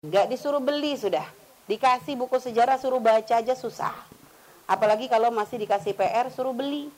Nggak 0.00 0.32
disuruh 0.32 0.64
beli 0.64 0.96
sudah. 0.96 1.28
Dikasih 1.68 2.16
buku 2.16 2.40
sejarah 2.40 2.80
suruh 2.80 3.04
baca 3.04 3.36
aja 3.36 3.52
susah. 3.52 3.92
Apalagi 4.64 5.12
kalau 5.12 5.28
masih 5.28 5.60
dikasih 5.60 5.92
PR 5.92 6.32
suruh 6.32 6.56
beli. 6.56 6.88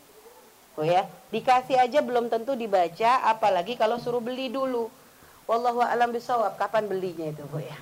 Oh 0.79 0.87
ya, 0.87 1.11
dikasih 1.35 1.83
aja 1.83 1.99
belum 1.99 2.31
tentu 2.31 2.55
dibaca, 2.55 3.27
apalagi 3.27 3.75
kalau 3.75 3.99
suruh 3.99 4.23
beli 4.23 4.49
dulu. 4.49 4.87
Wallahu 5.51 5.83
alam 5.83 6.15
bisawab, 6.15 6.55
kapan 6.55 6.87
belinya 6.87 7.27
itu, 7.27 7.43
Bu 7.51 7.59
ya. 7.59 7.75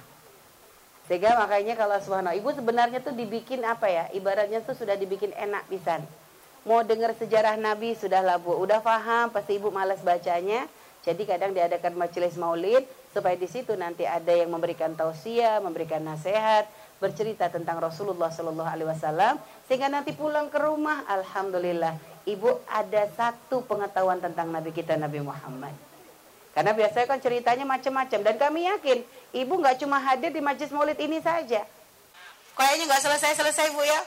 Sehingga 1.04 1.36
makanya 1.36 1.76
kalau 1.76 2.00
subhanallah, 2.00 2.40
ibu 2.40 2.50
sebenarnya 2.56 3.04
tuh 3.04 3.12
dibikin 3.12 3.60
apa 3.62 3.92
ya? 3.92 4.08
Ibaratnya 4.16 4.64
tuh 4.64 4.72
sudah 4.72 4.96
dibikin 4.96 5.36
enak 5.36 5.68
pisan. 5.68 6.00
Mau 6.64 6.80
dengar 6.80 7.12
sejarah 7.14 7.60
Nabi 7.60 7.92
sudah 7.92 8.24
lah 8.24 8.40
Bu, 8.40 8.56
udah 8.56 8.80
paham, 8.80 9.28
pasti 9.30 9.60
ibu 9.60 9.68
malas 9.68 10.00
bacanya. 10.00 10.64
Jadi 11.04 11.28
kadang 11.28 11.52
diadakan 11.52 11.92
majelis 11.94 12.34
maulid 12.40 12.88
supaya 13.10 13.34
di 13.34 13.50
situ 13.50 13.74
nanti 13.74 14.06
ada 14.06 14.30
yang 14.30 14.50
memberikan 14.50 14.94
tausiah, 14.94 15.58
memberikan 15.58 16.02
nasihat, 16.02 16.66
bercerita 17.00 17.48
tentang 17.48 17.80
Rasulullah 17.80 18.28
Shallallahu 18.28 18.70
Alaihi 18.70 18.88
Wasallam 18.92 19.40
sehingga 19.66 19.88
nanti 19.88 20.12
pulang 20.12 20.52
ke 20.52 20.60
rumah, 20.60 21.02
alhamdulillah, 21.08 21.96
ibu 22.28 22.60
ada 22.68 23.08
satu 23.16 23.64
pengetahuan 23.64 24.20
tentang 24.20 24.52
Nabi 24.52 24.70
kita 24.70 24.94
Nabi 24.94 25.24
Muhammad. 25.24 25.72
Karena 26.50 26.74
biasanya 26.74 27.06
kan 27.06 27.18
ceritanya 27.22 27.64
macam-macam 27.64 28.20
dan 28.26 28.34
kami 28.36 28.66
yakin 28.66 28.98
ibu 29.32 29.54
nggak 29.54 29.80
cuma 29.80 30.02
hadir 30.02 30.34
di 30.34 30.42
majelis 30.42 30.74
maulid 30.74 30.98
ini 30.98 31.22
saja. 31.22 31.62
Kayaknya 32.58 32.84
nggak 32.90 33.02
selesai-selesai 33.06 33.72
bu 33.72 33.82
ya. 33.86 34.00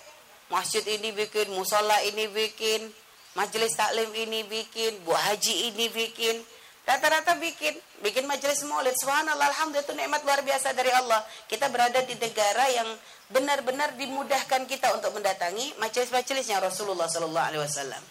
Masjid 0.51 0.85
ini 0.85 1.15
bikin, 1.15 1.49
musola 1.55 1.97
ini 2.05 2.29
bikin, 2.29 2.91
majelis 3.33 3.73
taklim 3.73 4.11
ini 4.13 4.45
bikin, 4.45 5.01
bu 5.01 5.15
haji 5.15 5.73
ini 5.73 5.89
bikin. 5.89 6.35
Rata-rata 6.83 7.39
bikin, 7.39 7.79
bikin 8.03 8.27
majelis 8.27 8.59
maulid. 8.67 8.91
Subhanallah, 8.99 9.47
Alhamdulillah 9.55 9.87
itu 9.87 9.95
nikmat 9.95 10.19
luar 10.27 10.43
biasa 10.43 10.75
dari 10.75 10.91
Allah. 10.91 11.23
Kita 11.47 11.71
berada 11.71 12.03
di 12.03 12.11
negara 12.19 12.67
yang 12.75 12.89
benar-benar 13.31 13.95
dimudahkan 13.95 14.67
kita 14.67 14.91
untuk 14.91 15.15
mendatangi 15.15 15.79
majelis-majelisnya 15.79 16.59
Rasulullah 16.59 17.07
Sallallahu 17.07 17.47
Alaihi 17.55 17.63
Wasallam. 17.63 18.03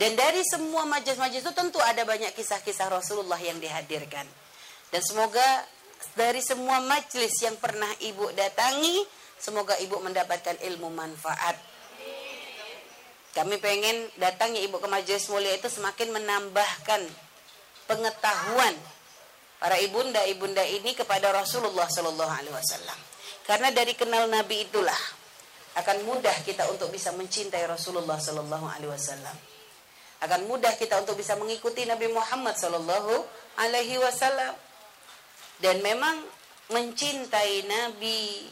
Dan 0.00 0.16
dari 0.16 0.40
semua 0.48 0.88
majelis-majelis 0.88 1.44
itu 1.44 1.52
tentu 1.52 1.76
ada 1.84 2.00
banyak 2.08 2.32
kisah-kisah 2.32 2.88
Rasulullah 2.88 3.40
yang 3.40 3.60
dihadirkan. 3.60 4.24
Dan 4.88 5.00
semoga 5.04 5.44
dari 6.16 6.40
semua 6.40 6.80
majelis 6.80 7.36
yang 7.44 7.60
pernah 7.60 7.88
ibu 8.00 8.24
datangi, 8.32 9.04
semoga 9.36 9.76
ibu 9.84 10.00
mendapatkan 10.00 10.56
ilmu 10.64 10.88
manfaat. 10.96 11.60
Kami 13.36 13.60
pengen 13.60 14.08
datangnya 14.16 14.64
ibu 14.64 14.80
ke 14.80 14.88
majelis 14.88 15.28
mulia 15.28 15.52
itu 15.52 15.68
semakin 15.68 16.08
menambahkan 16.08 17.25
pengetahuan 17.86 18.74
para 19.56 19.80
ibunda-ibunda 19.80 20.62
ini 20.66 20.92
kepada 20.92 21.32
Rasulullah 21.32 21.88
Shallallahu 21.88 22.32
Alaihi 22.32 22.54
Wasallam. 22.54 22.98
Karena 23.46 23.70
dari 23.70 23.94
kenal 23.94 24.26
Nabi 24.26 24.66
itulah 24.66 24.98
akan 25.76 26.08
mudah 26.08 26.34
kita 26.42 26.66
untuk 26.72 26.90
bisa 26.90 27.14
mencintai 27.14 27.64
Rasulullah 27.64 28.18
Shallallahu 28.18 28.66
Alaihi 28.66 28.90
Wasallam. 28.90 29.36
Akan 30.24 30.48
mudah 30.48 30.72
kita 30.80 30.96
untuk 31.04 31.20
bisa 31.20 31.36
mengikuti 31.36 31.84
Nabi 31.84 32.08
Muhammad 32.08 32.56
Shallallahu 32.56 33.14
Alaihi 33.60 34.00
Wasallam. 34.00 34.56
Dan 35.60 35.80
memang 35.80 36.20
mencintai 36.72 37.64
Nabi, 37.64 38.48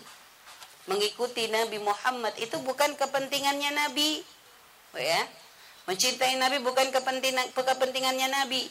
mengikuti 0.88 1.48
Nabi 1.52 1.80
Muhammad 1.80 2.32
itu 2.40 2.56
bukan 2.60 2.96
kepentingannya 2.96 3.72
Nabi, 3.76 4.24
ya. 4.96 5.22
Mencintai 5.84 6.40
Nabi 6.40 6.64
bukan 6.64 6.88
kepentingan 6.88 7.52
kepentingannya 7.52 8.28
Nabi, 8.32 8.64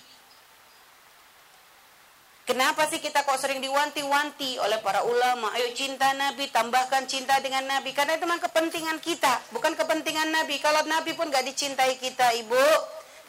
Kenapa 2.43 2.83
sih 2.91 2.99
kita 2.99 3.23
kok 3.23 3.39
sering 3.39 3.63
diwanti-wanti 3.63 4.59
oleh 4.59 4.83
para 4.83 4.99
ulama? 5.07 5.47
Ayo 5.55 5.71
cinta 5.71 6.11
Nabi, 6.11 6.51
tambahkan 6.51 7.07
cinta 7.07 7.39
dengan 7.39 7.63
Nabi. 7.63 7.95
Karena 7.95 8.19
itu 8.19 8.27
memang 8.27 8.43
kepentingan 8.43 8.99
kita, 8.99 9.55
bukan 9.55 9.71
kepentingan 9.79 10.27
Nabi. 10.27 10.59
Kalau 10.59 10.83
Nabi 10.83 11.15
pun 11.15 11.31
gak 11.31 11.47
dicintai 11.47 11.95
kita, 11.95 12.35
ibu, 12.43 12.59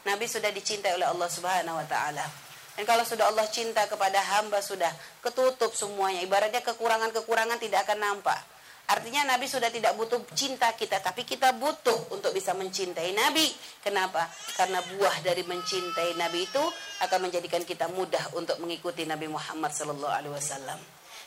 Nabi 0.03 0.27
sudah 0.27 0.51
dicintai 0.51 0.99
oleh 0.99 1.07
Allah 1.07 1.31
Subhanahu 1.31 1.79
Wa 1.79 1.87
Taala. 1.87 2.27
Dan 2.75 2.83
kalau 2.83 3.07
sudah 3.07 3.31
Allah 3.31 3.47
cinta 3.47 3.87
kepada 3.87 4.19
hamba 4.19 4.59
sudah 4.59 4.91
ketutup 5.23 5.71
semuanya. 5.71 6.19
Ibaratnya 6.19 6.59
kekurangan-kekurangan 6.59 7.55
tidak 7.63 7.87
akan 7.87 8.03
nampak. 8.03 8.54
Artinya 8.85 9.25
Nabi 9.33 9.49
sudah 9.49 9.73
tidak 9.73 9.97
butuh 9.97 10.21
cinta 10.37 10.69
kita, 10.77 11.01
tapi 11.01 11.25
kita 11.25 11.57
butuh 11.57 12.13
untuk 12.13 12.29
bisa 12.37 12.53
mencintai 12.53 13.17
Nabi. 13.17 13.49
Kenapa? 13.81 14.29
Karena 14.53 14.77
buah 14.77 15.25
dari 15.25 15.41
mencintai 15.41 16.13
Nabi 16.13 16.45
itu 16.45 16.61
akan 17.01 17.25
menjadikan 17.25 17.65
kita 17.65 17.89
mudah 17.89 18.37
untuk 18.37 18.61
mengikuti 18.61 19.09
Nabi 19.09 19.25
Muhammad 19.25 19.73
Sallallahu 19.73 20.13
Alaihi 20.13 20.33
Wasallam. 20.37 20.77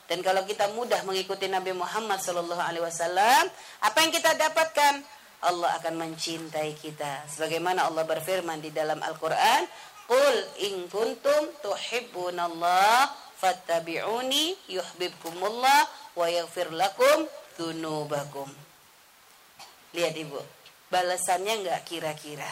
Dan 0.06 0.22
kalau 0.22 0.46
kita 0.46 0.70
mudah 0.72 1.02
mengikuti 1.02 1.50
Nabi 1.50 1.74
Muhammad 1.74 2.22
Sallallahu 2.22 2.62
Alaihi 2.62 2.84
Wasallam, 2.86 3.50
apa 3.82 3.98
yang 4.06 4.14
kita 4.14 4.38
dapatkan? 4.38 5.02
Allah 5.38 5.70
akan 5.82 5.94
mencintai 5.98 6.78
kita. 6.78 7.26
Sebagaimana 7.26 7.90
Allah 7.90 8.06
berfirman 8.06 8.58
di 8.62 8.70
dalam 8.70 9.02
Al-Quran, 9.02 9.66
Qul 10.08 10.36
in 10.64 10.88
kuntum 10.88 11.52
tuhibbunallah 11.60 13.12
fattabi'uni 13.38 14.56
yuhibbukumullah 14.72 15.80
wa 16.16 16.26
yaghfir 16.26 16.72
lakum 16.72 17.28
dunubakum. 17.58 18.46
Lihat 19.92 20.14
Ibu, 20.14 20.40
balasannya 20.88 21.66
enggak 21.66 21.82
kira-kira. 21.84 22.48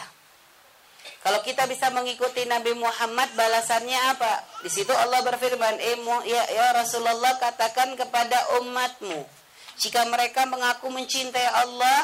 Kalau 1.23 1.39
kita 1.41 1.63
bisa 1.65 1.87
mengikuti 1.95 2.43
Nabi 2.43 2.75
Muhammad, 2.75 3.31
balasannya 3.33 3.99
apa? 4.11 4.43
Di 4.61 4.69
situ 4.69 4.91
Allah 4.91 5.23
berfirman, 5.23 5.79
eh, 5.79 5.97
ya, 6.27 6.43
ya 6.51 6.67
Rasulullah 6.75 7.39
katakan 7.39 7.95
kepada 7.95 8.59
umatmu, 8.59 9.23
jika 9.79 10.03
mereka 10.11 10.43
mengaku 10.43 10.91
mencintai 10.91 11.47
Allah, 11.63 12.03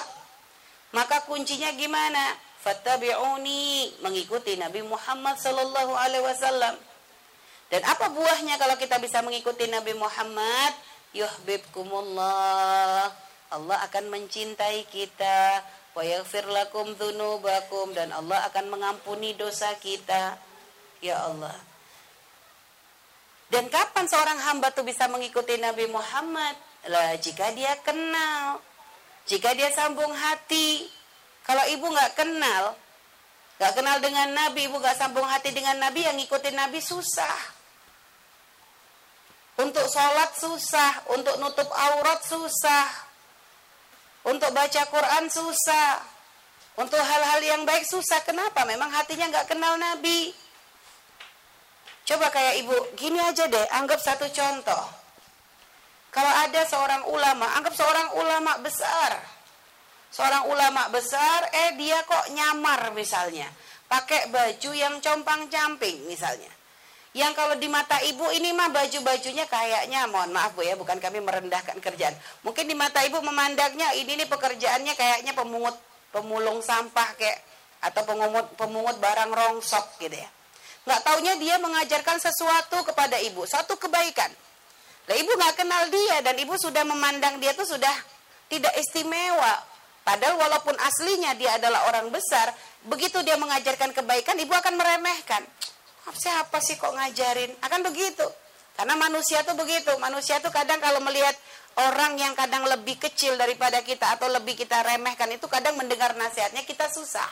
maka 0.95 1.25
kuncinya 1.27 1.71
gimana? 1.75 2.35
Fattabi'uni, 2.63 3.99
mengikuti 3.99 4.55
Nabi 4.55 4.87
Muhammad 4.87 5.35
sallallahu 5.35 5.93
alaihi 5.99 6.23
wasallam. 6.23 6.75
Dan 7.67 7.81
apa 7.83 8.07
buahnya 8.13 8.55
kalau 8.55 8.79
kita 8.79 9.01
bisa 9.03 9.19
mengikuti 9.25 9.67
Nabi 9.67 9.97
Muhammad? 9.97 10.71
Yuhibbukumullah 11.13 13.13
Allah 13.53 13.77
akan 13.85 14.09
mencintai 14.09 14.89
kita. 14.89 15.61
Wa 15.93 16.01
yaghfir 16.01 16.49
lakum 16.49 16.97
dzunubakum 16.97 17.93
dan 17.93 18.09
Allah 18.09 18.49
akan 18.49 18.73
mengampuni 18.73 19.37
dosa 19.37 19.77
kita. 19.77 20.41
Ya 21.05 21.21
Allah. 21.21 21.53
Dan 23.53 23.69
kapan 23.69 24.09
seorang 24.09 24.41
hamba 24.49 24.73
tuh 24.73 24.81
bisa 24.81 25.05
mengikuti 25.05 25.61
Nabi 25.61 25.85
Muhammad? 25.85 26.57
Lah 26.89 27.13
jika 27.21 27.53
dia 27.53 27.77
kenal. 27.85 28.57
Jika 29.29 29.53
dia 29.53 29.69
sambung 29.69 30.09
hati. 30.09 30.89
Kalau 31.45 31.61
ibu 31.69 31.85
nggak 31.85 32.17
kenal 32.17 32.73
nggak 33.63 33.79
kenal 33.79 33.97
dengan 34.01 34.27
Nabi 34.33 34.67
ibu 34.67 34.81
nggak 34.81 34.97
sambung 34.97 35.23
hati 35.23 35.53
dengan 35.53 35.77
Nabi 35.77 36.03
yang 36.03 36.17
ngikutin 36.17 36.57
Nabi 36.57 36.81
susah 36.81 37.62
untuk 39.59 39.85
sholat 39.85 40.33
susah, 40.33 41.13
untuk 41.13 41.37
nutup 41.37 41.69
aurat 41.69 42.19
susah, 42.25 42.89
untuk 44.25 44.49
baca 44.49 44.81
Quran 44.89 45.25
susah, 45.29 46.01
untuk 46.79 46.97
hal-hal 46.97 47.41
yang 47.43 47.61
baik 47.61 47.85
susah. 47.85 48.25
Kenapa? 48.25 48.65
Memang 48.65 48.89
hatinya 48.89 49.29
nggak 49.29 49.53
kenal 49.53 49.77
Nabi. 49.77 50.33
Coba 52.03 52.33
kayak 52.33 52.65
ibu, 52.65 52.75
gini 52.97 53.21
aja 53.21 53.47
deh, 53.47 53.65
anggap 53.77 54.01
satu 54.01 54.27
contoh. 54.33 54.85
Kalau 56.13 56.29
ada 56.29 56.61
seorang 56.65 57.09
ulama, 57.09 57.45
anggap 57.57 57.73
seorang 57.73 58.09
ulama 58.17 58.57
besar. 58.61 59.17
Seorang 60.13 60.45
ulama 60.45 60.93
besar, 60.93 61.49
eh 61.49 61.73
dia 61.73 61.97
kok 62.05 62.29
nyamar 62.37 62.93
misalnya. 62.93 63.49
Pakai 63.89 64.29
baju 64.29 64.71
yang 64.73 65.01
compang-camping 65.01 66.05
misalnya 66.05 66.52
yang 67.13 67.37
kalau 67.37 67.53
di 67.61 67.69
mata 67.69 68.01
ibu 68.01 68.25
ini 68.33 68.49
mah 68.57 68.73
baju-bajunya 68.73 69.45
kayaknya 69.45 70.09
mohon 70.09 70.33
maaf 70.33 70.57
Bu 70.57 70.65
ya, 70.65 70.73
bukan 70.73 70.97
kami 70.97 71.21
merendahkan 71.21 71.77
kerjaan. 71.77 72.17
Mungkin 72.41 72.65
di 72.65 72.73
mata 72.73 73.05
ibu 73.05 73.21
memandangnya 73.21 73.93
ini 73.93 74.17
nih 74.17 74.25
pekerjaannya 74.25 74.97
kayaknya 74.97 75.37
pemungut 75.37 75.77
pemulung 76.09 76.65
sampah 76.65 77.13
kayak 77.13 77.37
atau 77.85 78.01
pemungut 78.09 78.57
pemungut 78.57 78.97
barang 78.97 79.29
rongsok 79.29 80.01
gitu 80.01 80.17
ya. 80.17 80.29
Nggak 80.89 81.01
taunya 81.05 81.33
dia 81.37 81.55
mengajarkan 81.61 82.17
sesuatu 82.17 82.81
kepada 82.81 83.21
ibu, 83.21 83.45
satu 83.45 83.77
kebaikan. 83.77 84.33
Lah 85.05 85.13
ibu 85.13 85.37
nggak 85.37 85.53
kenal 85.53 85.93
dia 85.93 86.17
dan 86.25 86.33
ibu 86.33 86.57
sudah 86.57 86.81
memandang 86.81 87.37
dia 87.37 87.53
tuh 87.53 87.69
sudah 87.69 87.93
tidak 88.49 88.73
istimewa. 88.81 89.61
Padahal 90.01 90.41
walaupun 90.41 90.73
aslinya 90.81 91.37
dia 91.37 91.61
adalah 91.61 91.93
orang 91.93 92.09
besar, 92.09 92.49
begitu 92.89 93.21
dia 93.21 93.37
mengajarkan 93.37 93.93
kebaikan, 93.93 94.35
ibu 94.41 94.51
akan 94.51 94.73
meremehkan 94.81 95.45
siapa 96.11 96.59
sih 96.59 96.75
kok 96.75 96.91
ngajarin? 96.91 97.55
Akan 97.63 97.79
begitu. 97.87 98.27
Karena 98.75 98.99
manusia 98.99 99.39
tuh 99.47 99.55
begitu. 99.55 99.95
Manusia 100.01 100.43
tuh 100.43 100.51
kadang 100.51 100.83
kalau 100.83 100.99
melihat 100.99 101.31
orang 101.79 102.19
yang 102.19 102.33
kadang 102.35 102.67
lebih 102.67 102.99
kecil 102.99 103.39
daripada 103.39 103.79
kita 103.85 104.19
atau 104.19 104.27
lebih 104.27 104.59
kita 104.59 104.83
remehkan 104.83 105.31
itu 105.31 105.47
kadang 105.47 105.79
mendengar 105.79 106.17
nasihatnya 106.19 106.67
kita 106.67 106.91
susah. 106.91 107.29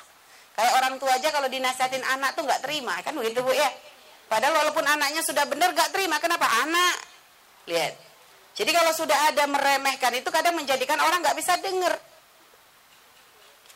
Kayak 0.56 0.74
orang 0.80 0.94
tua 1.02 1.12
aja 1.18 1.30
kalau 1.34 1.48
dinasihatin 1.52 2.04
anak 2.06 2.38
tuh 2.38 2.44
nggak 2.44 2.62
terima 2.64 2.96
kan 3.04 3.16
begitu 3.18 3.42
bu 3.44 3.52
ya? 3.52 3.70
Padahal 4.32 4.64
walaupun 4.64 4.86
anaknya 4.88 5.20
sudah 5.26 5.44
benar 5.50 5.76
nggak 5.76 5.92
terima. 5.92 6.16
Kenapa? 6.24 6.48
Anak. 6.64 6.96
Lihat. 7.68 7.94
Jadi 8.52 8.72
kalau 8.72 8.92
sudah 8.92 9.18
ada 9.32 9.44
meremehkan 9.48 10.12
itu 10.16 10.28
kadang 10.32 10.56
menjadikan 10.56 11.00
orang 11.00 11.20
nggak 11.20 11.36
bisa 11.36 11.56
dengar. 11.60 11.96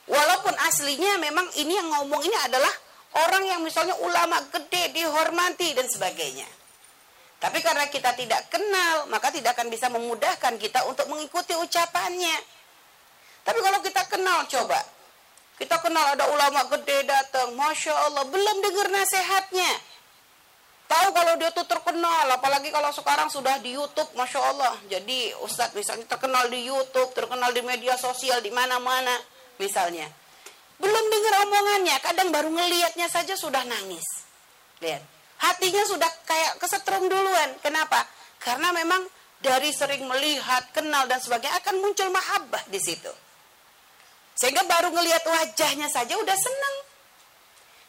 Walaupun 0.05 0.53
aslinya 0.69 1.17
memang 1.17 1.49
ini 1.57 1.73
yang 1.73 1.89
ngomong 1.89 2.21
ini 2.21 2.37
adalah 2.45 2.69
orang 3.13 3.43
yang 3.45 3.61
misalnya 3.61 3.93
ulama 4.01 4.41
gede 4.49 4.95
dihormati 4.97 5.77
dan 5.77 5.85
sebagainya. 5.85 6.47
Tapi 7.37 7.61
karena 7.61 7.85
kita 7.91 8.17
tidak 8.17 8.49
kenal, 8.49 9.05
maka 9.11 9.29
tidak 9.29 9.53
akan 9.53 9.69
bisa 9.69 9.91
memudahkan 9.91 10.57
kita 10.57 10.87
untuk 10.89 11.05
mengikuti 11.11 11.53
ucapannya. 11.53 12.37
Tapi 13.45 13.59
kalau 13.61 13.79
kita 13.85 14.01
kenal, 14.09 14.49
coba. 14.49 14.81
Kita 15.55 15.77
kenal 15.79 16.17
ada 16.17 16.25
ulama 16.31 16.67
gede 16.73 17.05
datang, 17.05 17.53
Masya 17.53 17.93
Allah, 18.09 18.25
belum 18.27 18.57
dengar 18.65 18.87
nasihatnya. 18.91 19.71
Tahu 20.85 21.07
kalau 21.17 21.33
dia 21.37 21.49
tuh 21.49 21.65
terkenal, 21.65 22.25
apalagi 22.29 22.69
kalau 22.69 22.93
sekarang 22.93 23.29
sudah 23.29 23.57
di 23.61 23.73
YouTube, 23.73 24.09
Masya 24.13 24.41
Allah. 24.41 24.73
Jadi 24.85 25.33
Ustadz 25.41 25.73
misalnya 25.73 26.05
terkenal 26.05 26.45
di 26.49 26.65
YouTube, 26.65 27.09
terkenal 27.13 27.49
di 27.53 27.61
media 27.65 27.97
sosial, 27.97 28.41
di 28.41 28.53
mana-mana 28.53 29.17
misalnya. 29.57 30.05
Belum 30.75 31.05
dengar 31.07 31.33
omongannya, 31.47 31.95
kadang 32.03 32.29
baru 32.35 32.49
ngelihatnya 32.51 33.07
saja 33.07 33.33
sudah 33.39 33.63
nangis. 33.63 34.03
Lihat, 34.83 35.03
hatinya 35.39 35.83
sudah 35.87 36.11
kayak 36.27 36.59
kesetrum 36.59 37.07
duluan. 37.07 37.55
Kenapa? 37.63 38.03
Karena 38.43 38.75
memang 38.75 39.07
dari 39.39 39.71
sering 39.71 40.03
melihat, 40.03 40.67
kenal 40.75 41.07
dan 41.07 41.21
sebagainya 41.23 41.55
akan 41.63 41.75
muncul 41.79 42.07
mahabbah 42.11 42.63
di 42.67 42.79
situ. 42.81 43.11
Sehingga 44.35 44.67
baru 44.67 44.91
ngelihat 44.91 45.23
wajahnya 45.23 45.87
saja 45.87 46.19
udah 46.19 46.35
senang. 46.35 46.75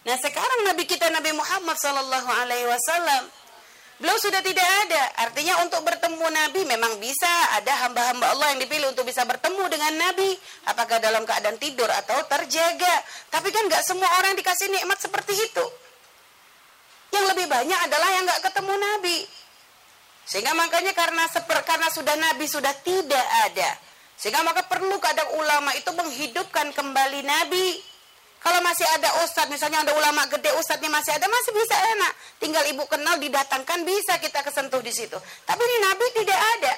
Nah 0.07 0.17
sekarang 0.23 0.63
Nabi 0.63 0.87
kita 0.87 1.11
Nabi 1.11 1.35
Muhammad 1.35 1.75
Sallallahu 1.83 2.31
Alaihi 2.31 2.71
Wasallam 2.71 3.27
Beliau 3.97 4.21
sudah 4.21 4.45
tidak 4.45 4.69
ada. 4.85 5.03
Artinya 5.25 5.65
untuk 5.65 5.81
bertemu 5.81 6.27
Nabi 6.29 6.69
memang 6.69 7.01
bisa 7.01 7.33
ada 7.57 7.89
hamba-hamba 7.89 8.37
Allah 8.37 8.53
yang 8.53 8.61
dipilih 8.61 8.93
untuk 8.93 9.09
bisa 9.09 9.25
bertemu 9.25 9.65
dengan 9.73 9.93
Nabi. 9.97 10.37
Apakah 10.69 11.01
dalam 11.01 11.25
keadaan 11.25 11.57
tidur 11.57 11.89
atau 11.89 12.21
terjaga. 12.29 12.95
Tapi 13.33 13.49
kan 13.49 13.65
nggak 13.65 13.81
semua 13.89 14.09
orang 14.21 14.37
dikasih 14.37 14.69
nikmat 14.69 15.01
seperti 15.01 15.33
itu. 15.33 15.65
Yang 17.17 17.25
lebih 17.33 17.47
banyak 17.49 17.81
adalah 17.89 18.09
yang 18.13 18.25
nggak 18.29 18.43
ketemu 18.45 18.75
Nabi. 18.77 19.19
Sehingga 20.27 20.53
makanya 20.53 20.93
karena 20.93 21.25
seper, 21.33 21.65
karena 21.65 21.89
sudah 21.89 22.15
Nabi 22.21 22.45
sudah 22.45 22.75
tidak 22.85 23.27
ada. 23.49 23.81
Sehingga 24.21 24.45
maka 24.45 24.67
perlu 24.69 25.01
kadang 25.01 25.41
ulama 25.41 25.73
itu 25.73 25.89
menghidupkan 25.97 26.73
kembali 26.77 27.21
Nabi 27.25 27.81
kalau 28.47 28.63
masih 28.63 28.87
ada 28.95 29.11
ustadz, 29.27 29.51
misalnya 29.51 29.83
ada 29.83 29.91
ulama 29.91 30.23
gede 30.31 30.55
ustadznya 30.55 30.87
masih 30.87 31.19
ada, 31.19 31.27
masih 31.27 31.51
bisa 31.51 31.75
enak. 31.99 32.13
Tinggal 32.39 32.63
ibu 32.71 32.87
kenal 32.87 33.19
didatangkan 33.19 33.83
bisa 33.83 34.23
kita 34.23 34.39
kesentuh 34.47 34.79
di 34.87 34.95
situ. 34.95 35.19
Tapi 35.43 35.59
ini 35.67 35.77
Nabi 35.83 36.07
tidak 36.15 36.39
ada. 36.55 36.75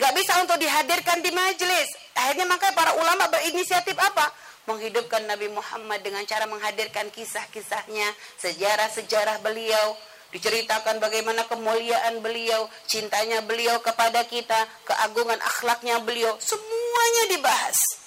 Gak 0.00 0.12
bisa 0.16 0.32
untuk 0.40 0.56
dihadirkan 0.56 1.20
di 1.20 1.28
majelis. 1.28 1.92
Akhirnya 2.16 2.48
maka 2.48 2.72
para 2.72 2.96
ulama 2.96 3.28
berinisiatif 3.28 3.92
apa? 4.00 4.32
Menghidupkan 4.64 5.28
Nabi 5.28 5.52
Muhammad 5.52 6.00
dengan 6.00 6.24
cara 6.24 6.48
menghadirkan 6.48 7.12
kisah-kisahnya, 7.12 8.08
sejarah-sejarah 8.40 9.44
beliau, 9.44 9.92
diceritakan 10.32 11.04
bagaimana 11.04 11.44
kemuliaan 11.52 12.24
beliau, 12.24 12.64
cintanya 12.88 13.44
beliau 13.44 13.76
kepada 13.84 14.24
kita, 14.24 14.64
keagungan 14.88 15.36
akhlaknya 15.36 16.00
beliau, 16.00 16.32
semuanya 16.40 17.36
dibahas. 17.36 18.01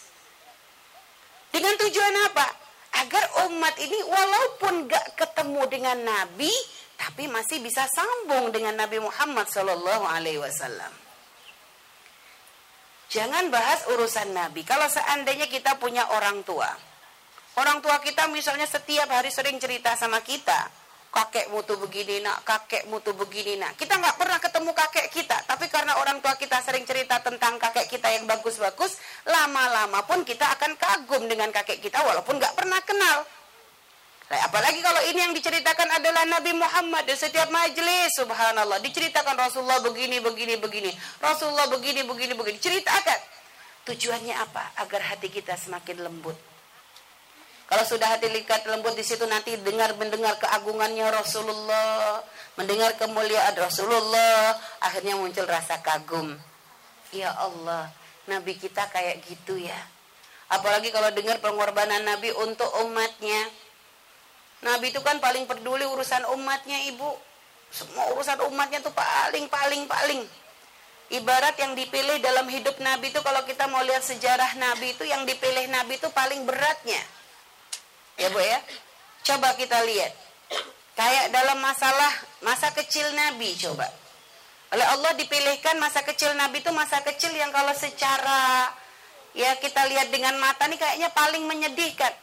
Dengan 1.56 1.72
tujuan 1.80 2.16
apa? 2.28 2.48
Agar 3.00 3.48
umat 3.48 3.80
ini 3.80 3.96
walaupun 4.04 4.92
gak 4.92 5.16
ketemu 5.16 5.64
dengan 5.72 5.98
Nabi, 6.04 6.52
tapi 7.00 7.32
masih 7.32 7.64
bisa 7.64 7.88
sambung 7.88 8.52
dengan 8.52 8.76
Nabi 8.76 9.00
Muhammad 9.00 9.48
Sallallahu 9.48 10.04
Alaihi 10.04 10.44
Wasallam. 10.44 10.92
Jangan 13.08 13.48
bahas 13.48 13.88
urusan 13.88 14.36
Nabi. 14.36 14.68
Kalau 14.68 14.92
seandainya 14.92 15.48
kita 15.48 15.80
punya 15.80 16.12
orang 16.12 16.44
tua, 16.44 16.68
orang 17.56 17.80
tua 17.80 18.04
kita 18.04 18.28
misalnya 18.28 18.68
setiap 18.68 19.08
hari 19.08 19.32
sering 19.32 19.56
cerita 19.56 19.96
sama 19.96 20.20
kita, 20.20 20.68
kakekmu 21.16 21.64
tuh 21.64 21.80
begini 21.80 22.20
nak, 22.20 22.44
kakekmu 22.44 23.00
tuh 23.00 23.16
begini 23.16 23.56
nak. 23.56 23.80
Kita 23.80 23.96
nggak 23.96 24.20
pernah 24.20 24.36
ketemu 24.36 24.72
kakek 24.76 25.08
kita, 25.16 25.38
tapi 25.48 25.72
karena 25.72 25.96
orang 25.96 26.20
tua 26.20 26.36
kita 26.36 26.60
sering 26.60 26.84
cerita 26.84 27.24
tentang 27.24 27.56
kakek 27.56 27.88
kita 27.88 28.12
yang 28.12 28.28
bagus-bagus, 28.28 29.00
lama-lama 29.24 30.04
pun 30.04 30.28
kita 30.28 30.44
akan 30.60 30.76
kagum 30.76 31.32
dengan 31.32 31.56
kakek 31.56 31.80
kita 31.80 32.04
walaupun 32.04 32.36
nggak 32.36 32.52
pernah 32.52 32.84
kenal. 32.84 33.24
Apalagi 34.26 34.82
kalau 34.82 35.00
ini 35.08 35.22
yang 35.22 35.34
diceritakan 35.38 36.02
adalah 36.02 36.26
Nabi 36.28 36.52
Muhammad 36.52 37.08
di 37.08 37.16
setiap 37.16 37.48
majelis, 37.48 38.12
subhanallah, 38.20 38.82
diceritakan 38.84 39.38
Rasulullah 39.38 39.80
begini, 39.86 40.20
begini, 40.20 40.60
begini, 40.60 40.92
Rasulullah 41.24 41.72
begini, 41.72 42.04
begini, 42.04 42.34
begini, 42.36 42.58
ceritakan. 42.60 43.20
Tujuannya 43.86 44.34
apa? 44.34 44.82
Agar 44.82 45.14
hati 45.14 45.30
kita 45.30 45.54
semakin 45.54 46.02
lembut 46.02 46.55
kalau 47.66 47.82
sudah 47.82 48.14
hati 48.14 48.30
likat 48.30 48.62
lembut 48.70 48.94
di 48.94 49.02
situ 49.02 49.26
nanti 49.26 49.58
dengar 49.58 49.98
mendengar 49.98 50.38
keagungannya 50.38 51.10
Rasulullah, 51.10 52.22
mendengar 52.62 52.94
kemuliaan 52.94 53.58
Rasulullah, 53.58 54.54
akhirnya 54.86 55.18
muncul 55.18 55.50
rasa 55.50 55.82
kagum. 55.82 56.38
Ya 57.10 57.34
Allah, 57.34 57.90
Nabi 58.30 58.54
kita 58.62 58.86
kayak 58.94 59.26
gitu 59.26 59.58
ya. 59.58 59.78
Apalagi 60.46 60.94
kalau 60.94 61.10
dengar 61.10 61.42
pengorbanan 61.42 62.06
Nabi 62.06 62.30
untuk 62.38 62.70
umatnya. 62.86 63.50
Nabi 64.62 64.94
itu 64.94 65.02
kan 65.02 65.18
paling 65.18 65.50
peduli 65.50 65.90
urusan 65.90 66.22
umatnya, 66.38 66.86
Ibu. 66.94 67.10
Semua 67.74 68.14
urusan 68.14 68.46
umatnya 68.46 68.86
tuh 68.86 68.94
paling 68.94 69.50
paling 69.50 69.90
paling. 69.90 70.22
Ibarat 71.18 71.58
yang 71.58 71.74
dipilih 71.74 72.22
dalam 72.22 72.46
hidup 72.46 72.78
Nabi 72.78 73.10
itu 73.10 73.22
kalau 73.26 73.42
kita 73.46 73.66
mau 73.74 73.82
lihat 73.82 74.06
sejarah 74.06 74.54
Nabi 74.58 74.94
itu 74.94 75.06
yang 75.06 75.26
dipilih 75.26 75.66
Nabi 75.70 75.98
itu 75.98 76.10
paling 76.14 76.46
beratnya 76.46 77.15
Ya 78.16 78.28
Bu 78.32 78.40
ya. 78.40 78.60
Coba 79.26 79.58
kita 79.60 79.82
lihat. 79.84 80.14
Kayak 80.96 81.36
dalam 81.36 81.60
masalah 81.60 82.12
masa 82.40 82.72
kecil 82.72 83.04
Nabi 83.12 83.52
coba. 83.60 83.88
Oleh 84.72 84.88
Allah 84.88 85.12
dipilihkan 85.20 85.76
masa 85.76 86.02
kecil 86.08 86.32
Nabi 86.40 86.64
itu 86.64 86.72
masa 86.72 87.04
kecil 87.04 87.36
yang 87.36 87.52
kalau 87.52 87.76
secara 87.76 88.72
ya 89.36 89.60
kita 89.60 89.84
lihat 89.92 90.08
dengan 90.16 90.40
mata 90.40 90.68
nih 90.72 90.80
kayaknya 90.80 91.10
paling 91.12 91.44
menyedihkan. 91.44 92.14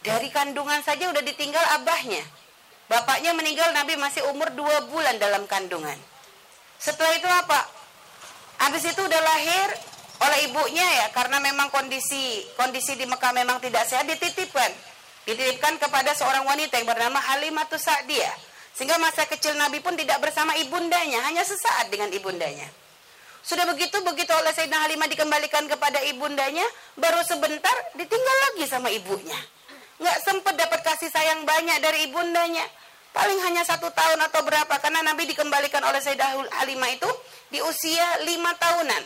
Dari 0.00 0.32
kandungan 0.32 0.80
saja 0.86 1.10
udah 1.10 1.20
ditinggal 1.20 1.60
abahnya. 1.82 2.22
Bapaknya 2.88 3.34
meninggal 3.36 3.70
Nabi 3.74 3.98
masih 3.98 4.24
umur 4.30 4.50
dua 4.54 4.86
bulan 4.88 5.18
dalam 5.18 5.44
kandungan. 5.50 5.98
Setelah 6.80 7.12
itu 7.18 7.28
apa? 7.28 7.60
Habis 8.60 8.86
itu 8.88 9.00
udah 9.02 9.20
lahir 9.20 9.68
oleh 10.20 10.38
ibunya 10.52 10.84
ya 10.84 11.06
karena 11.16 11.40
memang 11.40 11.72
kondisi 11.72 12.44
kondisi 12.52 12.92
di 12.92 13.08
Mekah 13.08 13.32
memang 13.32 13.56
tidak 13.56 13.88
sehat 13.88 14.04
dititipkan 14.04 14.68
dititipkan 15.28 15.76
kepada 15.76 16.14
seorang 16.16 16.44
wanita 16.46 16.80
yang 16.80 16.88
bernama 16.88 17.20
Halimatus 17.20 17.84
Sa'diyah. 17.84 18.36
Sehingga 18.72 18.96
masa 18.96 19.26
kecil 19.26 19.58
Nabi 19.58 19.82
pun 19.82 19.98
tidak 19.98 20.22
bersama 20.22 20.56
ibundanya, 20.56 21.20
hanya 21.26 21.44
sesaat 21.44 21.90
dengan 21.92 22.08
ibundanya. 22.14 22.70
Sudah 23.40 23.64
begitu, 23.64 23.96
begitu 24.04 24.30
oleh 24.36 24.52
Sayyidina 24.52 24.84
Halimah 24.84 25.08
dikembalikan 25.08 25.64
kepada 25.64 26.00
ibundanya, 26.06 26.64
baru 26.96 27.24
sebentar 27.24 27.72
ditinggal 27.96 28.36
lagi 28.48 28.64
sama 28.68 28.92
ibunya. 28.92 29.36
Nggak 30.00 30.18
sempat 30.24 30.54
dapat 30.56 30.80
kasih 30.84 31.08
sayang 31.12 31.44
banyak 31.44 31.76
dari 31.80 32.08
ibundanya. 32.08 32.64
Paling 33.10 33.42
hanya 33.42 33.66
satu 33.66 33.90
tahun 33.90 34.22
atau 34.30 34.46
berapa, 34.46 34.70
karena 34.78 35.02
Nabi 35.02 35.26
dikembalikan 35.26 35.82
oleh 35.82 35.98
Sayyidah 35.98 36.62
Halimah 36.62 36.94
itu 36.94 37.10
di 37.50 37.58
usia 37.58 38.22
lima 38.22 38.54
tahunan. 38.54 39.02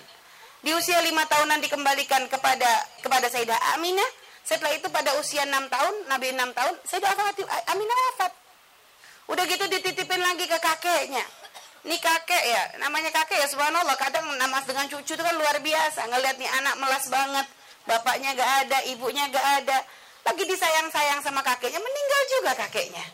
Di 0.60 0.70
usia 0.76 1.00
lima 1.00 1.24
tahunan 1.24 1.58
dikembalikan 1.64 2.28
kepada 2.28 2.68
kepada 3.00 3.26
Sayyidah 3.32 3.74
Aminah, 3.78 4.06
setelah 4.44 4.76
itu 4.76 4.92
pada 4.92 5.16
usia 5.16 5.48
6 5.48 5.72
tahun, 5.72 5.94
Nabi 6.04 6.36
6 6.36 6.52
tahun, 6.52 6.74
Sayyidah 6.84 7.12
Aminah 7.72 7.98
wafat. 8.12 8.32
Udah 9.32 9.44
gitu 9.48 9.64
dititipin 9.72 10.20
lagi 10.20 10.44
ke 10.44 10.58
kakeknya. 10.60 11.24
Ini 11.84 11.96
kakek 12.00 12.44
ya, 12.44 12.62
namanya 12.80 13.08
kakek 13.12 13.40
ya 13.40 13.48
subhanallah. 13.48 13.96
Kadang 13.96 14.28
namas 14.36 14.68
dengan 14.68 14.88
cucu 14.88 15.16
itu 15.16 15.20
kan 15.20 15.36
luar 15.36 15.56
biasa. 15.64 16.08
Ngeliat 16.12 16.36
nih 16.36 16.50
anak 16.60 16.76
melas 16.76 17.04
banget. 17.08 17.46
Bapaknya 17.84 18.32
gak 18.36 18.50
ada, 18.68 18.78
ibunya 18.88 19.28
gak 19.32 19.64
ada. 19.64 19.78
Lagi 20.24 20.44
disayang-sayang 20.48 21.20
sama 21.20 21.44
kakeknya, 21.44 21.80
meninggal 21.80 22.22
juga 22.32 22.52
kakeknya. 22.56 23.04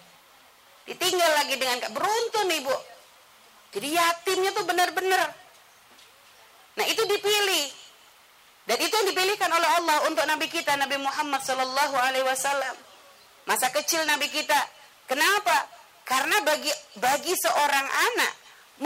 Ditinggal 0.87 1.31
lagi 1.43 1.55
dengan 1.59 1.79
beruntun 1.95 2.47
ibu. 2.51 2.75
Jadi 3.71 3.89
yatimnya 3.95 4.51
tuh 4.51 4.67
benar-benar. 4.67 5.31
Nah 6.79 6.87
itu 6.91 7.03
dipilih. 7.07 7.80
Dan 8.71 8.79
itu 8.79 8.95
yang 8.95 9.09
dipilihkan 9.11 9.51
oleh 9.51 9.67
Allah 9.83 10.07
untuk 10.07 10.23
Nabi 10.31 10.47
kita 10.47 10.79
Nabi 10.79 10.95
Muhammad 11.03 11.43
Sallallahu 11.43 11.97
Alaihi 11.99 12.23
Wasallam. 12.23 12.79
Masa 13.51 13.67
kecil 13.75 14.07
Nabi 14.07 14.31
kita. 14.31 14.55
Kenapa? 15.11 15.67
Karena 16.07 16.39
bagi 16.47 16.71
bagi 17.03 17.35
seorang 17.35 17.87
anak 17.91 18.33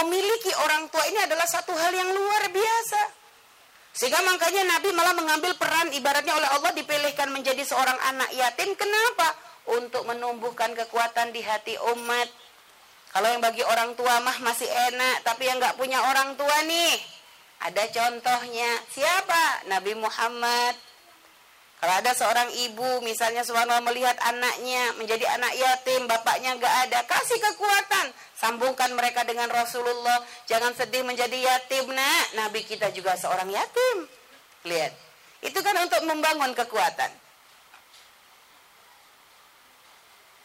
memiliki 0.00 0.56
orang 0.64 0.88
tua 0.88 1.04
ini 1.04 1.20
adalah 1.28 1.44
satu 1.44 1.76
hal 1.76 1.92
yang 1.92 2.08
luar 2.16 2.48
biasa. 2.48 3.02
Sehingga 3.92 4.24
makanya 4.24 4.72
Nabi 4.72 4.88
malah 4.96 5.12
mengambil 5.12 5.52
peran 5.60 5.92
ibaratnya 5.92 6.32
oleh 6.32 6.48
Allah 6.48 6.72
dipilihkan 6.72 7.28
menjadi 7.28 7.60
seorang 7.60 8.00
anak 8.08 8.32
yatim. 8.32 8.72
Kenapa? 8.80 9.36
Untuk 9.68 10.08
menumbuhkan 10.08 10.72
kekuatan 10.72 11.36
di 11.36 11.44
hati 11.44 11.76
umat. 11.92 12.32
Kalau 13.12 13.28
yang 13.28 13.44
bagi 13.44 13.60
orang 13.60 13.92
tua 14.00 14.16
mah 14.24 14.40
masih 14.40 14.66
enak, 14.66 15.28
tapi 15.28 15.44
yang 15.44 15.60
nggak 15.60 15.76
punya 15.76 16.00
orang 16.08 16.40
tua 16.40 16.56
nih, 16.64 16.96
ada 17.60 17.84
contohnya. 17.90 18.70
Siapa? 18.90 19.68
Nabi 19.70 19.94
Muhammad. 19.94 20.74
Kalau 21.84 22.00
ada 22.00 22.16
seorang 22.16 22.48
ibu 22.64 23.04
misalnya 23.04 23.44
subhanallah 23.44 23.84
melihat 23.84 24.16
anaknya 24.24 24.96
menjadi 24.96 25.28
anak 25.36 25.52
yatim, 25.52 26.08
bapaknya 26.08 26.56
nggak 26.56 26.74
ada, 26.88 27.04
kasih 27.04 27.36
kekuatan. 27.36 28.08
Sambungkan 28.40 28.96
mereka 28.96 29.20
dengan 29.28 29.52
Rasulullah. 29.52 30.24
Jangan 30.48 30.72
sedih 30.72 31.04
menjadi 31.04 31.36
yatim, 31.36 31.92
nak. 31.92 32.26
Nabi 32.40 32.64
kita 32.64 32.88
juga 32.92 33.16
seorang 33.20 33.52
yatim. 33.52 34.08
Lihat. 34.64 34.92
Itu 35.44 35.60
kan 35.60 35.76
untuk 35.84 36.00
membangun 36.08 36.56
kekuatan. 36.56 37.23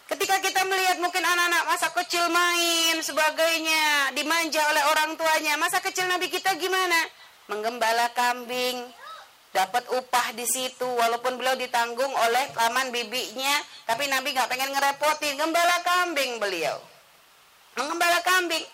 Ketika 0.09 0.41
kita 0.41 0.65
melihat 0.65 0.97
mungkin 0.97 1.21
anak-anak 1.21 1.63
masa 1.69 1.87
kecil 1.93 2.25
main 2.33 2.97
sebagainya, 2.97 4.09
dimanja 4.17 4.57
oleh 4.73 4.83
orang 4.89 5.13
tuanya, 5.13 5.53
masa 5.61 5.77
kecil 5.85 6.09
Nabi 6.09 6.33
kita 6.33 6.57
gimana? 6.57 6.97
Menggembala 7.45 8.09
kambing, 8.17 8.89
dapat 9.53 9.85
upah 9.93 10.33
di 10.33 10.49
situ 10.49 10.85
walaupun 10.85 11.37
beliau 11.37 11.53
ditanggung 11.53 12.09
oleh 12.09 12.45
paman 12.57 12.89
bibinya, 12.89 13.61
tapi 13.85 14.09
Nabi 14.09 14.33
nggak 14.33 14.49
pengen 14.49 14.73
ngerepotin, 14.73 15.37
gembala 15.37 15.77
kambing 15.85 16.41
beliau. 16.41 16.81
Menggembala 17.77 18.25
kambing. 18.25 18.65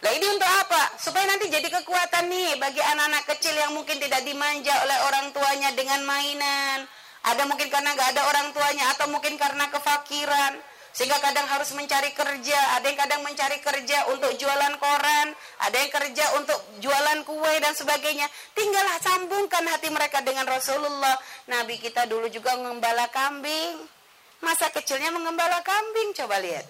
Lah 0.00 0.10
ini 0.10 0.26
untuk 0.26 0.50
apa? 0.50 0.96
Supaya 0.98 1.22
nanti 1.30 1.46
jadi 1.46 1.70
kekuatan 1.70 2.26
nih 2.26 2.58
bagi 2.58 2.82
anak-anak 2.82 3.30
kecil 3.30 3.54
yang 3.54 3.78
mungkin 3.78 4.00
tidak 4.02 4.26
dimanja 4.26 4.74
oleh 4.82 4.98
orang 5.06 5.30
tuanya 5.30 5.70
dengan 5.76 6.02
mainan, 6.02 6.82
ada 7.20 7.42
mungkin 7.44 7.68
karena 7.68 7.92
nggak 7.92 8.10
ada 8.16 8.22
orang 8.28 8.46
tuanya 8.56 8.84
atau 8.96 9.06
mungkin 9.12 9.36
karena 9.36 9.68
kefakiran 9.68 10.56
sehingga 10.90 11.22
kadang 11.22 11.46
harus 11.46 11.70
mencari 11.78 12.10
kerja, 12.10 12.58
ada 12.74 12.82
yang 12.90 12.98
kadang 12.98 13.22
mencari 13.22 13.62
kerja 13.62 14.10
untuk 14.10 14.34
jualan 14.34 14.74
koran, 14.82 15.30
ada 15.62 15.76
yang 15.78 15.86
kerja 15.86 16.24
untuk 16.34 16.58
jualan 16.82 17.22
kue 17.22 17.54
dan 17.62 17.78
sebagainya. 17.78 18.26
Tinggallah 18.58 18.98
sambungkan 18.98 19.62
hati 19.70 19.86
mereka 19.86 20.18
dengan 20.26 20.50
Rasulullah. 20.50 21.14
Nabi 21.46 21.78
kita 21.78 22.10
dulu 22.10 22.26
juga 22.26 22.58
mengembala 22.58 23.06
kambing. 23.06 23.86
Masa 24.42 24.66
kecilnya 24.74 25.14
mengembala 25.14 25.62
kambing, 25.62 26.10
coba 26.18 26.42
lihat. 26.42 26.66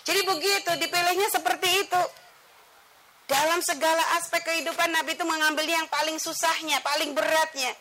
Jadi 0.00 0.24
begitu, 0.24 0.70
dipilihnya 0.80 1.28
seperti 1.28 1.68
itu. 1.86 2.02
Dalam 3.28 3.60
segala 3.60 4.16
aspek 4.16 4.42
kehidupan 4.48 4.96
Nabi 4.96 5.14
itu 5.14 5.28
mengambilnya 5.28 5.84
yang 5.84 5.90
paling 5.92 6.16
susahnya, 6.16 6.80
paling 6.80 7.12
beratnya. 7.12 7.76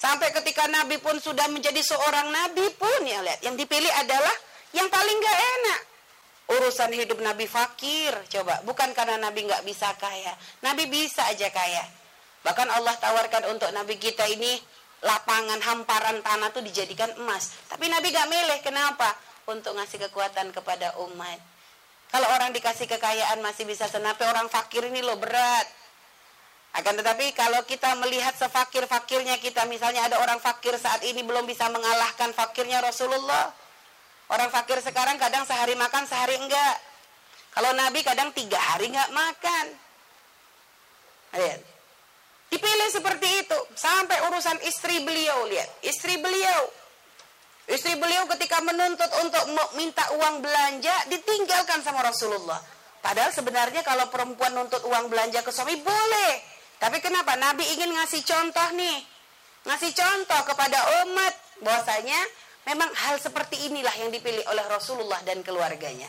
Sampai 0.00 0.32
ketika 0.32 0.64
Nabi 0.64 0.96
pun 0.96 1.20
sudah 1.20 1.44
menjadi 1.52 1.84
seorang 1.84 2.32
Nabi 2.32 2.72
pun 2.72 3.04
ya 3.04 3.20
lihat 3.20 3.44
yang 3.44 3.52
dipilih 3.52 3.92
adalah 4.00 4.32
yang 4.72 4.88
paling 4.88 5.16
gak 5.20 5.38
enak. 5.60 5.80
Urusan 6.50 6.90
hidup 6.96 7.20
Nabi 7.20 7.44
fakir, 7.44 8.10
coba 8.32 8.64
bukan 8.66 8.90
karena 8.90 9.22
Nabi 9.22 9.46
nggak 9.46 9.62
bisa 9.62 9.94
kaya, 10.02 10.34
Nabi 10.66 10.90
bisa 10.90 11.22
aja 11.30 11.46
kaya. 11.46 11.84
Bahkan 12.42 12.68
Allah 12.74 12.96
tawarkan 12.98 13.54
untuk 13.54 13.70
Nabi 13.70 14.00
kita 14.02 14.26
ini 14.26 14.58
lapangan 15.04 15.60
hamparan 15.62 16.20
tanah 16.24 16.48
tuh 16.50 16.64
dijadikan 16.64 17.12
emas. 17.20 17.52
Tapi 17.68 17.88
Nabi 17.88 18.12
gak 18.12 18.28
milih, 18.28 18.58
kenapa? 18.64 19.14
Untuk 19.48 19.76
ngasih 19.76 20.10
kekuatan 20.10 20.52
kepada 20.52 20.96
umat. 21.06 21.38
Kalau 22.10 22.26
orang 22.34 22.50
dikasih 22.50 22.90
kekayaan 22.90 23.38
masih 23.38 23.64
bisa 23.68 23.86
senapi 23.86 24.26
orang 24.26 24.50
fakir 24.50 24.82
ini 24.90 25.00
loh 25.00 25.16
berat. 25.16 25.66
Akan 26.70 26.94
tetapi 26.94 27.34
kalau 27.34 27.66
kita 27.66 27.98
melihat 27.98 28.30
sefakir-fakirnya 28.38 29.42
kita, 29.42 29.66
misalnya 29.66 30.06
ada 30.06 30.22
orang 30.22 30.38
fakir 30.38 30.78
saat 30.78 31.02
ini 31.02 31.26
belum 31.26 31.42
bisa 31.42 31.66
mengalahkan 31.66 32.30
fakirnya 32.30 32.78
Rasulullah. 32.78 33.50
Orang 34.30 34.54
fakir 34.54 34.78
sekarang 34.78 35.18
kadang 35.18 35.42
sehari 35.42 35.74
makan, 35.74 36.06
sehari 36.06 36.38
enggak. 36.38 36.76
Kalau 37.50 37.74
Nabi 37.74 38.06
kadang 38.06 38.30
tiga 38.30 38.62
hari 38.62 38.86
enggak 38.86 39.10
makan. 39.10 39.66
Lihat. 41.34 41.60
Dipilih 42.54 42.88
seperti 42.94 43.28
itu. 43.42 43.58
Sampai 43.74 44.22
urusan 44.30 44.62
istri 44.62 45.02
beliau, 45.02 45.50
lihat. 45.50 45.66
Istri 45.82 46.22
beliau. 46.22 46.70
Istri 47.70 47.98
beliau 47.98 48.26
ketika 48.34 48.62
menuntut 48.62 49.10
untuk 49.22 49.42
minta 49.74 50.02
uang 50.14 50.42
belanja, 50.42 50.94
ditinggalkan 51.10 51.82
sama 51.82 52.02
Rasulullah. 52.02 52.58
Padahal 53.02 53.34
sebenarnya 53.34 53.82
kalau 53.86 54.06
perempuan 54.10 54.54
nuntut 54.54 54.82
uang 54.86 55.10
belanja 55.10 55.42
ke 55.42 55.50
suami, 55.50 55.78
boleh. 55.78 56.59
Tapi 56.80 56.98
kenapa? 57.04 57.36
Nabi 57.36 57.62
ingin 57.76 57.92
ngasih 57.92 58.24
contoh 58.24 58.68
nih. 58.72 59.04
Ngasih 59.68 59.92
contoh 59.92 60.40
kepada 60.48 61.04
umat 61.04 61.34
bahwasanya 61.60 62.16
memang 62.64 62.88
hal 62.88 63.20
seperti 63.20 63.68
inilah 63.68 63.92
yang 64.00 64.08
dipilih 64.08 64.40
oleh 64.48 64.64
Rasulullah 64.64 65.20
dan 65.28 65.44
keluarganya. 65.44 66.08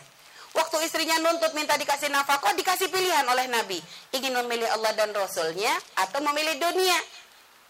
Waktu 0.51 0.84
istrinya 0.88 1.16
nuntut 1.20 1.51
minta 1.56 1.75
dikasih 1.75 2.12
nafkah, 2.12 2.56
dikasih 2.56 2.88
pilihan 2.88 3.24
oleh 3.28 3.51
Nabi. 3.51 3.80
Ingin 4.16 4.36
memilih 4.44 4.68
Allah 4.72 4.92
dan 4.96 5.12
Rasulnya 5.12 5.72
atau 5.96 6.24
memilih 6.24 6.60
dunia. 6.60 7.00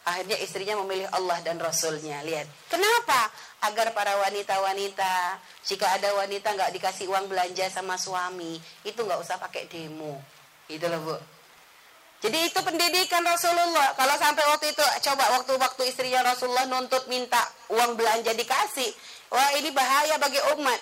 Akhirnya 0.01 0.37
istrinya 0.41 0.77
memilih 0.81 1.05
Allah 1.13 1.37
dan 1.45 1.61
Rasulnya. 1.61 2.25
Lihat. 2.25 2.49
Kenapa? 2.73 3.29
Agar 3.61 3.93
para 3.93 4.17
wanita-wanita, 4.17 5.37
jika 5.61 5.93
ada 5.93 6.09
wanita 6.17 6.57
nggak 6.57 6.73
dikasih 6.73 7.05
uang 7.05 7.29
belanja 7.29 7.69
sama 7.69 8.01
suami, 8.01 8.57
itu 8.81 8.97
nggak 8.97 9.21
usah 9.21 9.37
pakai 9.37 9.69
demo. 9.69 10.17
Itu 10.65 10.89
loh 10.89 11.01
bu. 11.05 11.15
Jadi 12.21 12.37
itu 12.53 12.59
pendidikan 12.61 13.25
Rasulullah. 13.25 13.97
Kalau 13.97 14.13
sampai 14.13 14.45
waktu 14.45 14.77
itu 14.77 14.85
coba 15.09 15.41
waktu-waktu 15.41 15.81
istrinya 15.89 16.21
Rasulullah 16.21 16.69
nuntut 16.69 17.09
minta 17.09 17.41
uang 17.73 17.97
belanja 17.97 18.37
dikasih. 18.37 18.93
Wah 19.33 19.57
ini 19.57 19.73
bahaya 19.73 20.21
bagi 20.21 20.37
umat. 20.53 20.77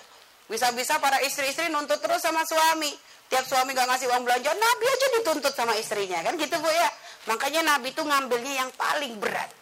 Bisa-bisa 0.51 0.99
para 0.99 1.23
istri-istri 1.23 1.71
nuntut 1.71 2.03
terus 2.03 2.19
sama 2.19 2.43
suami. 2.43 2.91
Tiap 3.29 3.45
suami 3.45 3.77
gak 3.77 3.85
ngasih 3.85 4.09
uang 4.09 4.25
belanja, 4.25 4.49
Nabi 4.51 4.85
aja 4.89 5.07
dituntut 5.21 5.53
sama 5.53 5.77
istrinya. 5.77 6.19
Kan 6.25 6.35
gitu 6.35 6.57
Bu 6.59 6.67
ya. 6.67 6.89
Makanya 7.29 7.61
Nabi 7.61 7.93
itu 7.93 8.01
ngambilnya 8.01 8.65
yang 8.65 8.69
paling 8.73 9.21
berat. 9.21 9.53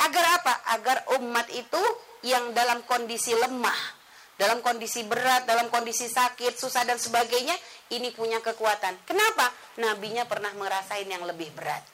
Agar 0.00 0.24
apa? 0.38 0.54
Agar 0.78 0.96
umat 1.18 1.50
itu 1.50 1.82
yang 2.22 2.54
dalam 2.54 2.86
kondisi 2.86 3.34
lemah 3.34 4.01
dalam 4.40 4.64
kondisi 4.64 5.04
berat, 5.04 5.44
dalam 5.44 5.68
kondisi 5.68 6.08
sakit, 6.08 6.56
susah 6.56 6.88
dan 6.88 6.96
sebagainya, 6.96 7.54
ini 7.92 8.10
punya 8.16 8.40
kekuatan. 8.40 9.04
Kenapa? 9.04 9.52
Nabinya 9.78 10.24
pernah 10.24 10.50
merasain 10.56 11.04
yang 11.04 11.22
lebih 11.28 11.52
berat. 11.52 11.84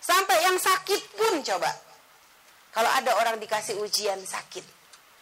Sampai 0.00 0.40
yang 0.48 0.56
sakit 0.56 1.00
pun 1.14 1.44
coba. 1.44 1.70
Kalau 2.72 2.90
ada 2.94 3.12
orang 3.20 3.36
dikasih 3.36 3.76
ujian 3.80 4.20
sakit, 4.24 4.64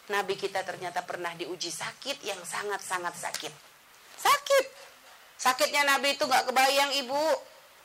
Nabi 0.07 0.39
kita 0.39 0.63
ternyata 0.63 1.03
pernah 1.03 1.35
diuji 1.35 1.67
sakit 1.67 2.23
yang 2.23 2.39
sangat-sangat 2.39 3.11
sakit. 3.11 3.53
Sakit. 4.15 4.65
Sakitnya 5.37 5.83
Nabi 5.83 6.15
itu 6.15 6.23
gak 6.23 6.47
kebayang 6.47 6.95
ibu. 7.03 7.23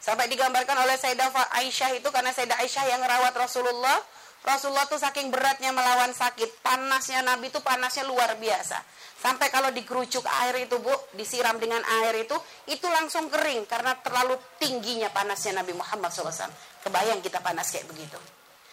Sampai 0.03 0.27
digambarkan 0.27 0.83
oleh 0.83 0.99
Sayyidah 0.99 1.31
Aisyah 1.63 1.95
itu 1.99 2.09
karena 2.11 2.35
Sayyidah 2.35 2.59
Aisyah 2.59 2.85
yang 2.91 3.01
merawat 3.03 3.35
Rasulullah 3.39 4.03
Rasulullah 4.43 4.91
tuh 4.91 4.99
saking 4.99 5.31
beratnya 5.31 5.71
melawan 5.71 6.11
sakit, 6.11 6.67
panasnya 6.67 7.23
Nabi 7.23 7.55
itu 7.55 7.63
panasnya 7.63 8.03
luar 8.03 8.35
biasa. 8.35 8.83
Sampai 9.23 9.55
kalau 9.55 9.71
dikerucuk 9.71 10.27
air 10.27 10.67
itu 10.67 10.83
bu, 10.83 10.91
disiram 11.15 11.55
dengan 11.63 11.79
air 12.03 12.27
itu, 12.27 12.35
itu 12.67 12.83
langsung 12.91 13.31
kering 13.31 13.71
karena 13.71 13.95
terlalu 14.03 14.35
tingginya 14.59 15.15
panasnya 15.15 15.63
Nabi 15.63 15.79
Muhammad 15.79 16.11
SAW. 16.11 16.51
Kebayang 16.83 17.23
kita 17.23 17.39
panas 17.39 17.71
kayak 17.71 17.87
begitu. 17.87 18.19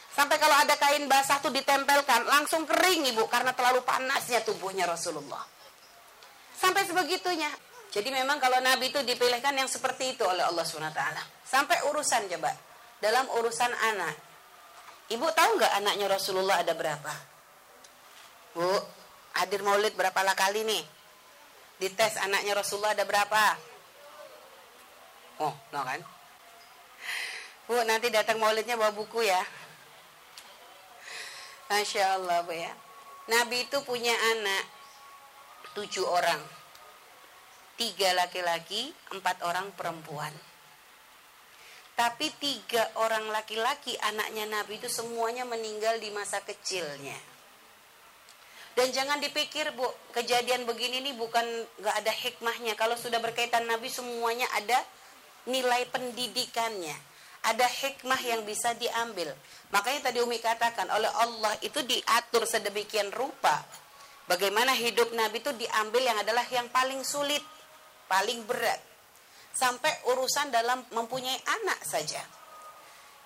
Sampai 0.09 0.41
kalau 0.41 0.57
ada 0.57 0.73
kain 0.73 1.05
basah 1.05 1.37
tuh 1.37 1.53
ditempelkan, 1.53 2.25
langsung 2.25 2.65
kering 2.65 3.13
ibu 3.13 3.29
karena 3.29 3.53
terlalu 3.53 3.85
panasnya 3.85 4.41
tubuhnya 4.41 4.89
Rasulullah. 4.89 5.45
Sampai 6.57 6.83
sebegitunya. 6.89 7.53
Jadi 7.93 8.09
memang 8.09 8.41
kalau 8.41 8.57
Nabi 8.57 8.89
itu 8.89 9.05
dipilihkan 9.05 9.53
yang 9.53 9.69
seperti 9.69 10.17
itu 10.17 10.25
oleh 10.25 10.45
Allah 10.45 10.61
SWT. 10.61 11.01
Sampai 11.45 11.77
urusan 11.89 12.25
coba. 12.25 12.51
Dalam 12.99 13.25
urusan 13.37 13.71
anak, 13.71 14.28
Ibu 15.09 15.25
tahu 15.33 15.51
nggak 15.57 15.73
anaknya 15.81 16.05
Rasulullah 16.05 16.61
ada 16.61 16.77
berapa? 16.77 17.13
Bu, 18.53 18.69
hadir 19.41 19.65
maulid 19.65 19.97
berapa 19.97 20.21
kali 20.37 20.61
nih? 20.61 20.83
Dites 21.81 22.13
anaknya 22.21 22.53
Rasulullah 22.53 22.93
ada 22.93 23.05
berapa? 23.09 23.57
Oh, 25.39 25.53
no 25.73 25.81
kan? 25.81 26.01
Bu, 27.65 27.81
nanti 27.89 28.13
datang 28.13 28.37
maulidnya 28.37 28.77
bawa 28.77 28.93
buku 28.93 29.25
ya. 29.25 29.41
Masya 31.69 32.17
Allah, 32.17 32.45
Bu 32.45 32.53
ya. 32.53 32.73
Nabi 33.29 33.69
itu 33.69 33.77
punya 33.85 34.13
anak 34.13 34.63
tujuh 35.77 36.05
orang. 36.05 36.41
Tiga 37.77 38.11
laki-laki, 38.17 38.91
empat 39.13 39.41
orang 39.45 39.71
perempuan. 39.77 40.33
Tapi 41.99 42.31
tiga 42.39 42.87
orang 42.95 43.27
laki-laki 43.27 43.91
anaknya 43.99 44.47
Nabi 44.47 44.79
itu 44.79 44.87
semuanya 44.87 45.43
meninggal 45.43 45.99
di 45.99 46.07
masa 46.15 46.39
kecilnya. 46.39 47.19
Dan 48.71 48.95
jangan 48.95 49.19
dipikir 49.19 49.75
bu, 49.75 49.83
kejadian 50.15 50.63
begini 50.63 51.03
ini 51.03 51.11
bukan 51.11 51.43
gak 51.83 51.95
ada 51.99 52.13
hikmahnya. 52.15 52.79
Kalau 52.79 52.95
sudah 52.95 53.19
berkaitan 53.19 53.67
Nabi 53.67 53.91
semuanya 53.91 54.47
ada 54.55 54.79
nilai 55.43 55.83
pendidikannya. 55.91 56.95
Ada 57.43 57.67
hikmah 57.67 58.21
yang 58.23 58.47
bisa 58.47 58.71
diambil. 58.79 59.35
Makanya 59.75 60.07
tadi 60.07 60.23
Umi 60.23 60.39
katakan 60.39 60.87
oleh 60.95 61.11
Allah 61.19 61.51
itu 61.59 61.83
diatur 61.83 62.47
sedemikian 62.47 63.11
rupa. 63.11 63.59
Bagaimana 64.31 64.71
hidup 64.71 65.11
Nabi 65.11 65.43
itu 65.43 65.51
diambil 65.51 65.99
yang 65.99 66.15
adalah 66.15 66.47
yang 66.47 66.71
paling 66.71 67.03
sulit, 67.03 67.43
paling 68.07 68.47
berat. 68.47 68.88
Sampai 69.53 69.91
urusan 70.13 70.53
dalam 70.53 70.85
mempunyai 70.93 71.37
anak 71.45 71.79
saja. 71.83 72.21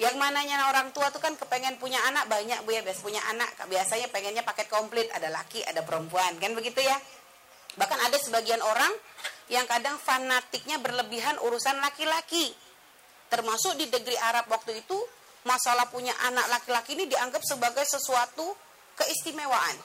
Yang 0.01 0.17
mananya 0.17 0.73
orang 0.73 0.89
tua 0.89 1.13
tuh 1.13 1.21
kan 1.21 1.37
kepengen 1.37 1.77
punya 1.77 2.01
anak 2.09 2.25
banyak 2.25 2.65
bu 2.65 2.73
ya, 2.73 2.81
biasa 2.81 2.99
punya 3.05 3.21
anak 3.29 3.53
biasanya 3.69 4.09
pengennya 4.09 4.41
paket 4.41 4.65
komplit, 4.65 5.05
ada 5.13 5.29
laki, 5.29 5.61
ada 5.61 5.85
perempuan, 5.85 6.33
kan 6.41 6.51
begitu 6.57 6.81
ya. 6.81 6.97
Bahkan 7.77 7.99
ada 8.09 8.17
sebagian 8.17 8.61
orang 8.65 8.89
yang 9.53 9.69
kadang 9.69 9.97
fanatiknya 10.01 10.81
berlebihan 10.81 11.37
urusan 11.41 11.77
laki-laki. 11.77 12.53
Termasuk 13.29 13.77
di 13.77 13.89
negeri 13.89 14.17
Arab 14.17 14.49
waktu 14.49 14.81
itu, 14.81 14.97
masalah 15.45 15.89
punya 15.89 16.13
anak 16.25 16.49
laki-laki 16.49 16.97
ini 16.97 17.05
dianggap 17.09 17.41
sebagai 17.45 17.85
sesuatu 17.85 18.53
keistimewaan. 18.97 19.77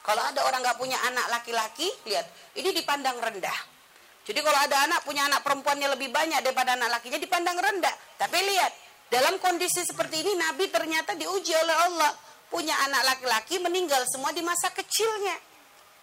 Kalau 0.00 0.22
ada 0.24 0.40
orang 0.48 0.64
nggak 0.64 0.78
punya 0.80 0.96
anak 1.08 1.28
laki-laki, 1.28 1.88
lihat, 2.08 2.24
ini 2.56 2.72
dipandang 2.72 3.20
rendah. 3.20 3.79
Jadi 4.24 4.40
kalau 4.44 4.60
ada 4.60 4.76
anak 4.84 5.00
punya 5.02 5.26
anak 5.26 5.40
perempuannya 5.40 5.88
lebih 5.96 6.12
banyak 6.12 6.44
daripada 6.44 6.76
anak 6.76 7.00
lakinya 7.00 7.16
dipandang 7.16 7.56
rendah. 7.56 7.94
Tapi 8.20 8.36
lihat, 8.36 8.72
dalam 9.08 9.40
kondisi 9.40 9.82
seperti 9.82 10.22
ini 10.22 10.36
Nabi 10.36 10.68
ternyata 10.68 11.16
diuji 11.16 11.52
oleh 11.56 11.76
Allah. 11.88 12.12
Punya 12.50 12.74
anak 12.82 13.06
laki-laki 13.14 13.62
meninggal 13.62 14.02
semua 14.10 14.34
di 14.34 14.42
masa 14.42 14.74
kecilnya. 14.74 15.38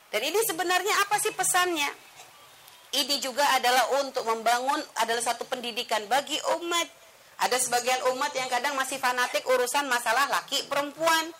Dan 0.08 0.24
ini 0.24 0.40
sebenarnya 0.48 1.04
apa 1.04 1.20
sih 1.20 1.36
pesannya? 1.36 1.92
Ini 2.96 3.20
juga 3.20 3.44
adalah 3.52 4.00
untuk 4.00 4.24
membangun 4.24 4.80
adalah 5.04 5.20
satu 5.20 5.44
pendidikan 5.44 6.08
bagi 6.08 6.40
umat. 6.56 6.88
Ada 7.44 7.60
sebagian 7.60 8.00
umat 8.16 8.32
yang 8.32 8.48
kadang 8.48 8.80
masih 8.80 8.96
fanatik 8.96 9.44
urusan 9.44 9.92
masalah 9.92 10.32
laki 10.32 10.66
perempuan 10.72 11.36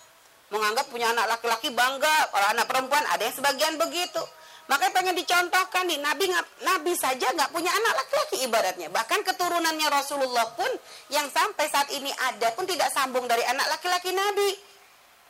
menganggap 0.48 0.88
punya 0.88 1.12
anak 1.12 1.28
laki-laki 1.28 1.76
bangga 1.76 2.32
kalau 2.32 2.48
anak 2.56 2.66
perempuan 2.72 3.04
ada 3.12 3.20
yang 3.20 3.36
sebagian 3.36 3.76
begitu 3.76 4.22
makanya 4.68 4.94
pengen 4.94 5.16
dicontohkan 5.16 5.84
nih 5.88 6.00
Nabi 6.00 6.32
Nabi 6.64 6.94
saja 6.96 7.28
nggak 7.34 7.52
punya 7.52 7.72
anak 7.72 7.94
laki-laki 8.04 8.44
ibaratnya. 8.48 8.88
Bahkan 8.92 9.20
keturunannya 9.24 9.88
Rasulullah 9.88 10.48
pun 10.54 10.70
yang 11.12 11.28
sampai 11.32 11.66
saat 11.72 11.90
ini 11.92 12.12
ada 12.32 12.52
pun 12.54 12.68
tidak 12.68 12.92
sambung 12.92 13.28
dari 13.28 13.44
anak 13.48 13.68
laki-laki 13.80 14.12
Nabi. 14.12 14.50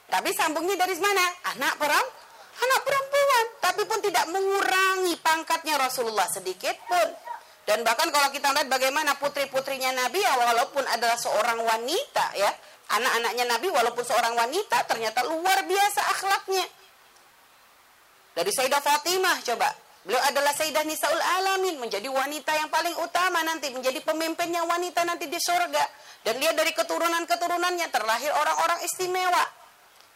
Tapi 0.07 0.29
sambungnya 0.33 0.75
dari 0.79 0.95
mana? 0.97 1.25
Anak 1.55 1.75
perempuan 1.79 2.25
anak 2.57 2.81
perempuan. 2.81 3.45
Tapi 3.61 3.81
pun 3.85 3.99
tidak 4.01 4.25
mengurangi 4.33 5.13
pangkatnya 5.21 5.77
Rasulullah 5.77 6.25
sedikit 6.25 6.73
pun. 6.89 7.07
Dan 7.67 7.83
bahkan 7.83 8.07
kalau 8.09 8.31
kita 8.31 8.55
lihat 8.55 8.71
bagaimana 8.71 9.19
putri-putrinya 9.19 9.91
Nabi 9.91 10.23
ya 10.23 10.33
walaupun 10.39 10.87
adalah 10.87 11.19
seorang 11.19 11.59
wanita 11.59 12.31
ya 12.39 12.47
Anak-anaknya 12.87 13.45
Nabi 13.51 13.67
walaupun 13.67 13.99
seorang 13.99 14.31
wanita 14.31 14.87
ternyata 14.87 15.27
luar 15.27 15.67
biasa 15.67 16.01
akhlaknya. 16.15 16.63
Dari 18.37 18.53
Sayyidah 18.53 18.81
Fatimah 18.85 19.41
coba. 19.41 19.73
Beliau 20.05 20.21
adalah 20.29 20.53
Sayyidah 20.53 20.85
Nisaul 20.85 21.17
Alamin. 21.41 21.81
Menjadi 21.81 22.05
wanita 22.05 22.53
yang 22.53 22.69
paling 22.69 22.93
utama 23.01 23.41
nanti. 23.41 23.73
Menjadi 23.73 23.97
pemimpinnya 24.05 24.61
wanita 24.61 25.01
nanti 25.09 25.25
di 25.25 25.41
surga. 25.41 25.83
Dan 26.21 26.37
dia 26.37 26.53
dari 26.53 26.69
keturunan-keturunannya 26.69 27.89
terlahir 27.89 28.29
orang-orang 28.37 28.85
istimewa. 28.85 29.41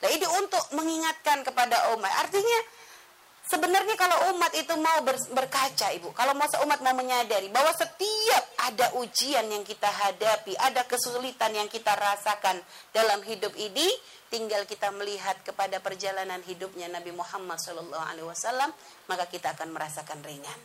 Nah 0.05 0.09
ini 0.13 0.27
untuk 0.37 0.61
mengingatkan 0.77 1.41
kepada 1.41 1.97
umat. 1.97 2.13
Artinya 2.21 2.59
Sebenarnya 3.51 3.99
kalau 3.99 4.31
umat 4.31 4.55
itu 4.55 4.71
mau 4.79 5.03
berkaca 5.35 5.91
ibu, 5.91 6.15
kalau 6.15 6.31
masa 6.39 6.63
umat 6.63 6.79
mau 6.79 6.95
menyadari 6.95 7.51
bahwa 7.51 7.75
setiap 7.75 8.47
ada 8.63 8.95
ujian 8.95 9.43
yang 9.43 9.67
kita 9.67 9.91
hadapi, 9.91 10.55
ada 10.55 10.87
kesulitan 10.87 11.51
yang 11.51 11.67
kita 11.67 11.91
rasakan 11.91 12.63
dalam 12.95 13.19
hidup 13.27 13.51
ini, 13.59 13.91
tinggal 14.31 14.63
kita 14.63 14.89
melihat 14.95 15.37
kepada 15.43 15.83
perjalanan 15.83 16.39
hidupnya 16.47 16.87
Nabi 16.87 17.11
Muhammad 17.11 17.59
SAW, 17.59 18.71
maka 19.11 19.27
kita 19.27 19.53
akan 19.53 19.75
merasakan 19.75 20.23
ringan. 20.23 20.59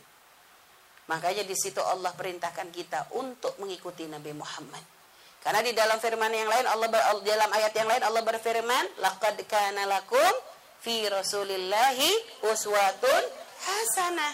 Makanya 1.11 1.43
di 1.43 1.55
situ 1.55 1.83
Allah 1.83 2.15
perintahkan 2.15 2.71
kita 2.71 3.13
untuk 3.19 3.59
mengikuti 3.59 4.07
Nabi 4.07 4.31
Muhammad. 4.31 4.83
Karena 5.43 5.63
di 5.63 5.71
dalam 5.71 5.99
firman 5.99 6.31
yang 6.33 6.49
lain 6.49 6.65
Allah 6.67 6.87
dalam 7.23 7.49
ayat 7.53 7.71
yang 7.71 7.87
lain 7.87 8.03
Allah 8.03 8.23
berfirman, 8.25 8.99
"Laqad 8.99 9.39
kana 9.47 9.87
lakum 9.87 10.33
fi 10.81 11.07
rasulillahi 11.07 12.11
uswatun 12.47 13.23
hasanah. 13.63 14.33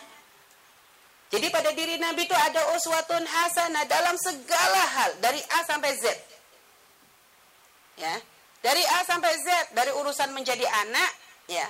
Jadi 1.33 1.49
pada 1.49 1.73
diri 1.73 1.97
Nabi 1.97 2.29
itu 2.29 2.37
ada 2.37 2.61
uswatun 2.77 3.25
hasanah 3.25 3.83
dalam 3.89 4.15
segala 4.21 4.81
hal 5.01 5.11
dari 5.17 5.41
A 5.41 5.59
sampai 5.65 5.91
Z. 5.97 6.05
Ya. 7.97 8.21
Dari 8.63 8.79
A 8.79 9.03
sampai 9.03 9.35
Z, 9.43 9.75
dari 9.75 9.91
urusan 9.91 10.31
menjadi 10.31 10.63
anak, 10.63 11.11
ya. 11.51 11.67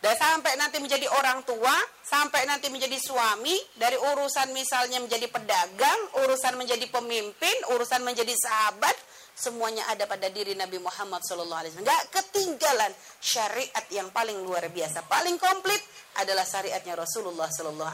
Dan 0.00 0.16
sampai 0.16 0.56
nanti 0.56 0.80
menjadi 0.80 1.08
orang 1.12 1.44
tua, 1.44 1.72
sampai 2.04 2.44
nanti 2.48 2.68
menjadi 2.72 2.96
suami, 2.96 3.56
dari 3.76 3.96
urusan 3.96 4.52
misalnya 4.52 5.00
menjadi 5.00 5.28
pedagang, 5.28 6.00
urusan 6.24 6.56
menjadi 6.60 6.88
pemimpin, 6.92 7.56
urusan 7.72 8.00
menjadi 8.04 8.32
sahabat, 8.32 8.96
semuanya 9.36 9.88
ada 9.88 10.04
pada 10.08 10.28
diri 10.32 10.56
Nabi 10.56 10.80
Muhammad 10.80 11.20
SAW. 11.24 11.84
Gak 11.84 12.02
ketinggalan 12.12 12.92
syariat 13.20 13.84
yang 13.92 14.08
paling 14.08 14.40
luar 14.40 14.68
biasa, 14.72 15.04
paling 15.04 15.36
komplit 15.40 15.80
adalah 16.20 16.44
syariatnya 16.44 16.96
Rasulullah 16.96 17.48
SAW. 17.48 17.88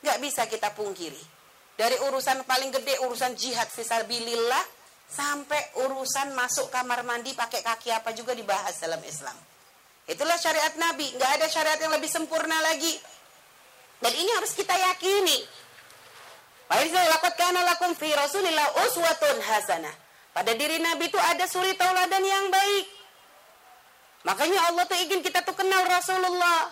Gak 0.00 0.18
bisa 0.20 0.44
kita 0.44 0.76
pungkiri. 0.76 1.20
Dari 1.76 1.96
urusan 2.08 2.44
paling 2.48 2.72
gede, 2.72 3.00
urusan 3.04 3.36
jihad 3.36 3.68
fisabilillah, 3.68 4.75
sampai 5.06 5.78
urusan 5.86 6.34
masuk 6.34 6.68
kamar 6.68 7.06
mandi 7.06 7.32
pakai 7.32 7.62
kaki 7.62 7.94
apa 7.94 8.10
juga 8.12 8.34
dibahas 8.34 8.76
dalam 8.82 9.00
Islam. 9.06 9.34
Itulah 10.06 10.38
syariat 10.38 10.74
Nabi. 10.78 11.10
Gak 11.18 11.30
ada 11.42 11.46
syariat 11.50 11.78
yang 11.82 11.94
lebih 11.94 12.10
sempurna 12.10 12.54
lagi. 12.62 12.94
Dan 13.98 14.12
ini 14.14 14.30
harus 14.38 14.54
kita 14.54 14.74
yakini. 14.74 15.38
Lakum 16.66 17.94
fi 17.94 18.10
Rasulillah 18.14 18.68
uswatun 18.86 19.36
hasanah. 19.42 19.94
Pada 20.34 20.52
diri 20.52 20.78
Nabi 20.78 21.08
itu 21.08 21.18
ada 21.18 21.48
suri 21.48 21.74
tauladan 21.74 22.22
yang 22.22 22.46
baik. 22.52 22.86
Makanya 24.26 24.68
Allah 24.68 24.84
tuh 24.84 24.98
ingin 24.98 25.22
kita 25.22 25.40
tuh 25.46 25.54
kenal 25.54 25.86
Rasulullah. 25.86 26.70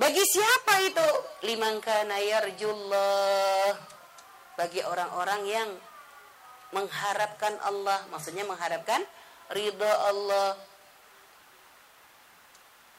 Bagi 0.00 0.24
siapa 0.24 0.80
itu? 0.86 1.08
Liman 1.44 1.76
kana 1.84 2.16
yarjullah. 2.24 3.99
Bagi 4.60 4.84
orang-orang 4.84 5.48
yang 5.48 5.68
mengharapkan 6.76 7.56
Allah, 7.64 8.04
maksudnya 8.12 8.44
mengharapkan 8.44 9.00
ridha 9.56 9.92
Allah. 10.12 10.60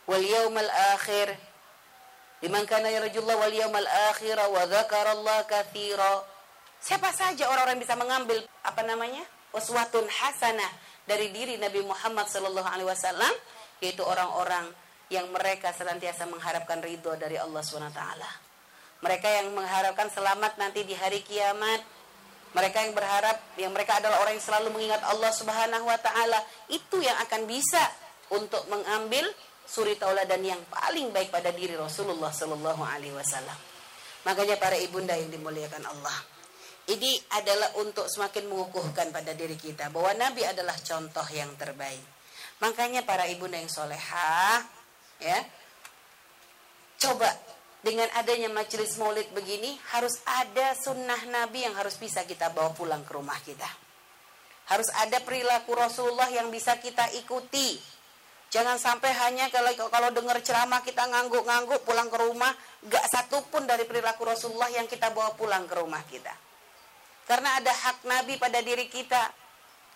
Wal 0.10 0.26
yaumal 0.26 0.72
akhir. 0.98 1.38
Liman 2.42 2.66
kana 2.66 2.90
yarjullah 2.90 3.38
wal 3.38 3.54
yaumal 3.54 3.86
akhir 4.10 4.42
wa 4.42 4.66
dzakarallaha 4.66 5.46
katsira. 5.46 6.26
Siapa 6.82 7.14
saja 7.14 7.46
orang-orang 7.46 7.78
bisa 7.78 7.94
mengambil 7.94 8.42
apa 8.66 8.82
namanya? 8.82 9.22
uswatun 9.52 10.08
hasanah 10.08 10.72
dari 11.04 11.30
diri 11.30 11.60
Nabi 11.60 11.84
Muhammad 11.84 12.28
sallallahu 12.32 12.68
alaihi 12.68 12.88
wasallam 12.88 13.34
yaitu 13.84 14.00
orang-orang 14.00 14.72
yang 15.12 15.28
mereka 15.28 15.76
senantiasa 15.76 16.24
mengharapkan 16.32 16.80
ridho 16.80 17.12
dari 17.20 17.36
Allah 17.36 17.60
SWT. 17.60 18.02
Mereka 19.02 19.28
yang 19.28 19.54
mengharapkan 19.58 20.08
selamat 20.14 20.62
nanti 20.62 20.86
di 20.86 20.94
hari 20.94 21.26
kiamat. 21.26 21.82
Mereka 22.52 22.78
yang 22.86 22.94
berharap 22.94 23.38
yang 23.58 23.72
mereka 23.74 23.98
adalah 23.98 24.22
orang 24.22 24.36
yang 24.38 24.46
selalu 24.46 24.68
mengingat 24.76 25.02
Allah 25.08 25.32
Subhanahu 25.32 25.88
wa 25.88 25.98
taala, 25.98 26.40
itu 26.68 27.00
yang 27.00 27.16
akan 27.24 27.48
bisa 27.48 27.80
untuk 28.30 28.68
mengambil 28.68 29.24
suri 29.64 29.96
tauladan 29.96 30.44
yang 30.44 30.62
paling 30.68 31.16
baik 31.16 31.32
pada 31.32 31.56
diri 31.56 31.80
Rasulullah 31.80 32.30
sallallahu 32.30 32.84
alaihi 32.84 33.16
wasallam. 33.16 33.56
Makanya 34.28 34.60
para 34.60 34.76
ibunda 34.76 35.16
yang 35.16 35.32
dimuliakan 35.32 35.82
Allah, 35.88 36.18
ini 36.92 37.16
adalah 37.40 37.72
untuk 37.80 38.06
semakin 38.12 38.52
mengukuhkan 38.52 39.16
pada 39.16 39.32
diri 39.32 39.56
kita 39.56 39.88
bahwa 39.90 40.12
Nabi 40.20 40.44
adalah 40.44 40.76
contoh 40.76 41.26
yang 41.32 41.56
terbaik. 41.56 42.04
Makanya 42.62 43.02
para 43.08 43.26
ibu 43.26 43.50
yang 43.50 43.72
soleha, 43.72 44.62
ya, 45.18 45.40
coba 47.02 47.32
dengan 47.82 48.06
adanya 48.14 48.46
majelis 48.54 48.94
maulid 49.02 49.26
begini 49.34 49.74
harus 49.94 50.22
ada 50.26 50.78
sunnah 50.78 51.18
Nabi 51.34 51.66
yang 51.66 51.74
harus 51.74 51.98
bisa 51.98 52.22
kita 52.30 52.54
bawa 52.54 52.74
pulang 52.78 53.02
ke 53.02 53.12
rumah 53.18 53.38
kita. 53.42 53.66
Harus 54.70 54.88
ada 55.02 55.18
perilaku 55.26 55.74
Rasulullah 55.74 56.30
yang 56.30 56.54
bisa 56.54 56.78
kita 56.78 57.10
ikuti. 57.18 57.82
Jangan 58.52 58.78
sampai 58.78 59.10
hanya 59.26 59.50
kalau 59.50 59.72
kalau 59.90 60.10
dengar 60.14 60.38
ceramah 60.46 60.84
kita 60.86 61.08
ngangguk-ngangguk 61.10 61.82
pulang 61.82 62.12
ke 62.12 62.18
rumah, 62.20 62.52
gak 62.86 63.06
satu 63.10 63.48
pun 63.50 63.66
dari 63.66 63.88
perilaku 63.90 64.30
Rasulullah 64.30 64.70
yang 64.70 64.86
kita 64.86 65.10
bawa 65.10 65.34
pulang 65.34 65.66
ke 65.66 65.76
rumah 65.76 66.04
kita. 66.06 66.32
Karena 67.26 67.58
ada 67.58 67.72
hak 67.72 68.06
Nabi 68.06 68.36
pada 68.38 68.60
diri 68.60 68.92
kita. 68.92 69.32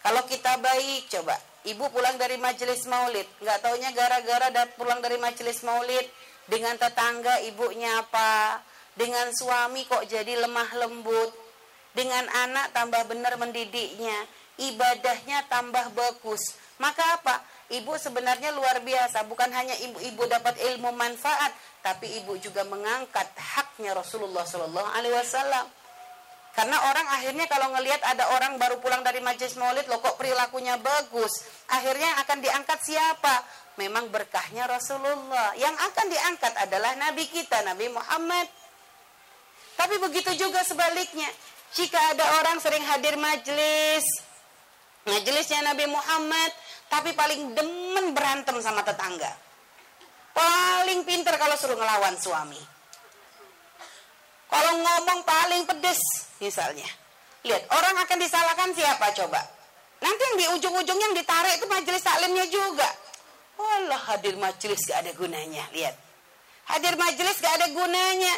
Kalau 0.01 0.23
kita 0.23 0.57
baik, 0.61 1.11
coba. 1.11 1.35
Ibu 1.65 1.91
pulang 1.91 2.15
dari 2.15 2.37
majelis 2.37 2.87
maulid. 2.87 3.27
Nggak 3.43 3.59
taunya 3.59 3.89
gara-gara 3.91 4.47
pulang 4.77 5.03
dari 5.03 5.17
majelis 5.19 5.59
maulid. 5.65 6.05
Dengan 6.45 6.77
tetangga 6.77 7.41
ibunya 7.45 8.01
apa. 8.01 8.61
Dengan 8.95 9.31
suami 9.35 9.83
kok 9.85 10.05
jadi 10.07 10.39
lemah 10.45 10.69
lembut. 10.79 11.31
Dengan 11.95 12.27
anak 12.29 12.71
tambah 12.71 13.05
benar 13.07 13.35
mendidiknya. 13.39 14.27
Ibadahnya 14.55 15.47
tambah 15.51 15.91
bagus. 15.91 16.55
Maka 16.79 17.03
apa? 17.19 17.35
ibu 17.73 17.93
sebenarnya 17.97 18.53
luar 18.53 18.81
biasa. 18.83 19.25
Bukan 19.25 19.49
hanya 19.49 19.73
ibu-ibu 19.81 20.23
dapat 20.29 20.59
ilmu 20.73 20.93
manfaat, 20.93 21.53
tapi 21.81 22.21
ibu 22.21 22.37
juga 22.37 22.61
mengangkat 22.67 23.25
haknya 23.33 23.97
Rasulullah 23.97 24.45
Shallallahu 24.45 24.89
Alaihi 24.93 25.15
Wasallam. 25.15 25.65
Karena 26.55 26.87
orang 26.87 27.07
akhirnya 27.11 27.51
kalau 27.51 27.67
ngelihat 27.75 27.99
ada 27.99 28.31
orang 28.31 28.55
baru 28.55 28.79
pulang 28.79 29.03
dari 29.03 29.19
majelis 29.19 29.59
maulid, 29.59 29.91
loh 29.91 29.99
kok 29.99 30.15
perilakunya 30.15 30.79
bagus. 30.79 31.43
Akhirnya 31.67 32.15
akan 32.23 32.39
diangkat 32.39 32.79
siapa? 32.79 33.43
Memang 33.75 34.07
berkahnya 34.07 34.63
Rasulullah. 34.63 35.51
Yang 35.59 35.75
akan 35.75 36.05
diangkat 36.07 36.53
adalah 36.55 36.95
Nabi 36.95 37.27
kita, 37.27 37.59
Nabi 37.67 37.91
Muhammad. 37.91 38.47
Tapi 39.75 39.99
begitu 39.99 40.31
juga 40.39 40.63
sebaliknya. 40.63 41.27
Jika 41.75 42.15
ada 42.15 42.39
orang 42.39 42.63
sering 42.63 42.87
hadir 42.87 43.19
majelis, 43.19 44.07
majelisnya 45.03 45.59
Nabi 45.59 45.91
Muhammad, 45.91 46.55
tapi 46.87 47.11
paling 47.11 47.51
demen 47.51 48.15
berantem 48.15 48.55
sama 48.63 48.79
tetangga. 48.79 49.35
Paling 50.31 51.03
pinter 51.03 51.35
kalau 51.35 51.59
suruh 51.59 51.75
ngelawan 51.75 52.15
suami. 52.15 52.74
Kalau 54.55 54.73
ngomong 54.79 55.19
paling 55.27 55.63
pedes 55.67 55.99
misalnya. 56.39 56.87
Lihat, 57.43 57.67
orang 57.75 57.95
akan 58.07 58.17
disalahkan 58.23 58.71
siapa 58.71 59.11
coba? 59.11 59.43
Nanti 59.99 60.21
yang 60.23 60.37
di 60.39 60.45
ujung-ujung 60.55 60.95
yang 60.95 61.11
ditarik 61.11 61.59
itu 61.59 61.67
majelis 61.67 62.01
taklimnya 62.01 62.47
juga. 62.47 62.87
Allah 63.59 63.99
hadir 64.15 64.39
majelis 64.39 64.79
gak 64.87 65.03
ada 65.03 65.11
gunanya. 65.11 65.63
Lihat. 65.75 65.95
Hadir 66.71 66.95
majelis 66.95 67.35
gak 67.43 67.53
ada 67.59 67.67
gunanya. 67.75 68.33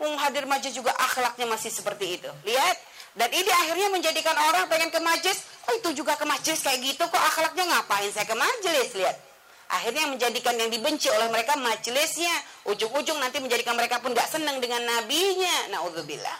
Wong 0.00 0.16
hadir 0.16 0.48
majelis 0.48 0.72
juga 0.72 0.96
akhlaknya 0.96 1.44
masih 1.44 1.68
seperti 1.68 2.16
itu. 2.16 2.30
Lihat. 2.48 2.76
Dan 3.12 3.28
ini 3.34 3.50
akhirnya 3.50 3.88
menjadikan 3.92 4.36
orang 4.40 4.72
pengen 4.72 4.88
ke 4.88 5.00
majelis. 5.04 5.44
Oh 5.68 5.74
itu 5.76 6.00
juga 6.00 6.16
ke 6.16 6.24
majelis 6.24 6.64
kayak 6.64 6.80
gitu 6.80 7.04
kok 7.04 7.22
akhlaknya 7.34 7.68
ngapain 7.76 8.08
saya 8.08 8.24
ke 8.24 8.36
majelis. 8.36 8.88
Lihat. 8.96 9.27
Akhirnya 9.68 10.08
menjadikan 10.08 10.56
yang 10.56 10.72
dibenci 10.72 11.12
oleh 11.12 11.28
mereka 11.28 11.52
majelisnya. 11.60 12.32
Ujung-ujung 12.72 13.20
nanti 13.20 13.36
menjadikan 13.36 13.76
mereka 13.76 14.00
pun 14.00 14.16
gak 14.16 14.32
senang 14.32 14.56
dengan 14.64 14.80
nabinya. 14.80 15.68
Na'udzubillah. 15.76 16.38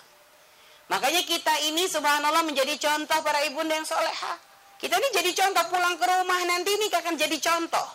Makanya 0.89 1.21
kita 1.29 1.69
ini 1.69 1.85
subhanallah 1.85 2.41
menjadi 2.49 2.73
contoh 2.81 3.21
para 3.21 3.45
ibunda 3.45 3.77
yang 3.77 3.85
soleha. 3.85 4.33
Kita 4.81 4.97
ini 4.97 5.09
jadi 5.13 5.31
contoh 5.37 5.65
pulang 5.69 6.01
ke 6.01 6.07
rumah 6.09 6.41
nanti 6.49 6.73
ini 6.73 6.89
akan 6.89 7.15
jadi 7.21 7.37
contoh. 7.37 7.89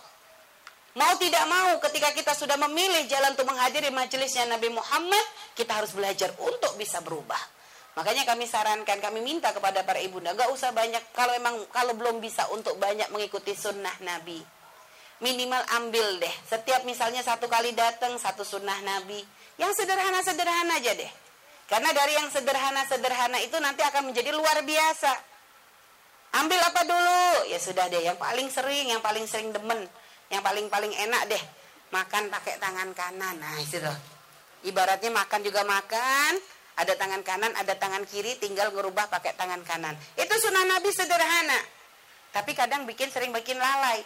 Mau 0.93 1.17
tidak 1.17 1.41
mau 1.49 1.81
ketika 1.81 2.13
kita 2.13 2.37
sudah 2.37 2.53
memilih 2.69 3.09
jalan 3.09 3.33
untuk 3.33 3.49
menghadiri 3.49 3.89
majelisnya 3.89 4.45
Nabi 4.45 4.69
Muhammad, 4.69 5.25
kita 5.57 5.81
harus 5.81 5.89
belajar 5.97 6.29
untuk 6.37 6.77
bisa 6.77 7.01
berubah. 7.01 7.41
Makanya 7.97 8.29
kami 8.29 8.45
sarankan, 8.45 9.01
kami 9.01 9.25
minta 9.25 9.49
kepada 9.49 9.81
para 9.81 9.97
ibunda, 9.97 10.37
gak 10.37 10.53
usah 10.53 10.69
banyak, 10.69 11.01
kalau 11.17 11.33
emang 11.33 11.65
kalau 11.73 11.97
belum 11.97 12.21
bisa 12.21 12.45
untuk 12.53 12.77
banyak 12.77 13.09
mengikuti 13.09 13.57
sunnah 13.57 13.93
Nabi. 14.05 14.37
Minimal 15.23 15.63
ambil 15.79 16.19
deh, 16.19 16.35
setiap 16.43 16.83
misalnya 16.83 17.23
satu 17.23 17.47
kali 17.47 17.71
datang, 17.71 18.19
satu 18.19 18.43
sunnah 18.43 18.75
Nabi. 18.83 19.23
Yang 19.55 19.79
sederhana-sederhana 19.79 20.83
aja 20.83 20.91
deh. 20.99 21.11
Karena 21.71 21.95
dari 21.95 22.11
yang 22.19 22.27
sederhana-sederhana 22.27 23.39
itu 23.39 23.55
nanti 23.63 23.87
akan 23.87 24.11
menjadi 24.11 24.35
luar 24.35 24.59
biasa. 24.67 25.11
Ambil 26.43 26.59
apa 26.59 26.81
dulu? 26.83 27.47
Ya 27.47 27.55
sudah 27.55 27.87
deh, 27.87 28.03
yang 28.03 28.19
paling 28.19 28.51
sering, 28.51 28.91
yang 28.91 28.99
paling 28.99 29.23
sering 29.23 29.55
demen, 29.55 29.87
yang 30.27 30.43
paling-paling 30.43 30.91
enak 30.91 31.31
deh. 31.31 31.43
Makan 31.95 32.27
pakai 32.27 32.59
tangan 32.59 32.91
kanan. 32.91 33.39
Nah, 33.39 33.55
itu 33.63 33.79
loh. 33.79 33.95
Ibaratnya 34.67 35.07
makan 35.07 35.39
juga 35.39 35.63
makan, 35.63 36.35
ada 36.73 36.93
tangan 36.97 37.21
kanan, 37.21 37.53
ada 37.53 37.77
tangan 37.77 38.03
kiri, 38.09 38.35
tinggal 38.41 38.73
ngerubah 38.73 39.07
pakai 39.07 39.37
tangan 39.39 39.61
kanan. 39.63 39.95
Itu 40.19 40.35
sunnah 40.41 40.67
Nabi 40.67 40.89
sederhana. 40.89 41.59
Tapi 42.33 42.51
kadang 42.57 42.89
bikin 42.89 43.13
sering 43.13 43.29
bikin 43.31 43.61
lalai. 43.61 44.01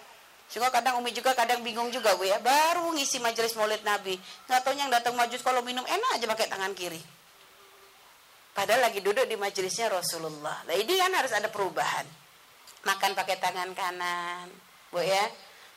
Sehingga 0.48 0.72
kadang 0.72 1.04
Umi 1.04 1.12
juga 1.12 1.36
kadang 1.36 1.60
bingung 1.60 1.92
juga 1.92 2.16
Bu 2.16 2.24
ya. 2.24 2.40
Baru 2.40 2.96
ngisi 2.96 3.20
majelis 3.20 3.52
maulid 3.60 3.84
Nabi. 3.84 4.16
Nggak 4.48 4.60
tahu 4.64 4.74
yang 4.80 4.88
datang 4.88 5.14
majus 5.14 5.44
kalau 5.44 5.60
minum 5.60 5.84
enak 5.84 6.10
aja 6.16 6.26
pakai 6.28 6.48
tangan 6.48 6.72
kiri. 6.72 7.00
Padahal 8.56 8.90
lagi 8.90 9.04
duduk 9.04 9.28
di 9.28 9.36
majelisnya 9.36 9.92
Rasulullah. 9.92 10.64
Nah 10.66 10.76
ini 10.80 10.98
kan 10.98 11.12
harus 11.14 11.36
ada 11.36 11.52
perubahan. 11.52 12.08
Makan 12.88 13.12
pakai 13.14 13.38
tangan 13.44 13.70
kanan. 13.76 14.48
Bu 14.90 15.04
ya. 15.04 15.28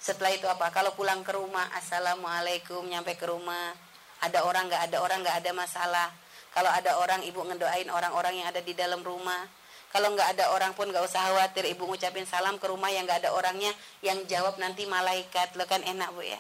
Setelah 0.00 0.32
itu 0.32 0.48
apa? 0.48 0.72
Kalau 0.72 0.96
pulang 0.96 1.20
ke 1.20 1.36
rumah, 1.36 1.68
Assalamualaikum, 1.76 2.88
nyampe 2.88 3.20
ke 3.20 3.28
rumah. 3.28 3.76
Ada 4.24 4.48
orang 4.48 4.64
nggak 4.72 4.82
ada 4.88 4.96
orang 5.04 5.20
nggak 5.20 5.44
ada 5.44 5.50
masalah. 5.52 6.08
Kalau 6.56 6.72
ada 6.72 6.96
orang, 6.96 7.20
ibu 7.20 7.44
ngedoain 7.44 7.84
orang-orang 7.92 8.40
yang 8.40 8.48
ada 8.48 8.64
di 8.64 8.72
dalam 8.72 9.04
rumah. 9.04 9.44
Kalau 9.90 10.14
nggak 10.14 10.38
ada 10.38 10.54
orang 10.54 10.70
pun 10.78 10.86
nggak 10.86 11.02
usah 11.02 11.34
khawatir, 11.34 11.66
ibu 11.66 11.82
ngucapin 11.82 12.22
salam 12.22 12.62
ke 12.62 12.70
rumah 12.70 12.94
yang 12.94 13.02
nggak 13.10 13.26
ada 13.26 13.34
orangnya, 13.34 13.74
yang 14.06 14.22
jawab 14.30 14.54
nanti 14.62 14.86
malaikat, 14.86 15.58
lo 15.58 15.66
kan 15.66 15.82
enak 15.82 16.14
bu 16.14 16.22
ya. 16.22 16.38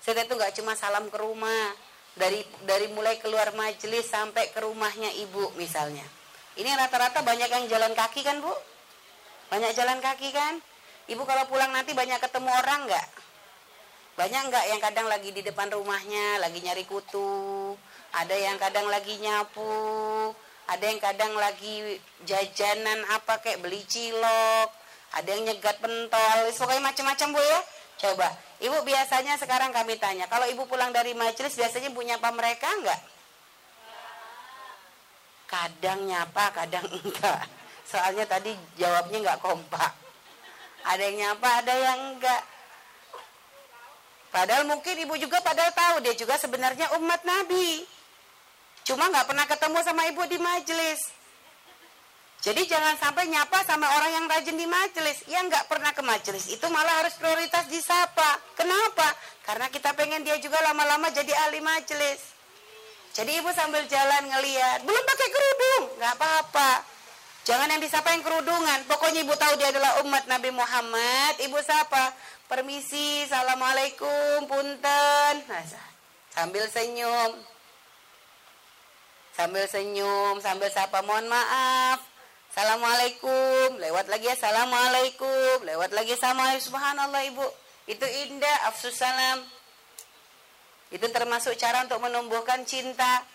Setelah 0.00 0.24
itu 0.24 0.34
nggak 0.40 0.52
cuma 0.56 0.72
salam 0.72 1.12
ke 1.12 1.18
rumah, 1.20 1.76
dari 2.16 2.40
dari 2.64 2.88
mulai 2.96 3.20
keluar 3.20 3.52
majelis 3.52 4.08
sampai 4.08 4.48
ke 4.48 4.64
rumahnya 4.64 5.12
ibu 5.20 5.52
misalnya. 5.60 6.04
Ini 6.56 6.72
rata-rata 6.72 7.20
banyak 7.20 7.52
yang 7.52 7.64
jalan 7.68 7.92
kaki 7.92 8.24
kan 8.24 8.40
bu? 8.40 8.52
Banyak 9.52 9.76
jalan 9.76 10.00
kaki 10.00 10.32
kan? 10.32 10.56
Ibu 11.06 11.22
kalau 11.28 11.44
pulang 11.52 11.70
nanti 11.76 11.92
banyak 11.92 12.16
ketemu 12.16 12.48
orang 12.48 12.88
nggak? 12.88 13.08
Banyak 14.16 14.42
nggak 14.48 14.64
yang 14.72 14.80
kadang 14.80 15.06
lagi 15.12 15.36
di 15.36 15.44
depan 15.44 15.68
rumahnya 15.68 16.40
lagi 16.40 16.64
nyari 16.64 16.88
kutu? 16.88 17.76
Ada 18.16 18.32
yang 18.32 18.56
kadang 18.56 18.88
lagi 18.88 19.20
nyapu? 19.20 20.32
Ada 20.66 20.84
yang 20.90 20.98
kadang 20.98 21.32
lagi 21.38 22.02
jajanan 22.26 23.06
apa 23.14 23.38
kayak 23.38 23.62
beli 23.62 23.86
cilok? 23.86 24.68
Ada 25.14 25.28
yang 25.30 25.42
nyegat 25.46 25.78
pentol? 25.78 26.38
Pokoknya 26.50 26.82
macam-macam 26.82 27.28
bu 27.34 27.40
ya. 27.40 27.60
Coba 27.96 28.28
Ibu 28.56 28.88
biasanya 28.88 29.36
sekarang 29.36 29.68
kami 29.68 30.00
tanya, 30.00 30.24
kalau 30.32 30.48
ibu 30.48 30.64
pulang 30.64 30.88
dari 30.88 31.12
majelis 31.12 31.52
biasanya 31.52 31.92
punya 31.92 32.16
apa 32.16 32.32
mereka 32.32 32.64
enggak? 32.72 33.00
Kadang 35.44 36.08
nyapa, 36.08 36.44
kadang 36.56 36.88
enggak. 37.04 37.44
Soalnya 37.84 38.24
tadi 38.24 38.56
jawabnya 38.80 39.18
enggak 39.20 39.40
kompak. 39.44 39.92
Ada 40.88 41.02
yang 41.04 41.16
nyapa, 41.20 41.48
ada 41.60 41.74
yang 41.76 42.00
enggak. 42.16 42.42
Padahal 44.32 44.64
mungkin 44.64 45.04
ibu 45.04 45.14
juga 45.20 45.44
padahal 45.44 45.72
tahu 45.76 45.96
dia 46.00 46.16
juga 46.16 46.40
sebenarnya 46.40 46.96
umat 46.96 47.20
Nabi. 47.28 47.84
Cuma 48.86 49.10
nggak 49.10 49.26
pernah 49.26 49.46
ketemu 49.50 49.78
sama 49.82 50.06
ibu 50.06 50.22
di 50.30 50.38
majelis. 50.38 51.00
Jadi 52.46 52.62
jangan 52.70 52.94
sampai 53.02 53.26
nyapa 53.26 53.66
sama 53.66 53.90
orang 53.98 54.22
yang 54.22 54.26
rajin 54.30 54.54
di 54.54 54.68
majelis. 54.70 55.26
Yang 55.26 55.50
nggak 55.50 55.66
pernah 55.66 55.90
ke 55.90 56.02
majelis 56.06 56.46
itu 56.46 56.66
malah 56.70 57.02
harus 57.02 57.18
prioritas 57.18 57.66
disapa. 57.66 58.38
Kenapa? 58.54 59.10
Karena 59.42 59.66
kita 59.66 59.90
pengen 59.98 60.22
dia 60.22 60.38
juga 60.38 60.62
lama-lama 60.62 61.10
jadi 61.10 61.34
ahli 61.34 61.58
majelis. 61.58 62.38
Jadi 63.16 63.42
ibu 63.42 63.50
sambil 63.50 63.80
jalan 63.88 64.28
ngeliat, 64.28 64.84
belum 64.84 65.02
pakai 65.08 65.28
kerudung, 65.32 65.84
nggak 65.96 66.14
apa-apa. 66.20 66.84
Jangan 67.48 67.72
yang 67.72 67.80
disapa 67.80 68.12
yang 68.12 68.20
kerudungan. 68.20 68.84
Pokoknya 68.84 69.24
ibu 69.24 69.34
tahu 69.34 69.56
dia 69.56 69.72
adalah 69.72 70.04
umat 70.04 70.28
Nabi 70.28 70.52
Muhammad. 70.52 71.40
Ibu 71.40 71.58
sapa, 71.64 72.12
permisi, 72.44 73.24
assalamualaikum, 73.24 74.44
punten. 74.44 75.34
Nah, 75.48 75.64
sambil 76.34 76.68
senyum, 76.68 77.40
sambil 79.36 79.68
senyum, 79.68 80.40
sambil 80.40 80.72
sapa, 80.72 81.04
mohon 81.04 81.28
maaf, 81.28 82.00
Assalamualaikum, 82.56 83.76
lewat 83.76 84.08
lagi 84.08 84.32
Assalamualaikum, 84.32 85.60
lewat 85.60 85.92
lagi 85.92 86.16
sama 86.16 86.56
Subhanallah 86.56 87.20
Ibu. 87.28 87.44
Itu 87.84 88.08
indah, 88.08 88.72
afsus 88.72 88.96
salam. 88.96 89.44
Itu 90.88 91.04
termasuk 91.12 91.52
cara 91.60 91.84
untuk 91.84 92.00
menumbuhkan 92.00 92.64
cinta. 92.64 93.28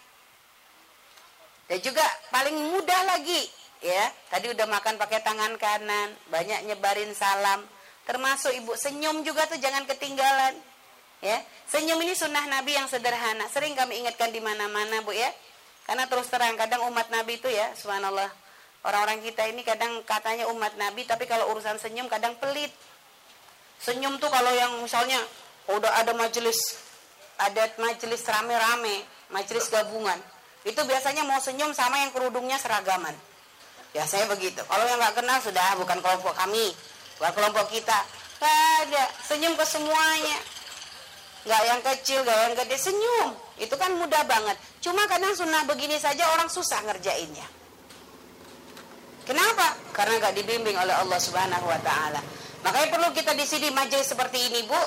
Dan 1.70 1.86
juga 1.86 2.02
paling 2.34 2.74
mudah 2.74 3.02
lagi, 3.14 3.46
ya. 3.86 4.10
Tadi 4.34 4.50
udah 4.58 4.66
makan 4.66 4.98
pakai 4.98 5.22
tangan 5.22 5.54
kanan, 5.62 6.18
banyak 6.34 6.66
nyebarin 6.66 7.14
salam. 7.14 7.62
Termasuk 8.10 8.58
Ibu 8.58 8.74
senyum 8.74 9.22
juga 9.22 9.46
tuh 9.46 9.62
jangan 9.62 9.86
ketinggalan. 9.86 10.58
Ya, 11.22 11.38
senyum 11.70 12.02
ini 12.02 12.18
sunnah 12.18 12.50
Nabi 12.50 12.74
yang 12.74 12.90
sederhana. 12.90 13.46
Sering 13.54 13.78
kami 13.78 14.02
ingatkan 14.02 14.34
di 14.34 14.42
mana-mana, 14.42 15.06
Bu 15.06 15.14
ya. 15.14 15.30
Karena 15.86 16.06
terus 16.08 16.30
terang 16.30 16.56
kadang 16.56 16.88
umat 16.88 17.10
Nabi 17.10 17.41
itu 17.41 17.50
ya, 17.50 17.74
subhanallah, 17.76 18.30
Orang-orang 18.82 19.22
kita 19.22 19.46
ini 19.46 19.62
kadang 19.62 20.02
katanya 20.10 20.50
umat 20.50 20.74
Nabi, 20.74 21.06
tapi 21.06 21.30
kalau 21.30 21.54
urusan 21.54 21.78
senyum 21.78 22.10
kadang 22.10 22.34
pelit. 22.41 22.74
Senyum 23.78 24.17
tuh 24.17 24.30
kalau 24.34 24.50
yang 24.58 24.74
misalnya 24.82 25.22
udah 25.70 26.02
ada 26.02 26.17
majelis, 26.17 26.82
ada 27.38 27.70
majelis 27.78 28.26
rame-rame, 28.26 29.06
majelis 29.30 29.70
gabungan. 29.70 30.17
Itu 30.65 30.82
biasanya 30.82 31.22
mau 31.30 31.38
senyum 31.38 31.78
sama 31.78 32.02
yang 32.02 32.10
kerudungnya 32.10 32.58
seragaman. 32.58 33.13
Ya 33.94 34.02
saya 34.10 34.26
begitu. 34.26 34.65
Kalau 34.65 34.86
yang 34.89 34.98
nggak 34.98 35.13
kenal 35.13 35.38
sudah 35.46 35.78
bukan 35.78 36.02
kelompok 36.02 36.34
kami, 36.34 36.74
bukan 37.22 37.34
kelompok 37.38 37.70
kita. 37.70 38.02
Gak 38.41 38.58
ada. 38.82 39.06
Senyum 39.30 39.54
ke 39.54 39.65
semuanya. 39.70 40.38
Gak 41.46 41.62
yang 41.70 41.82
kecil, 41.86 42.26
gak 42.26 42.38
yang 42.50 42.54
gede. 42.58 42.78
Senyum. 42.82 43.30
Itu 43.60 43.76
kan 43.76 43.92
mudah 43.96 44.24
banget. 44.24 44.56
Cuma 44.80 45.04
kadang 45.10 45.36
sunnah 45.36 45.68
begini 45.68 45.98
saja 46.00 46.28
orang 46.32 46.48
susah 46.48 46.84
ngerjainnya. 46.88 47.48
Kenapa? 49.28 49.78
Karena 49.96 50.30
gak 50.30 50.36
dibimbing 50.36 50.76
oleh 50.76 50.96
Allah 50.96 51.20
Subhanahu 51.22 51.66
wa 51.68 51.80
taala. 51.80 52.22
Makanya 52.62 52.88
perlu 52.94 53.10
kita 53.14 53.34
di 53.34 53.46
sini 53.46 53.70
majelis 53.74 54.10
seperti 54.10 54.38
ini, 54.50 54.66
Bu. 54.66 54.82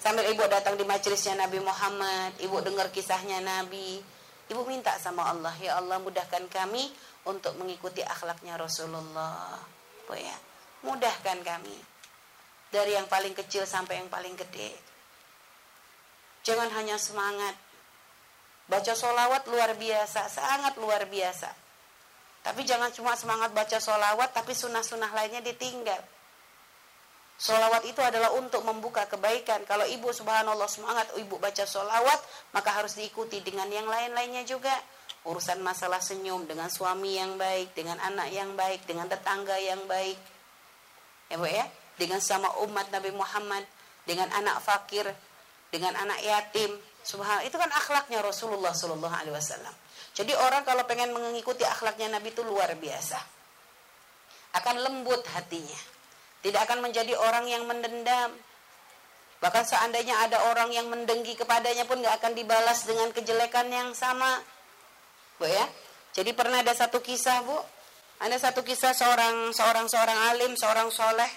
Sambil 0.00 0.32
ibu 0.32 0.40
datang 0.48 0.80
di 0.80 0.84
majelisnya 0.88 1.36
Nabi 1.36 1.60
Muhammad, 1.60 2.32
ibu 2.40 2.56
dengar 2.64 2.88
kisahnya 2.88 3.44
Nabi, 3.44 4.00
ibu 4.48 4.62
minta 4.64 4.96
sama 4.96 5.28
Allah, 5.28 5.52
ya 5.60 5.76
Allah 5.76 6.00
mudahkan 6.00 6.48
kami 6.48 6.88
untuk 7.28 7.52
mengikuti 7.60 8.00
akhlaknya 8.00 8.56
Rasulullah. 8.56 9.60
Bu 10.08 10.16
ya, 10.16 10.36
mudahkan 10.88 11.44
kami 11.44 11.76
dari 12.72 12.96
yang 12.96 13.12
paling 13.12 13.36
kecil 13.36 13.68
sampai 13.68 14.00
yang 14.00 14.08
paling 14.08 14.32
gede. 14.40 14.72
Jangan 16.48 16.72
hanya 16.72 16.96
semangat. 16.96 17.52
Baca 18.70 18.94
solawat 18.94 19.50
luar 19.50 19.74
biasa, 19.74 20.30
sangat 20.30 20.78
luar 20.78 21.10
biasa. 21.10 21.50
Tapi 22.40 22.62
jangan 22.62 22.94
cuma 22.94 23.18
semangat 23.18 23.50
baca 23.50 23.82
solawat, 23.82 24.30
tapi 24.30 24.54
sunnah-sunnah 24.54 25.10
lainnya 25.10 25.42
ditinggal. 25.42 25.98
Solawat 27.40 27.88
itu 27.88 27.98
adalah 28.04 28.36
untuk 28.36 28.60
membuka 28.68 29.08
kebaikan. 29.08 29.64
Kalau 29.64 29.88
ibu 29.88 30.12
subhanallah 30.12 30.68
semangat 30.68 31.08
ibu 31.16 31.40
baca 31.40 31.64
solawat, 31.64 32.20
maka 32.52 32.70
harus 32.78 33.00
diikuti 33.00 33.40
dengan 33.40 33.64
yang 33.72 33.88
lain-lainnya 33.88 34.44
juga. 34.44 34.72
Urusan 35.24 35.60
masalah 35.64 36.00
senyum 36.00 36.44
dengan 36.44 36.68
suami 36.68 37.16
yang 37.16 37.40
baik, 37.40 37.72
dengan 37.72 37.96
anak 38.00 38.28
yang 38.32 38.52
baik, 38.56 38.84
dengan 38.84 39.08
tetangga 39.08 39.56
yang 39.56 39.84
baik. 39.88 40.16
Ya 41.32 41.36
bu 41.40 41.48
ya, 41.48 41.64
dengan 41.96 42.20
sama 42.20 42.48
umat 42.64 42.92
Nabi 42.92 43.12
Muhammad, 43.12 43.64
dengan 44.04 44.28
anak 44.36 44.60
fakir, 44.60 45.08
dengan 45.72 45.96
anak 45.96 46.20
yatim. 46.20 46.76
Subhanallah, 47.00 47.48
itu 47.48 47.56
kan 47.56 47.70
akhlaknya 47.72 48.20
Rasulullah 48.20 48.76
Sallallahu 48.76 49.14
Alaihi 49.14 49.34
Wasallam. 49.34 49.74
Jadi 50.12 50.36
orang 50.36 50.62
kalau 50.68 50.84
pengen 50.84 51.16
mengikuti 51.16 51.64
akhlaknya 51.64 52.12
Nabi 52.12 52.34
itu 52.34 52.44
luar 52.44 52.76
biasa. 52.76 53.18
Akan 54.58 54.82
lembut 54.82 55.22
hatinya 55.30 55.78
tidak 56.40 56.64
akan 56.68 56.80
menjadi 56.80 57.12
orang 57.16 57.44
yang 57.48 57.68
mendendam. 57.68 58.32
Bahkan 59.40 59.64
seandainya 59.64 60.20
ada 60.20 60.52
orang 60.52 60.72
yang 60.72 60.88
mendengki 60.88 61.36
kepadanya 61.36 61.88
pun 61.88 62.00
nggak 62.00 62.20
akan 62.20 62.32
dibalas 62.36 62.84
dengan 62.84 63.08
kejelekan 63.12 63.68
yang 63.72 63.88
sama. 63.96 64.40
Bu 65.40 65.48
ya. 65.48 65.64
Jadi 66.12 66.36
pernah 66.36 66.60
ada 66.60 66.72
satu 66.76 67.00
kisah, 67.00 67.44
Bu. 67.44 67.56
Ada 68.20 68.36
satu 68.36 68.60
kisah 68.60 68.92
seorang 68.92 69.52
seorang 69.56 69.88
seorang 69.88 70.18
alim, 70.32 70.52
seorang 70.56 70.92
soleh 70.92 71.28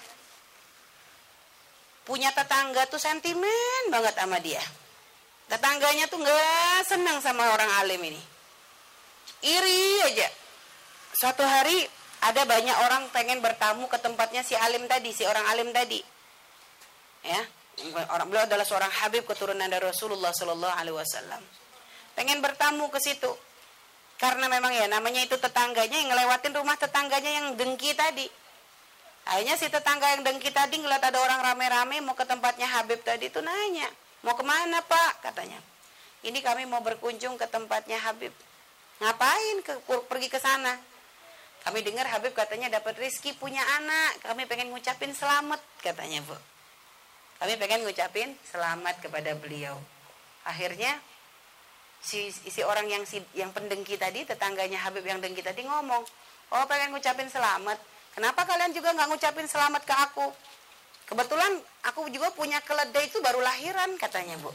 punya 2.04 2.28
tetangga 2.36 2.84
tuh 2.84 3.00
sentimen 3.00 3.82
banget 3.88 4.12
sama 4.12 4.36
dia. 4.44 4.60
Tetangganya 5.48 6.08
tuh 6.08 6.18
nggak 6.24 6.80
senang 6.88 7.18
sama 7.20 7.44
orang 7.52 7.70
alim 7.84 8.00
ini. 8.00 8.22
Iri 9.44 10.00
aja. 10.08 10.28
Suatu 11.14 11.44
hari 11.44 11.84
ada 12.24 12.42
banyak 12.48 12.76
orang 12.88 13.02
pengen 13.12 13.44
bertamu 13.44 13.84
ke 13.92 14.00
tempatnya 14.00 14.40
si 14.40 14.56
alim 14.56 14.88
tadi, 14.88 15.12
si 15.12 15.28
orang 15.28 15.44
alim 15.52 15.68
tadi. 15.70 16.00
Ya, 17.24 17.40
orang 18.12 18.28
beliau 18.28 18.44
adalah 18.44 18.64
seorang 18.64 18.92
habib 19.04 19.24
keturunan 19.24 19.64
dari 19.64 19.84
Rasulullah 19.84 20.32
Shallallahu 20.32 20.74
Alaihi 20.76 20.96
Wasallam. 20.96 21.42
Pengen 22.16 22.40
bertamu 22.40 22.88
ke 22.92 23.00
situ, 23.00 23.32
karena 24.20 24.48
memang 24.48 24.72
ya 24.72 24.88
namanya 24.88 25.24
itu 25.24 25.36
tetangganya 25.36 25.96
yang 26.04 26.08
ngelewatin 26.12 26.52
rumah 26.56 26.76
tetangganya 26.76 27.30
yang 27.42 27.46
dengki 27.56 27.92
tadi. 27.96 28.28
Akhirnya 29.24 29.56
si 29.56 29.72
tetangga 29.72 30.12
yang 30.16 30.22
dengki 30.24 30.52
tadi 30.52 30.76
ngeliat 30.80 31.00
ada 31.00 31.16
orang 31.16 31.40
rame-rame 31.40 32.04
mau 32.04 32.12
ke 32.12 32.28
tempatnya 32.28 32.68
Habib 32.68 33.00
tadi 33.00 33.32
itu 33.32 33.40
nanya, 33.40 33.88
mau 34.24 34.34
ke 34.34 34.42
mana 34.42 34.80
pak? 34.80 35.30
Katanya. 35.30 35.60
Ini 36.24 36.40
kami 36.40 36.64
mau 36.64 36.80
berkunjung 36.80 37.36
ke 37.36 37.44
tempatnya 37.52 38.00
Habib. 38.00 38.32
Ngapain 38.98 39.56
ke, 39.60 39.72
pergi 40.08 40.28
ke 40.32 40.40
sana? 40.40 40.80
Kami 41.64 41.80
dengar 41.84 42.08
Habib 42.08 42.32
katanya 42.32 42.72
dapat 42.72 42.96
rizki 42.96 43.36
punya 43.36 43.60
anak. 43.80 44.24
Kami 44.24 44.48
pengen 44.48 44.72
ngucapin 44.72 45.12
selamat 45.12 45.60
katanya 45.84 46.24
bu. 46.24 46.36
Kami 47.40 47.60
pengen 47.60 47.84
ngucapin 47.84 48.32
selamat 48.48 49.04
kepada 49.04 49.36
beliau. 49.36 49.76
Akhirnya 50.44 50.96
si, 52.04 52.28
si 52.32 52.60
orang 52.60 52.88
yang 52.88 53.04
si, 53.08 53.20
yang 53.32 53.52
pendengki 53.52 53.96
tadi 53.96 54.28
tetangganya 54.28 54.80
Habib 54.84 55.04
yang 55.04 55.20
dengki 55.24 55.40
tadi 55.40 55.64
ngomong, 55.64 56.04
oh 56.52 56.64
pengen 56.68 56.92
ngucapin 56.92 57.28
selamat. 57.32 57.80
Kenapa 58.12 58.44
kalian 58.46 58.70
juga 58.76 58.92
nggak 58.92 59.08
ngucapin 59.10 59.48
selamat 59.48 59.82
ke 59.82 59.94
aku? 59.96 60.26
Kebetulan 61.04 61.60
aku 61.84 62.08
juga 62.08 62.32
punya 62.32 62.58
keledai 62.64 63.12
itu 63.12 63.20
baru 63.20 63.44
lahiran 63.44 63.96
katanya 64.00 64.40
bu. 64.40 64.52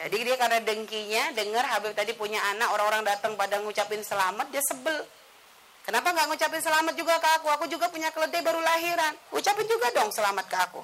Jadi 0.00 0.16
dia 0.24 0.36
karena 0.40 0.64
dengkinya 0.64 1.36
dengar 1.36 1.64
Habib 1.68 1.92
tadi 1.92 2.16
punya 2.16 2.40
anak 2.56 2.72
orang-orang 2.72 3.04
datang 3.04 3.36
pada 3.36 3.60
ngucapin 3.60 4.00
selamat 4.00 4.48
dia 4.48 4.64
sebel 4.64 4.96
Kenapa 5.80 6.12
nggak 6.12 6.26
ngucapin 6.28 6.60
selamat 6.60 6.94
juga 6.94 7.16
ke 7.16 7.28
aku? 7.40 7.46
Aku 7.56 7.64
juga 7.66 7.88
punya 7.88 8.12
keledai 8.12 8.44
baru 8.44 8.60
lahiran. 8.60 9.16
Ucapin 9.32 9.64
juga 9.64 9.88
dong 9.96 10.12
selamat 10.12 10.46
ke 10.46 10.56
aku. 10.56 10.82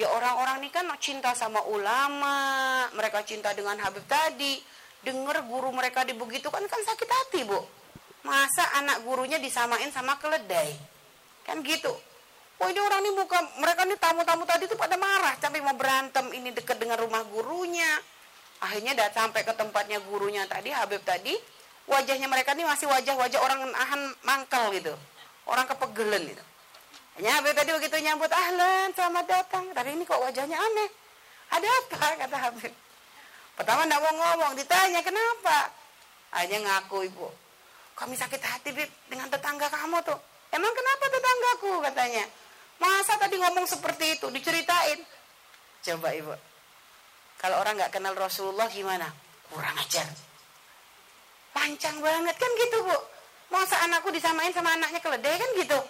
Ya 0.00 0.10
orang-orang 0.10 0.64
ini 0.64 0.68
kan 0.72 0.88
cinta 1.00 1.36
sama 1.36 1.64
ulama, 1.68 2.88
mereka 2.96 3.22
cinta 3.22 3.52
dengan 3.54 3.78
Habib 3.78 4.02
tadi. 4.10 4.58
Dengar 5.00 5.44
guru 5.48 5.72
mereka 5.72 6.04
dibegitukan 6.04 6.60
kan 6.60 6.80
sakit 6.84 7.08
hati, 7.08 7.40
Bu. 7.48 7.56
Masa 8.20 8.68
anak 8.84 9.00
gurunya 9.00 9.40
disamain 9.40 9.88
sama 9.88 10.20
keledai? 10.20 10.76
Kan 11.46 11.64
gitu. 11.64 11.96
Wah 12.60 12.68
ini 12.68 12.76
orang 12.76 13.00
ini 13.00 13.10
bukan, 13.16 13.42
mereka 13.56 13.88
ini 13.88 13.96
tamu-tamu 13.96 14.44
tadi 14.44 14.68
tuh 14.68 14.76
pada 14.76 15.00
marah, 15.00 15.32
sampai 15.40 15.64
mau 15.64 15.72
berantem 15.72 16.28
ini 16.36 16.52
dekat 16.52 16.76
dengan 16.76 17.00
rumah 17.00 17.24
gurunya. 17.24 17.88
Akhirnya 18.60 18.92
datang 18.92 19.32
sampai 19.32 19.48
ke 19.48 19.56
tempatnya 19.56 19.96
gurunya 20.04 20.44
tadi, 20.44 20.68
Habib 20.68 21.00
tadi, 21.00 21.32
wajahnya 21.88 22.28
mereka 22.28 22.52
ini 22.52 22.68
masih 22.68 22.84
wajah-wajah 22.92 23.40
orang 23.40 23.60
ahan 23.72 24.12
mangkal 24.20 24.68
gitu. 24.76 24.92
Orang 25.48 25.64
kepegelen 25.72 26.28
gitu. 26.28 26.44
Hanya 27.16 27.40
Habib 27.40 27.56
tadi 27.56 27.72
begitu 27.72 27.96
nyambut 27.96 28.28
ahlan 28.28 28.92
selamat 28.92 29.24
datang. 29.24 29.64
Tapi 29.72 29.96
ini 29.96 30.04
kok 30.04 30.20
wajahnya 30.20 30.60
aneh. 30.60 30.88
Ada 31.56 31.64
apa? 31.64 31.96
kata 32.28 32.36
Habib. 32.36 32.72
Pertama 33.56 33.88
tidak 33.88 34.00
mau 34.04 34.12
ngomong 34.12 34.52
ditanya 34.60 35.00
kenapa? 35.00 35.72
Hanya 36.36 36.60
ngaku 36.60 37.08
ibu 37.08 37.28
kami 38.00 38.16
sakit 38.16 38.40
hati 38.40 38.72
Bib 38.72 38.88
dengan 39.12 39.28
tetangga 39.28 39.68
kamu 39.68 40.00
tuh. 40.00 40.16
Emang 40.56 40.72
kenapa 40.72 41.04
tetanggaku? 41.12 41.72
katanya 41.84 42.24
masa 42.80 43.20
tadi 43.20 43.36
ngomong 43.36 43.68
seperti 43.68 44.16
itu 44.16 44.26
diceritain 44.32 44.98
coba 45.84 46.08
ibu 46.16 46.32
kalau 47.38 47.60
orang 47.60 47.76
nggak 47.76 47.92
kenal 47.92 48.16
Rasulullah 48.16 48.66
gimana 48.72 49.06
kurang 49.52 49.76
ajar 49.76 50.08
Pancang 51.50 51.98
banget 51.98 52.36
kan 52.38 52.50
gitu 52.56 52.78
bu. 52.86 52.98
Masa 53.50 53.82
anakku 53.82 54.14
disamain 54.14 54.54
sama 54.54 54.78
anaknya 54.78 55.02
keledai 55.02 55.36
kan 55.36 55.50
gitu. 55.58 55.80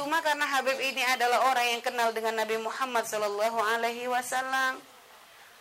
Cuma 0.00 0.24
karena 0.24 0.46
Habib 0.48 0.78
ini 0.80 1.02
adalah 1.04 1.50
orang 1.50 1.66
yang 1.76 1.82
kenal 1.84 2.14
dengan 2.14 2.40
Nabi 2.40 2.56
Muhammad 2.56 3.04
Shallallahu 3.04 3.58
Alaihi 3.60 4.08
Wasallam. 4.08 4.80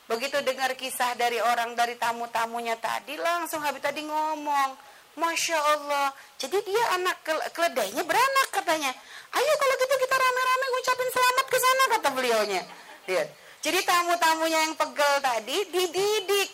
Begitu 0.08 0.42
dengar 0.42 0.74
kisah 0.80 1.14
dari 1.20 1.38
orang 1.44 1.76
dari 1.76 2.00
tamu-tamunya 2.00 2.80
tadi, 2.80 3.20
langsung 3.20 3.62
Habib 3.62 3.84
tadi 3.84 4.02
ngomong, 4.08 4.70
Masya 5.20 5.60
Allah. 5.60 6.16
Jadi 6.40 6.58
dia 6.64 6.84
anak 6.96 7.20
keledainya 7.52 8.02
beranak 8.08 8.48
katanya. 8.56 8.92
Ayo 9.36 9.54
kalau 9.60 9.76
gitu 9.76 9.96
kita 10.00 10.16
rame-rame 10.16 10.66
ngucapin 10.72 11.10
selamat 11.12 11.46
ke 11.52 11.58
sana 11.60 11.84
kata 11.94 12.10
beliaunya. 12.16 12.62
Lihat. 13.06 13.28
Jadi 13.60 13.80
tamu-tamunya 13.84 14.60
yang 14.72 14.76
pegel 14.80 15.14
tadi 15.20 15.58
dididik 15.68 16.50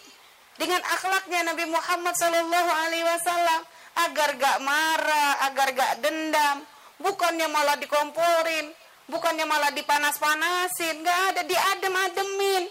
dengan 0.58 0.82
akhlaknya 0.82 1.46
Nabi 1.54 1.70
Muhammad 1.70 2.18
Wasallam 2.18 3.62
agar 3.96 4.30
gak 4.36 4.58
marah, 4.66 5.46
agar 5.48 5.68
gak 5.72 5.94
dendam, 6.04 6.66
bukannya 7.00 7.48
malah 7.48 7.78
dikomporin, 7.80 8.74
bukannya 9.08 9.46
malah 9.48 9.72
dipanas-panasin, 9.72 11.00
gak 11.06 11.20
ada 11.32 11.42
diadem-ademin, 11.48 12.68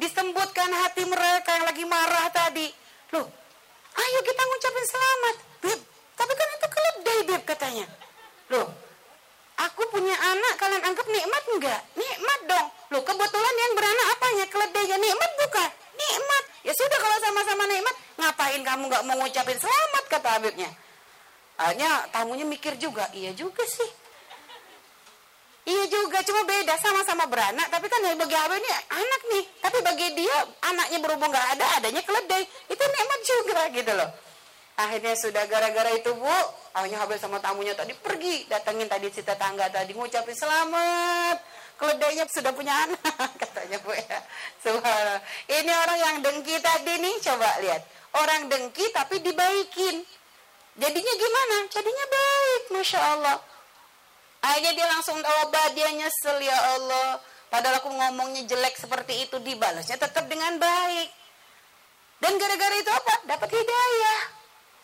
disembutkan 0.00 0.70
hati 0.70 1.04
mereka 1.04 1.50
yang 1.58 1.66
lagi 1.68 1.84
marah 1.84 2.28
tadi. 2.32 2.68
Loh, 3.12 3.28
ayo 3.94 4.18
kita 4.22 4.42
ngucapin 4.42 4.86
selamat, 4.86 5.36
Beb. 5.62 5.80
Tapi 6.14 6.32
kan 6.34 6.48
itu 6.54 6.68
keledai, 6.70 7.20
Beb 7.26 7.42
katanya. 7.46 7.86
Loh, 8.50 8.66
aku 9.58 9.82
punya 9.90 10.14
anak, 10.18 10.54
kalian 10.58 10.82
anggap 10.82 11.06
nikmat 11.08 11.42
enggak? 11.54 11.80
Nikmat 11.94 12.40
dong. 12.50 12.66
Loh, 12.94 13.02
kebetulan 13.02 13.54
yang 13.58 13.72
beranak 13.78 14.06
apanya? 14.18 14.44
Keledainya 14.50 14.96
nikmat 14.98 15.30
bukan? 15.40 15.70
Nikmat. 15.94 16.44
Ya 16.64 16.72
sudah 16.76 16.98
kalau 16.98 17.18
sama-sama 17.20 17.64
nikmat, 17.68 17.96
ngapain 18.18 18.62
kamu 18.62 18.82
nggak 18.88 19.04
mau 19.04 19.16
ngucapin 19.20 19.58
selamat 19.58 20.04
kata 20.10 20.28
Habibnya. 20.38 20.70
Hanya 21.54 22.10
tamunya 22.10 22.42
mikir 22.42 22.74
juga, 22.82 23.06
iya 23.14 23.30
juga 23.30 23.62
sih. 23.62 24.03
Iya 25.64 25.84
juga, 25.88 26.20
cuma 26.20 26.44
beda 26.44 26.76
sama-sama 26.76 27.24
beranak, 27.24 27.72
tapi 27.72 27.88
kan 27.88 28.04
bagi 28.20 28.36
Habib 28.36 28.60
ini 28.60 28.68
anak 28.92 29.22
nih, 29.32 29.44
tapi 29.64 29.78
bagi 29.80 30.06
dia 30.12 30.36
anaknya 30.60 30.98
berhubung 31.00 31.32
nggak 31.32 31.56
ada, 31.56 31.66
adanya 31.80 32.04
keledai, 32.04 32.44
itu 32.68 32.84
nikmat 32.84 33.20
juga 33.24 33.60
gitu 33.72 33.92
loh. 33.96 34.10
Akhirnya 34.76 35.16
sudah 35.16 35.48
gara-gara 35.48 35.88
itu 35.96 36.12
bu, 36.12 36.36
akhirnya 36.76 37.00
Habib 37.00 37.16
sama 37.16 37.40
tamunya 37.40 37.72
tadi 37.72 37.96
pergi, 37.96 38.44
datengin 38.44 38.92
tadi 38.92 39.08
si 39.08 39.24
tetangga 39.24 39.72
tadi 39.72 39.96
ngucapin 39.96 40.36
selamat, 40.36 41.40
keledainya 41.80 42.28
sudah 42.28 42.52
punya 42.52 42.84
anak 42.84 43.00
katanya 43.48 43.80
bu 43.80 43.96
ya. 43.96 44.18
Subhanallah. 44.60 45.20
ini 45.48 45.72
orang 45.72 45.98
yang 45.98 46.16
dengki 46.20 46.60
tadi 46.60 46.92
nih 47.00 47.14
coba 47.24 47.48
lihat. 47.64 47.82
Orang 48.20 48.52
dengki 48.52 48.84
tapi 48.92 49.16
dibaikin. 49.24 49.96
Jadinya 50.76 51.12
gimana? 51.16 51.56
Jadinya 51.72 52.04
baik 52.12 52.62
masya 52.68 53.00
Allah 53.00 53.53
Akhirnya 54.44 54.72
dia 54.76 54.86
langsung 54.92 55.16
taubat, 55.24 55.72
dia 55.72 55.88
nyesel 55.88 56.36
ya 56.44 56.58
Allah. 56.76 57.16
Padahal 57.48 57.80
aku 57.80 57.88
ngomongnya 57.88 58.44
jelek 58.44 58.76
seperti 58.76 59.24
itu 59.24 59.40
dibalasnya 59.40 59.96
tetap 59.96 60.28
dengan 60.28 60.60
baik. 60.60 61.08
Dan 62.20 62.36
gara-gara 62.36 62.76
itu 62.76 62.92
apa? 62.92 63.14
Dapat 63.24 63.48
hidayah. 63.48 64.22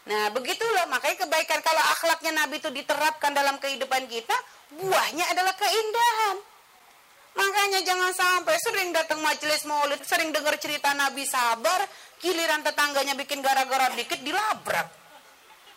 Nah, 0.08 0.24
begitulah 0.32 0.88
makanya 0.88 1.28
kebaikan 1.28 1.60
kalau 1.60 1.82
akhlaknya 1.92 2.32
Nabi 2.32 2.56
itu 2.56 2.72
diterapkan 2.72 3.36
dalam 3.36 3.60
kehidupan 3.60 4.08
kita, 4.08 4.32
buahnya 4.80 5.28
adalah 5.28 5.52
keindahan. 5.60 6.36
Makanya 7.36 7.80
jangan 7.84 8.12
sampai 8.16 8.56
sering 8.58 8.90
datang 8.90 9.20
majelis 9.22 9.62
maulid, 9.68 10.00
sering 10.02 10.32
dengar 10.32 10.56
cerita 10.56 10.90
Nabi 10.96 11.22
sabar, 11.28 11.84
giliran 12.18 12.64
tetangganya 12.64 13.14
bikin 13.14 13.44
gara-gara 13.44 13.92
dikit 13.94 14.18
dilabrak. 14.24 14.88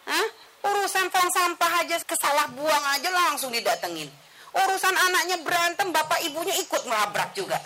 Hah? 0.07 0.27
Urusan 0.63 1.11
tong 1.11 1.27
sampah 1.27 1.83
aja 1.83 1.99
kesalah 2.07 2.47
buang 2.55 2.85
aja 2.95 3.09
langsung 3.11 3.51
didatengin. 3.51 4.07
Urusan 4.53 4.95
anaknya 4.95 5.41
berantem, 5.43 5.91
bapak 5.91 6.23
ibunya 6.23 6.55
ikut 6.55 6.87
melabrak 6.87 7.35
juga. 7.35 7.59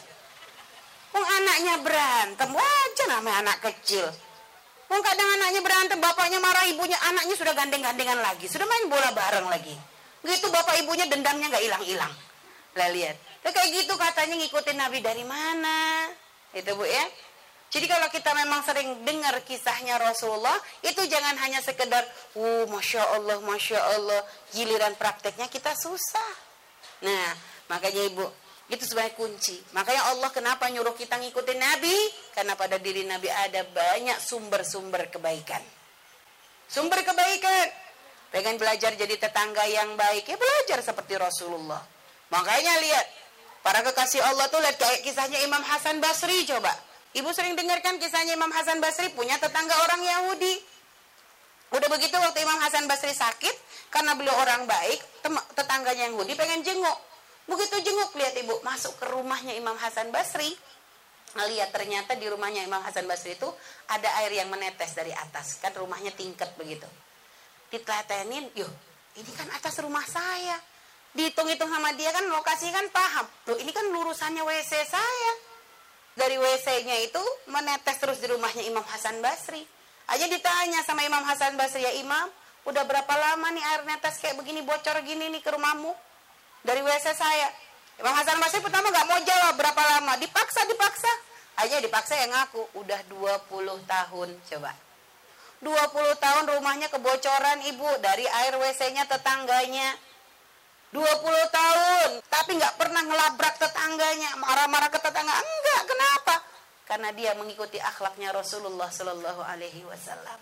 Wong 1.14 1.26
anaknya 1.26 1.74
berantem, 1.84 2.50
wajar 2.54 3.08
namanya 3.12 3.38
anak 3.46 3.58
kecil. 3.70 4.06
Wong 4.88 5.02
kadang 5.04 5.30
anaknya 5.36 5.62
berantem, 5.62 6.00
bapaknya 6.00 6.40
marah, 6.40 6.64
ibunya, 6.72 6.96
anaknya 7.12 7.36
sudah 7.36 7.54
gandeng-gandengan 7.54 8.24
lagi, 8.24 8.48
sudah 8.48 8.64
main 8.64 8.88
bola 8.88 9.12
bareng 9.12 9.46
lagi. 9.52 9.76
Gitu 10.24 10.48
bapak 10.48 10.80
ibunya 10.82 11.06
dendamnya 11.06 11.52
nggak 11.52 11.64
hilang-hilang. 11.64 12.14
Lah 12.78 12.90
lihat, 12.94 13.18
kayak 13.44 13.68
gitu 13.84 13.94
katanya 14.00 14.36
ngikutin 14.40 14.78
Nabi 14.80 15.00
dari 15.04 15.26
mana? 15.28 16.08
Itu 16.56 16.72
bu 16.74 16.88
ya. 16.88 17.04
Jadi 17.68 17.84
kalau 17.84 18.08
kita 18.08 18.32
memang 18.32 18.64
sering 18.64 19.04
dengar 19.04 19.44
kisahnya 19.44 20.00
Rasulullah, 20.00 20.56
itu 20.88 21.04
jangan 21.04 21.36
hanya 21.44 21.60
sekedar, 21.60 22.00
uh, 22.40 22.64
masya 22.72 23.04
Allah, 23.20 23.44
masya 23.44 23.76
Allah, 23.76 24.24
giliran 24.56 24.96
prakteknya 24.96 25.52
kita 25.52 25.76
susah. 25.76 26.32
Nah, 27.04 27.36
makanya 27.68 28.08
ibu, 28.08 28.24
itu 28.72 28.84
sebagai 28.88 29.20
kunci. 29.20 29.60
Makanya 29.76 30.16
Allah 30.16 30.32
kenapa 30.32 30.72
nyuruh 30.72 30.96
kita 30.96 31.20
ngikutin 31.20 31.60
Nabi? 31.60 31.96
Karena 32.32 32.56
pada 32.56 32.80
diri 32.80 33.04
Nabi 33.04 33.28
ada 33.28 33.68
banyak 33.68 34.16
sumber-sumber 34.24 35.12
kebaikan. 35.12 35.64
Sumber 36.72 37.04
kebaikan. 37.04 37.68
Pengen 38.32 38.56
belajar 38.60 38.96
jadi 38.96 39.16
tetangga 39.16 39.64
yang 39.68 39.96
baik, 39.96 40.24
ya 40.28 40.36
belajar 40.40 40.80
seperti 40.84 41.16
Rasulullah. 41.16 41.80
Makanya 42.32 42.74
lihat, 42.80 43.06
para 43.60 43.80
kekasih 43.84 44.20
Allah 44.24 44.52
tuh 44.52 44.60
lihat 44.60 44.76
kayak 44.76 45.00
kisahnya 45.04 45.40
Imam 45.44 45.64
Hasan 45.64 46.00
Basri 46.04 46.44
coba. 46.48 46.87
Ibu 47.16 47.30
sering 47.32 47.56
dengarkan 47.56 47.96
kisahnya 48.04 48.36
Imam 48.36 48.52
Hasan 48.52 48.84
Basri 48.84 49.08
punya 49.16 49.40
tetangga 49.40 49.74
orang 49.88 50.02
Yahudi. 50.04 50.60
Udah 51.72 51.88
begitu 51.92 52.16
waktu 52.20 52.44
Imam 52.44 52.60
Hasan 52.60 52.88
Basri 52.88 53.16
sakit 53.16 53.56
karena 53.92 54.16
beliau 54.16 54.36
orang 54.36 54.68
baik, 54.68 55.00
tetangganya 55.56 56.12
Yahudi 56.12 56.36
pengen 56.36 56.64
jenguk. 56.64 56.98
Begitu 57.48 57.80
jenguk 57.80 58.12
lihat 58.20 58.36
ibu 58.36 58.60
masuk 58.64 59.00
ke 59.00 59.08
rumahnya 59.08 59.56
Imam 59.56 59.76
Hasan 59.80 60.12
Basri. 60.12 60.52
Lihat 61.38 61.70
ternyata 61.76 62.16
di 62.16 62.28
rumahnya 62.28 62.64
Imam 62.68 62.80
Hasan 62.84 63.08
Basri 63.08 63.36
itu 63.36 63.48
ada 63.88 64.10
air 64.24 64.32
yang 64.36 64.52
menetes 64.52 64.96
dari 64.96 65.12
atas. 65.16 65.60
Kan 65.64 65.76
rumahnya 65.76 66.12
tingkat 66.12 66.56
begitu. 66.60 66.88
Diteletenin, 67.72 68.52
yuk 68.56 68.72
ini 69.16 69.32
kan 69.36 69.48
atas 69.56 69.80
rumah 69.80 70.04
saya. 70.08 70.60
Dihitung-hitung 71.16 71.72
sama 71.72 71.96
dia 71.96 72.12
kan 72.12 72.28
lokasi 72.30 72.68
kan 72.72 72.88
paham. 72.92 73.26
Tuh 73.48 73.58
ini 73.60 73.72
kan 73.72 73.90
lurusannya 73.92 74.44
WC 74.44 74.72
saya 74.88 75.47
dari 76.18 76.34
WC-nya 76.42 76.98
itu 77.06 77.22
menetes 77.54 78.02
terus 78.02 78.18
di 78.18 78.28
rumahnya 78.28 78.66
Imam 78.66 78.82
Hasan 78.82 79.22
Basri. 79.22 79.62
Aja 80.10 80.26
ditanya 80.26 80.82
sama 80.82 81.06
Imam 81.06 81.22
Hasan 81.22 81.54
Basri, 81.54 81.86
ya 81.86 81.94
Imam, 82.02 82.26
udah 82.66 82.84
berapa 82.90 83.14
lama 83.14 83.54
nih 83.54 83.62
air 83.62 83.82
netes 83.86 84.18
kayak 84.18 84.34
begini 84.42 84.66
bocor 84.66 84.98
gini 85.06 85.30
nih 85.30 85.42
ke 85.46 85.54
rumahmu? 85.54 85.94
Dari 86.66 86.82
WC 86.82 87.14
saya. 87.14 87.54
Imam 88.02 88.18
Hasan 88.18 88.42
Basri 88.42 88.66
pertama 88.66 88.90
gak 88.90 89.06
mau 89.06 89.22
jawab 89.22 89.54
berapa 89.62 89.82
lama. 89.96 90.18
Dipaksa, 90.18 90.66
dipaksa. 90.66 91.12
Aja 91.62 91.78
dipaksa 91.82 92.18
yang 92.18 92.34
ngaku. 92.34 92.66
Udah 92.82 93.00
20 93.14 93.78
tahun, 93.86 94.30
coba. 94.42 94.74
20 95.62 96.22
tahun 96.22 96.44
rumahnya 96.54 96.90
kebocoran 96.94 97.66
ibu 97.66 97.90
dari 98.02 98.26
air 98.26 98.54
WC-nya 98.58 99.06
tetangganya. 99.10 99.98
20 100.96 101.04
tahun 101.52 102.10
tapi 102.32 102.52
nggak 102.56 102.76
pernah 102.80 103.04
ngelabrak 103.04 103.56
tetangganya 103.60 104.40
marah-marah 104.40 104.88
ke 104.88 105.00
tetangga. 105.04 105.36
Enggak 105.36 105.82
kenapa? 105.84 106.36
Karena 106.88 107.10
dia 107.12 107.32
mengikuti 107.36 107.76
akhlaknya 107.76 108.32
Rasulullah 108.32 108.88
Shallallahu 108.88 109.44
Alaihi 109.44 109.84
Wasallam. 109.84 110.40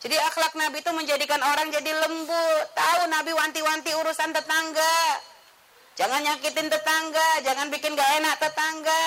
Jadi 0.00 0.16
akhlak 0.20 0.56
Nabi 0.56 0.80
itu 0.80 0.92
menjadikan 0.92 1.40
orang 1.40 1.68
jadi 1.68 1.92
lembut. 1.92 2.66
Tahu 2.76 3.08
Nabi 3.08 3.32
wanti-wanti 3.36 3.92
urusan 3.92 4.32
tetangga. 4.32 4.96
Jangan 5.94 6.20
nyakitin 6.26 6.68
tetangga 6.72 7.28
jangan 7.44 7.68
bikin 7.68 7.92
gak 7.92 8.10
enak 8.20 8.34
tetangga. 8.40 9.04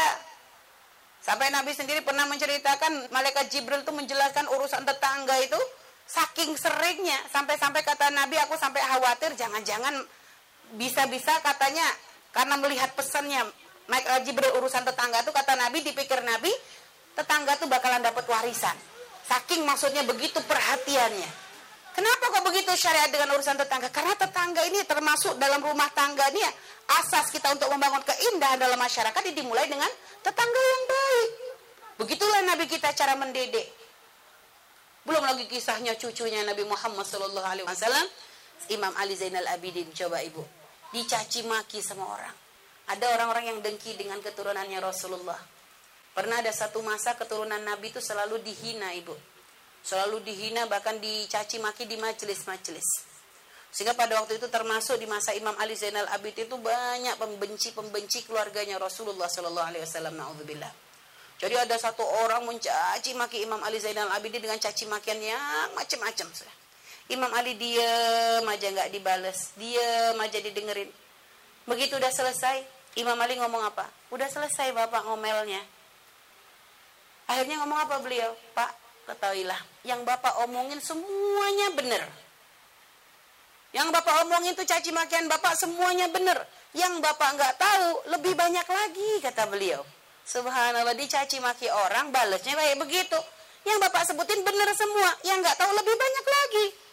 Sampai 1.21 1.51
Nabi 1.51 1.75
sendiri 1.75 2.05
pernah 2.05 2.23
menceritakan 2.29 3.11
malaikat 3.11 3.51
Jibril 3.51 3.83
itu 3.83 3.91
menjelaskan 3.91 4.47
urusan 4.47 4.85
tetangga 4.85 5.35
itu 5.41 5.59
saking 6.07 6.55
seringnya. 6.55 7.19
Sampai-sampai 7.33 7.83
kata 7.83 8.13
Nabi 8.13 8.39
aku 8.39 8.55
sampai 8.55 8.79
khawatir 8.79 9.35
jangan-jangan 9.35 10.01
bisa-bisa 10.75 11.32
katanya 11.39 11.88
karena 12.36 12.60
melihat 12.60 12.91
pesannya 12.97 13.47
naik 13.88 14.03
haji 14.03 14.32
berurusan 14.36 14.84
tetangga 14.84 15.23
tuh 15.23 15.32
kata 15.32 15.56
Nabi 15.56 15.80
dipikir 15.80 16.19
Nabi 16.21 16.51
tetangga 17.15 17.56
tuh 17.56 17.71
bakalan 17.71 18.03
dapat 18.03 18.27
warisan. 18.27 18.75
Saking 19.27 19.63
maksudnya 19.63 20.03
begitu 20.03 20.39
perhatiannya. 20.43 21.47
Kenapa 21.97 22.30
kok 22.30 22.45
begitu 22.45 22.69
syariat 22.77 23.10
dengan 23.10 23.34
urusan 23.34 23.58
tetangga? 23.58 23.89
Karena 23.89 24.13
tetangga 24.13 24.62
ini 24.69 24.86
termasuk 24.86 25.34
dalam 25.41 25.65
rumah 25.65 25.89
tangga 25.97 26.30
ini 26.30 26.45
ya, 26.45 26.51
asas 27.01 27.34
kita 27.34 27.49
untuk 27.58 27.73
membangun 27.73 28.06
keindahan 28.06 28.62
dalam 28.62 28.77
masyarakat 28.77 29.17
dimulai 29.34 29.65
dengan 29.65 29.89
tetangga 30.21 30.62
yang 30.62 30.84
baik. 30.86 31.30
Begitulah 31.97 32.41
Nabi 32.53 32.69
kita 32.69 32.93
cara 32.93 33.17
mendidik. 33.17 33.65
Belum 35.10 35.25
lagi 35.25 35.49
kisahnya 35.49 35.97
cucunya 35.97 36.45
Nabi 36.45 36.69
Muhammad 36.69 37.08
Sallallahu 37.08 37.47
Alaihi 37.47 37.65
Wasallam 37.65 38.06
Imam 38.69 38.93
Ali 39.01 39.17
Zainal 39.17 39.49
Abidin. 39.49 39.89
Coba 39.89 40.21
ibu 40.21 40.45
dicaci 40.91 41.43
maki 41.47 41.84
sama 41.84 42.08
orang. 42.08 42.36
Ada 42.88 43.19
orang-orang 43.19 43.52
yang 43.52 43.60
dengki 43.60 44.00
dengan 44.00 44.23
keturunannya 44.23 44.80
Rasulullah. 44.80 45.39
Pernah 46.15 46.39
ada 46.39 46.50
satu 46.56 46.80
masa 46.82 47.19
keturunan 47.19 47.60
Nabi 47.60 47.91
itu 47.91 48.00
selalu 48.00 48.39
dihina 48.41 48.95
ibu. 48.95 49.13
Selalu 49.84 50.23
dihina 50.23 50.65
bahkan 50.65 50.97
dicaci 50.97 51.60
maki 51.60 51.86
di 51.86 52.00
majelis-majelis. 52.00 52.88
Sehingga 53.69 53.93
pada 53.93 54.17
waktu 54.17 54.39
itu 54.39 54.47
termasuk 54.47 54.97
di 54.97 55.06
masa 55.06 55.36
Imam 55.36 55.54
Ali 55.60 55.76
Zainal 55.76 56.08
Abidin 56.10 56.47
itu 56.47 56.58
banyak 56.58 57.19
pembenci-pembenci 57.19 58.26
keluarganya 58.26 58.80
Rasulullah 58.80 59.28
Sallallahu 59.28 59.67
Alaihi 59.67 59.84
Wasallam. 59.84 60.15
Naudzubillah. 60.17 60.71
Jadi 61.38 61.54
ada 61.54 61.78
satu 61.78 62.02
orang 62.02 62.50
mencaci 62.50 63.13
maki 63.13 63.45
Imam 63.45 63.62
Ali 63.62 63.78
Zainal 63.78 64.10
Abidin 64.15 64.41
dengan 64.41 64.58
caci 64.58 64.89
makian 64.89 65.21
yang 65.21 65.69
macam-macam. 65.78 66.28
Imam 67.07 67.31
Ali 67.31 67.55
diem 67.55 68.43
aja 68.43 68.67
nggak 68.67 68.91
dibales, 68.91 69.55
diem 69.55 70.17
aja 70.19 70.39
didengerin. 70.43 70.91
Begitu 71.63 71.95
udah 71.95 72.11
selesai, 72.11 72.63
Imam 72.99 73.15
Ali 73.23 73.39
ngomong 73.39 73.63
apa? 73.63 73.87
Udah 74.11 74.27
selesai 74.27 74.75
bapak 74.75 75.07
ngomelnya. 75.07 75.63
Akhirnya 77.27 77.63
ngomong 77.63 77.79
apa 77.79 77.95
beliau? 78.03 78.35
Pak, 78.51 78.71
ketahuilah, 79.07 79.59
yang 79.87 80.03
bapak 80.03 80.35
omongin 80.43 80.83
semuanya 80.83 81.71
benar. 81.75 82.03
Yang 83.75 83.87
bapak 83.91 84.15
omongin 84.27 84.55
itu 84.55 84.63
caci 84.63 84.91
makian 84.95 85.27
bapak 85.27 85.55
semuanya 85.59 86.07
benar. 86.11 86.43
Yang 86.75 87.03
bapak 87.03 87.29
nggak 87.35 87.53
tahu 87.59 87.87
lebih 88.15 88.33
banyak 88.35 88.67
lagi 88.67 89.09
kata 89.23 89.47
beliau. 89.47 89.83
Subhanallah 90.27 90.95
dicaci 90.95 91.39
maki 91.39 91.71
orang 91.71 92.11
balasnya 92.11 92.51
kayak 92.51 92.79
begitu. 92.83 93.19
Yang 93.63 93.77
bapak 93.87 94.03
sebutin 94.07 94.43
benar 94.43 94.71
semua, 94.75 95.11
yang 95.23 95.39
nggak 95.39 95.55
tahu 95.55 95.71
lebih 95.71 95.95
banyak 95.95 96.25
lagi. 96.27 96.87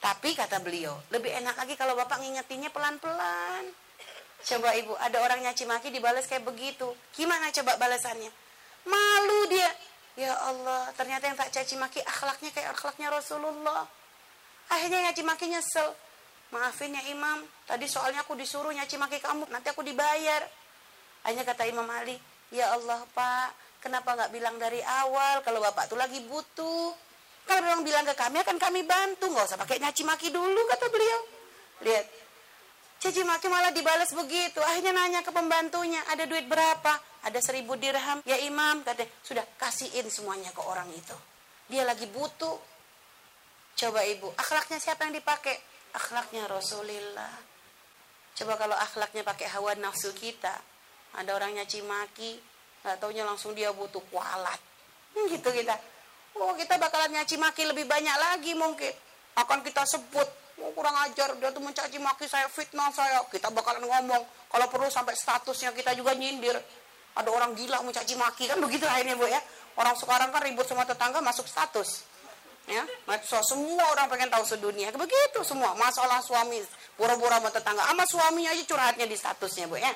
Tapi 0.00 0.32
kata 0.32 0.64
beliau, 0.64 0.96
lebih 1.12 1.28
enak 1.28 1.60
lagi 1.60 1.76
kalau 1.76 1.92
bapak 1.92 2.24
ngingetinnya 2.24 2.72
pelan-pelan. 2.72 3.68
Coba 4.40 4.72
ibu, 4.72 4.96
ada 4.96 5.20
orang 5.20 5.44
nyaci 5.44 5.68
maki 5.68 5.92
dibalas 5.92 6.24
kayak 6.24 6.48
begitu. 6.48 6.88
Gimana 7.12 7.52
coba 7.52 7.76
balasannya? 7.76 8.32
Malu 8.88 9.40
dia. 9.52 9.68
Ya 10.16 10.32
Allah, 10.40 10.88
ternyata 10.96 11.28
yang 11.28 11.36
tak 11.36 11.52
caci 11.52 11.76
maki 11.76 12.00
akhlaknya 12.00 12.48
kayak 12.50 12.72
akhlaknya 12.72 13.12
Rasulullah. 13.12 13.84
Akhirnya 14.72 15.12
nyaci 15.12 15.22
maki 15.22 15.52
nyesel. 15.52 15.92
Maafin 16.50 16.96
ya 16.96 17.02
imam, 17.14 17.46
tadi 17.62 17.86
soalnya 17.86 18.26
aku 18.26 18.34
disuruh 18.34 18.74
nyaci 18.74 18.98
maki 18.98 19.22
kamu, 19.22 19.46
nanti 19.54 19.70
aku 19.70 19.86
dibayar. 19.86 20.42
Akhirnya 21.22 21.46
kata 21.46 21.62
Imam 21.68 21.86
Ali, 21.86 22.18
ya 22.50 22.74
Allah 22.74 23.06
pak, 23.14 23.54
kenapa 23.78 24.18
nggak 24.18 24.34
bilang 24.34 24.58
dari 24.58 24.82
awal 24.82 25.46
kalau 25.46 25.62
bapak 25.62 25.86
tuh 25.86 25.94
lagi 25.94 26.18
butuh. 26.26 27.09
Kalau 27.50 27.66
memang 27.66 27.82
bilang 27.82 28.06
ke 28.06 28.14
kami 28.14 28.38
akan 28.46 28.62
kami 28.62 28.86
bantu, 28.86 29.26
nggak 29.26 29.42
usah 29.50 29.58
pakai 29.58 29.82
nyaci 29.82 30.06
maki 30.06 30.30
dulu 30.30 30.60
kata 30.70 30.86
beliau. 30.86 31.20
Lihat, 31.82 32.06
caci 33.02 33.26
maki 33.26 33.50
malah 33.50 33.74
dibalas 33.74 34.14
begitu. 34.14 34.62
Akhirnya 34.62 34.94
nanya 34.94 35.26
ke 35.26 35.34
pembantunya, 35.34 35.98
ada 36.06 36.30
duit 36.30 36.46
berapa? 36.46 36.94
Ada 37.26 37.42
seribu 37.42 37.74
dirham. 37.74 38.22
Ya 38.22 38.38
imam, 38.38 38.86
kata 38.86 39.02
sudah 39.26 39.42
kasihin 39.58 40.06
semuanya 40.06 40.54
ke 40.54 40.62
orang 40.62 40.86
itu. 40.94 41.18
Dia 41.66 41.82
lagi 41.82 42.06
butuh. 42.06 42.54
Coba 43.74 44.06
ibu, 44.06 44.30
akhlaknya 44.38 44.78
siapa 44.78 45.10
yang 45.10 45.18
dipakai? 45.18 45.58
akhlaknya 45.94 46.46
Rasulullah. 46.46 47.34
Coba 48.34 48.54
kalau 48.56 48.76
akhlaknya 48.78 49.26
pakai 49.26 49.50
hawa 49.50 49.74
nafsu 49.76 50.14
kita, 50.14 50.54
ada 51.18 51.30
orang 51.34 51.58
nyaci 51.58 51.82
maki, 51.82 52.38
nggak 52.86 52.96
taunya 53.02 53.26
langsung 53.26 53.52
dia 53.52 53.74
butuh 53.74 54.00
kualat. 54.08 54.60
Hmm, 55.12 55.26
gitu 55.26 55.50
kita. 55.50 55.74
Oh 56.38 56.54
kita 56.54 56.78
bakalan 56.78 57.10
nyaci 57.10 57.34
maki 57.40 57.66
lebih 57.66 57.90
banyak 57.90 58.16
lagi 58.16 58.52
mungkin. 58.54 58.94
Akan 59.34 59.64
kita 59.66 59.82
sebut, 59.86 60.28
oh, 60.62 60.70
kurang 60.74 60.94
ajar, 61.06 61.34
dia 61.38 61.50
tuh 61.50 61.62
mencaci 61.62 61.98
maki 61.98 62.30
saya, 62.30 62.46
fitnah 62.46 62.90
saya. 62.94 63.24
Kita 63.26 63.50
bakalan 63.50 63.82
ngomong, 63.82 64.22
kalau 64.50 64.66
perlu 64.70 64.86
sampai 64.86 65.18
statusnya 65.18 65.74
kita 65.74 65.96
juga 65.98 66.14
nyindir. 66.14 66.54
Ada 67.18 67.26
orang 67.26 67.58
gila 67.58 67.82
mencaci 67.82 68.14
maki, 68.14 68.46
kan 68.46 68.62
begitu 68.62 68.86
akhirnya 68.86 69.18
Bu 69.18 69.26
ya. 69.26 69.42
Orang 69.74 69.98
sekarang 69.98 70.30
kan 70.30 70.42
ribut 70.46 70.66
sama 70.66 70.86
tetangga 70.86 71.18
masuk 71.18 71.46
status. 71.46 72.06
Ya? 72.70 72.86
Medsos 73.10 73.42
semua 73.50 73.82
orang 73.90 74.06
pengen 74.06 74.30
tahu 74.30 74.46
sedunia. 74.46 74.94
Begitu 74.94 75.42
semua. 75.42 75.74
Masalah 75.74 76.22
suami. 76.22 76.62
Pura-pura 76.94 77.42
sama 77.42 77.50
tetangga. 77.50 77.82
Sama 77.82 78.04
suaminya 78.06 78.54
aja 78.54 78.62
curhatnya 78.62 79.06
di 79.10 79.16
statusnya 79.18 79.66
bu 79.66 79.74
ya? 79.74 79.90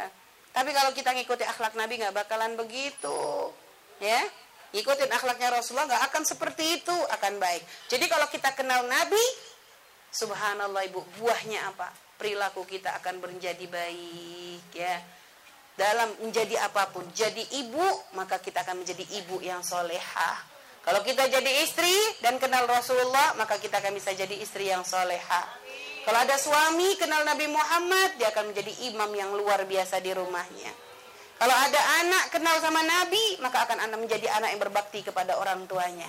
Nah, 0.00 0.08
tapi 0.56 0.72
kalau 0.72 0.96
kita 0.96 1.12
ngikuti 1.12 1.44
akhlak 1.44 1.76
Nabi 1.76 2.00
nggak 2.00 2.16
bakalan 2.16 2.56
begitu. 2.56 3.52
Ya 4.00 4.24
ngikutin 4.70 5.10
akhlaknya 5.10 5.48
Rasulullah 5.54 5.88
nggak 5.90 6.04
akan 6.12 6.22
seperti 6.26 6.82
itu 6.82 6.94
akan 6.94 7.42
baik 7.42 7.62
jadi 7.90 8.04
kalau 8.06 8.26
kita 8.30 8.54
kenal 8.54 8.86
Nabi 8.86 9.24
subhanallah 10.10 10.86
ibu 10.86 11.02
buahnya 11.18 11.70
apa 11.74 11.90
perilaku 12.18 12.66
kita 12.66 12.94
akan 13.02 13.22
menjadi 13.22 13.66
baik 13.66 14.66
ya 14.74 14.96
dalam 15.74 16.12
menjadi 16.22 16.66
apa 16.66 16.92
pun 16.92 17.06
jadi 17.14 17.40
ibu 17.64 17.86
maka 18.14 18.38
kita 18.38 18.62
akan 18.62 18.84
menjadi 18.84 19.04
ibu 19.22 19.40
yang 19.40 19.64
solehah 19.64 20.50
kalau 20.80 21.04
kita 21.04 21.28
jadi 21.28 21.60
istri 21.60 21.92
dan 22.24 22.40
kenal 22.40 22.64
Rasulullah, 22.64 23.36
maka 23.36 23.60
kita 23.60 23.84
akan 23.84 23.92
bisa 23.92 24.16
jadi 24.16 24.32
istri 24.40 24.72
yang 24.72 24.80
soleha. 24.80 25.44
Kalau 26.08 26.18
ada 26.24 26.40
suami 26.40 26.96
kenal 26.96 27.20
Nabi 27.28 27.52
Muhammad, 27.52 28.16
dia 28.16 28.32
akan 28.32 28.52
menjadi 28.52 28.72
imam 28.88 29.12
yang 29.12 29.36
luar 29.36 29.68
biasa 29.68 30.00
di 30.00 30.16
rumahnya. 30.16 30.72
Kalau 31.40 31.56
ada 31.56 31.80
anak 32.04 32.24
kenal 32.36 32.60
sama 32.60 32.84
Nabi, 32.84 33.40
maka 33.40 33.64
akan 33.64 33.88
anak 33.88 33.98
menjadi 34.04 34.28
anak 34.36 34.52
yang 34.52 34.60
berbakti 34.60 35.00
kepada 35.00 35.40
orang 35.40 35.64
tuanya. 35.64 36.04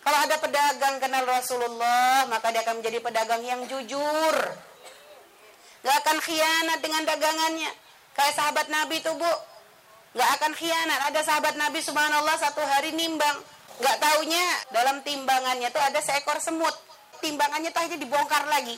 Kalau 0.00 0.18
ada 0.18 0.40
pedagang 0.40 0.96
kenal 0.96 1.28
Rasulullah, 1.28 2.24
maka 2.26 2.48
dia 2.50 2.64
akan 2.64 2.80
menjadi 2.80 2.98
pedagang 3.04 3.44
yang 3.44 3.60
jujur. 3.68 4.36
Gak 5.84 5.96
akan 6.02 6.18
khianat 6.24 6.80
dengan 6.80 7.04
dagangannya. 7.04 7.70
Kayak 8.16 8.34
sahabat 8.34 8.66
Nabi 8.72 9.04
itu 9.04 9.12
bu. 9.12 9.32
Gak 10.16 10.30
akan 10.40 10.52
khianat. 10.56 11.00
Ada 11.12 11.20
sahabat 11.20 11.54
Nabi 11.60 11.78
subhanallah 11.84 12.36
satu 12.40 12.64
hari 12.64 12.96
nimbang 12.96 13.44
nggak 13.82 13.96
taunya 13.98 14.46
dalam 14.70 15.00
timbangannya 15.00 15.72
tuh 15.72 15.80
ada 15.80 15.98
seekor 15.98 16.36
semut 16.42 16.74
timbangannya 17.24 17.72
tuh 17.72 17.80
akhirnya 17.82 18.04
dibongkar 18.04 18.44
lagi 18.50 18.76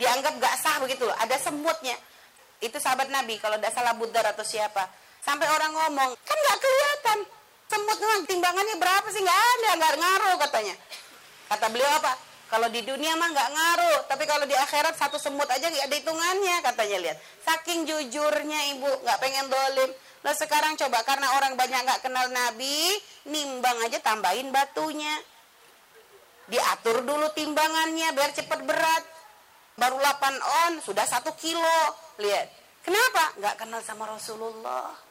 dianggap 0.00 0.38
gak 0.38 0.54
sah 0.60 0.76
begitu 0.80 1.08
ada 1.08 1.36
semutnya 1.40 1.96
itu 2.64 2.76
sahabat 2.80 3.12
Nabi 3.12 3.36
kalau 3.36 3.60
tidak 3.60 3.76
salah 3.76 3.96
Buddha 3.96 4.22
atau 4.22 4.44
siapa 4.44 4.86
sampai 5.26 5.46
orang 5.50 5.72
ngomong 5.74 6.10
kan 6.22 6.36
nggak 6.38 6.58
kelihatan 6.62 7.18
semut 7.66 7.98
memang 7.98 8.22
timbangannya 8.30 8.76
berapa 8.78 9.08
sih 9.10 9.22
nggak 9.26 9.40
ada 9.58 9.70
nggak 9.82 9.94
ngaruh 9.98 10.36
katanya 10.46 10.74
kata 11.50 11.66
beliau 11.74 11.90
apa 11.98 12.12
kalau 12.46 12.70
di 12.70 12.80
dunia 12.86 13.18
mah 13.18 13.28
nggak 13.34 13.50
ngaruh 13.50 13.98
tapi 14.06 14.22
kalau 14.30 14.46
di 14.46 14.54
akhirat 14.54 14.94
satu 14.94 15.18
semut 15.18 15.50
aja 15.50 15.66
nggak 15.66 15.90
ada 15.90 15.96
hitungannya 15.98 16.56
katanya 16.62 16.96
lihat 17.02 17.16
saking 17.42 17.82
jujurnya 17.82 18.78
ibu 18.78 18.90
nggak 19.02 19.18
pengen 19.18 19.50
dolim 19.50 19.90
Nah 20.26 20.34
sekarang 20.34 20.74
coba 20.74 21.06
karena 21.06 21.38
orang 21.38 21.54
banyak 21.54 21.86
nggak 21.86 22.02
kenal 22.02 22.26
Nabi, 22.34 22.98
nimbang 23.30 23.78
aja 23.86 24.02
tambahin 24.02 24.50
batunya. 24.50 25.22
Diatur 26.50 27.06
dulu 27.06 27.30
timbangannya 27.30 28.10
biar 28.10 28.34
cepat 28.34 28.66
berat. 28.66 29.06
Baru 29.78 30.02
8 30.02 30.66
on, 30.66 30.72
sudah 30.82 31.06
satu 31.06 31.30
kilo. 31.38 31.94
Lihat. 32.18 32.50
Kenapa? 32.82 33.38
Nggak 33.38 33.54
kenal 33.54 33.80
sama 33.86 34.10
Rasulullah. 34.10 35.05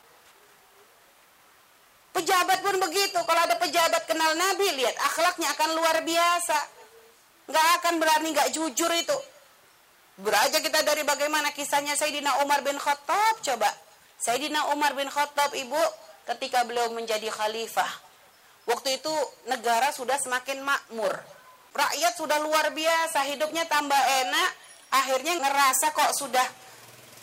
Pejabat 2.15 2.63
pun 2.63 2.79
begitu. 2.79 3.19
Kalau 3.19 3.41
ada 3.43 3.59
pejabat 3.59 4.07
kenal 4.07 4.31
Nabi, 4.39 4.71
lihat 4.79 4.95
akhlaknya 5.03 5.51
akan 5.51 5.69
luar 5.75 5.99
biasa. 5.99 6.57
Nggak 7.51 7.67
akan 7.83 7.93
berani 7.99 8.27
nggak 8.31 8.49
jujur 8.55 8.91
itu. 8.95 9.17
Beraja 10.15 10.63
kita 10.63 10.79
dari 10.87 11.03
bagaimana 11.03 11.51
kisahnya 11.51 11.99
Sayyidina 11.99 12.39
Umar 12.39 12.63
bin 12.63 12.79
Khattab 12.79 13.43
coba 13.43 13.67
Sayyidina 14.15 14.71
Umar 14.71 14.95
bin 14.95 15.11
Khattab 15.11 15.51
ibu 15.59 15.83
ketika 16.23 16.63
beliau 16.63 16.87
menjadi 16.95 17.27
khalifah. 17.27 17.91
Waktu 18.65 19.03
itu 19.03 19.13
negara 19.51 19.91
sudah 19.91 20.15
semakin 20.15 20.63
makmur. 20.63 21.11
Rakyat 21.75 22.15
sudah 22.15 22.39
luar 22.39 22.71
biasa, 22.71 23.27
hidupnya 23.27 23.67
tambah 23.67 23.99
enak. 23.99 24.51
Akhirnya 24.95 25.35
ngerasa 25.35 25.91
kok 25.91 26.15
sudah 26.15 26.47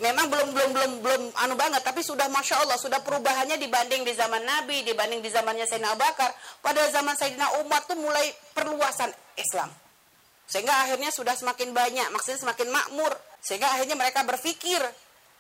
memang 0.01 0.27
belum 0.33 0.49
belum 0.57 0.71
belum 0.73 0.93
belum 1.05 1.23
anu 1.37 1.55
banget 1.59 1.85
tapi 1.85 2.01
sudah 2.01 2.31
masya 2.33 2.65
Allah 2.65 2.81
sudah 2.81 3.05
perubahannya 3.05 3.61
dibanding 3.61 4.07
di 4.07 4.17
zaman 4.17 4.41
Nabi 4.41 4.87
dibanding 4.87 5.21
di 5.21 5.29
zamannya 5.29 5.69
Sayyidina 5.69 5.93
Abu 5.93 6.01
Bakar 6.01 6.33
pada 6.65 6.81
zaman 6.89 7.13
Sayyidina 7.19 7.61
Umar 7.61 7.85
tuh 7.85 8.01
mulai 8.01 8.33
perluasan 8.57 9.13
Islam 9.37 9.69
sehingga 10.49 10.73
akhirnya 10.89 11.13
sudah 11.13 11.37
semakin 11.37 11.77
banyak 11.77 12.09
maksudnya 12.15 12.41
semakin 12.41 12.69
makmur 12.73 13.13
sehingga 13.43 13.69
akhirnya 13.75 13.99
mereka 13.99 14.23
berpikir 14.23 14.81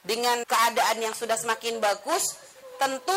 dengan 0.02 0.42
keadaan 0.42 0.98
yang 0.98 1.14
sudah 1.14 1.38
semakin 1.38 1.78
bagus, 1.78 2.34
tentu 2.82 3.14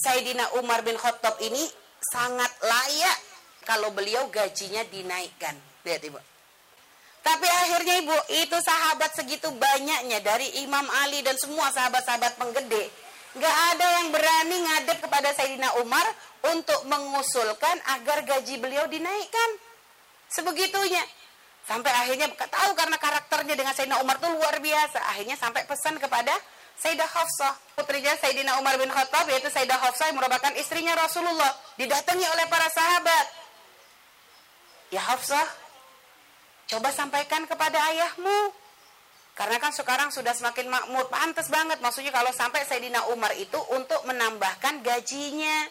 Sayyidina 0.00 0.56
Umar 0.56 0.80
bin 0.80 0.96
Khattab 0.96 1.36
ini 1.44 1.60
sangat 2.00 2.48
layak 2.64 3.18
kalau 3.68 3.92
beliau 3.92 4.32
gajinya 4.32 4.80
dinaikkan. 4.88 5.52
Lihat 5.84 6.02
Ibu. 6.08 6.31
Tapi 7.22 7.46
akhirnya 7.46 8.02
Ibu, 8.02 8.16
itu 8.42 8.58
sahabat 8.58 9.14
segitu 9.14 9.46
banyaknya 9.54 10.18
dari 10.26 10.66
Imam 10.66 10.82
Ali 11.06 11.22
dan 11.22 11.38
semua 11.38 11.70
sahabat-sahabat 11.70 12.34
penggede. 12.34 12.90
Gak 13.38 13.56
ada 13.72 13.86
yang 14.02 14.12
berani 14.12 14.56
ngadep 14.66 14.98
kepada 15.00 15.30
Sayyidina 15.32 15.80
Umar 15.80 16.04
untuk 16.50 16.82
mengusulkan 16.90 17.78
agar 17.96 18.26
gaji 18.26 18.58
beliau 18.58 18.90
dinaikkan. 18.90 19.50
Sebegitunya. 20.28 21.00
Sampai 21.62 21.94
akhirnya 21.94 22.26
tahu 22.34 22.74
karena 22.74 22.98
karakternya 22.98 23.54
dengan 23.54 23.70
Sayyidina 23.70 24.02
Umar 24.02 24.18
itu 24.18 24.26
luar 24.26 24.58
biasa. 24.58 24.98
Akhirnya 25.14 25.38
sampai 25.38 25.62
pesan 25.62 26.02
kepada 26.02 26.34
Sayyidah 26.82 27.06
Hafsah, 27.06 27.54
putrinya 27.78 28.10
Sayyidina 28.18 28.58
Umar 28.58 28.74
bin 28.74 28.90
Khattab 28.90 29.30
yaitu 29.30 29.46
Sayyidah 29.46 29.78
Hafsah 29.78 30.10
yang 30.10 30.18
merupakan 30.18 30.50
istrinya 30.58 30.98
Rasulullah, 30.98 31.54
didatangi 31.78 32.26
oleh 32.26 32.46
para 32.50 32.66
sahabat. 32.74 33.26
Ya 34.90 34.98
Hafsah, 35.06 35.46
coba 36.72 36.88
sampaikan 36.88 37.44
kepada 37.44 37.76
ayahmu. 37.92 38.56
Karena 39.32 39.56
kan 39.56 39.72
sekarang 39.72 40.12
sudah 40.12 40.36
semakin 40.36 40.68
makmur, 40.68 41.08
pantas 41.08 41.48
banget 41.48 41.80
maksudnya 41.80 42.12
kalau 42.12 42.32
sampai 42.36 42.68
Sayyidina 42.68 43.08
Umar 43.12 43.32
itu 43.36 43.56
untuk 43.72 44.04
menambahkan 44.04 44.84
gajinya. 44.84 45.68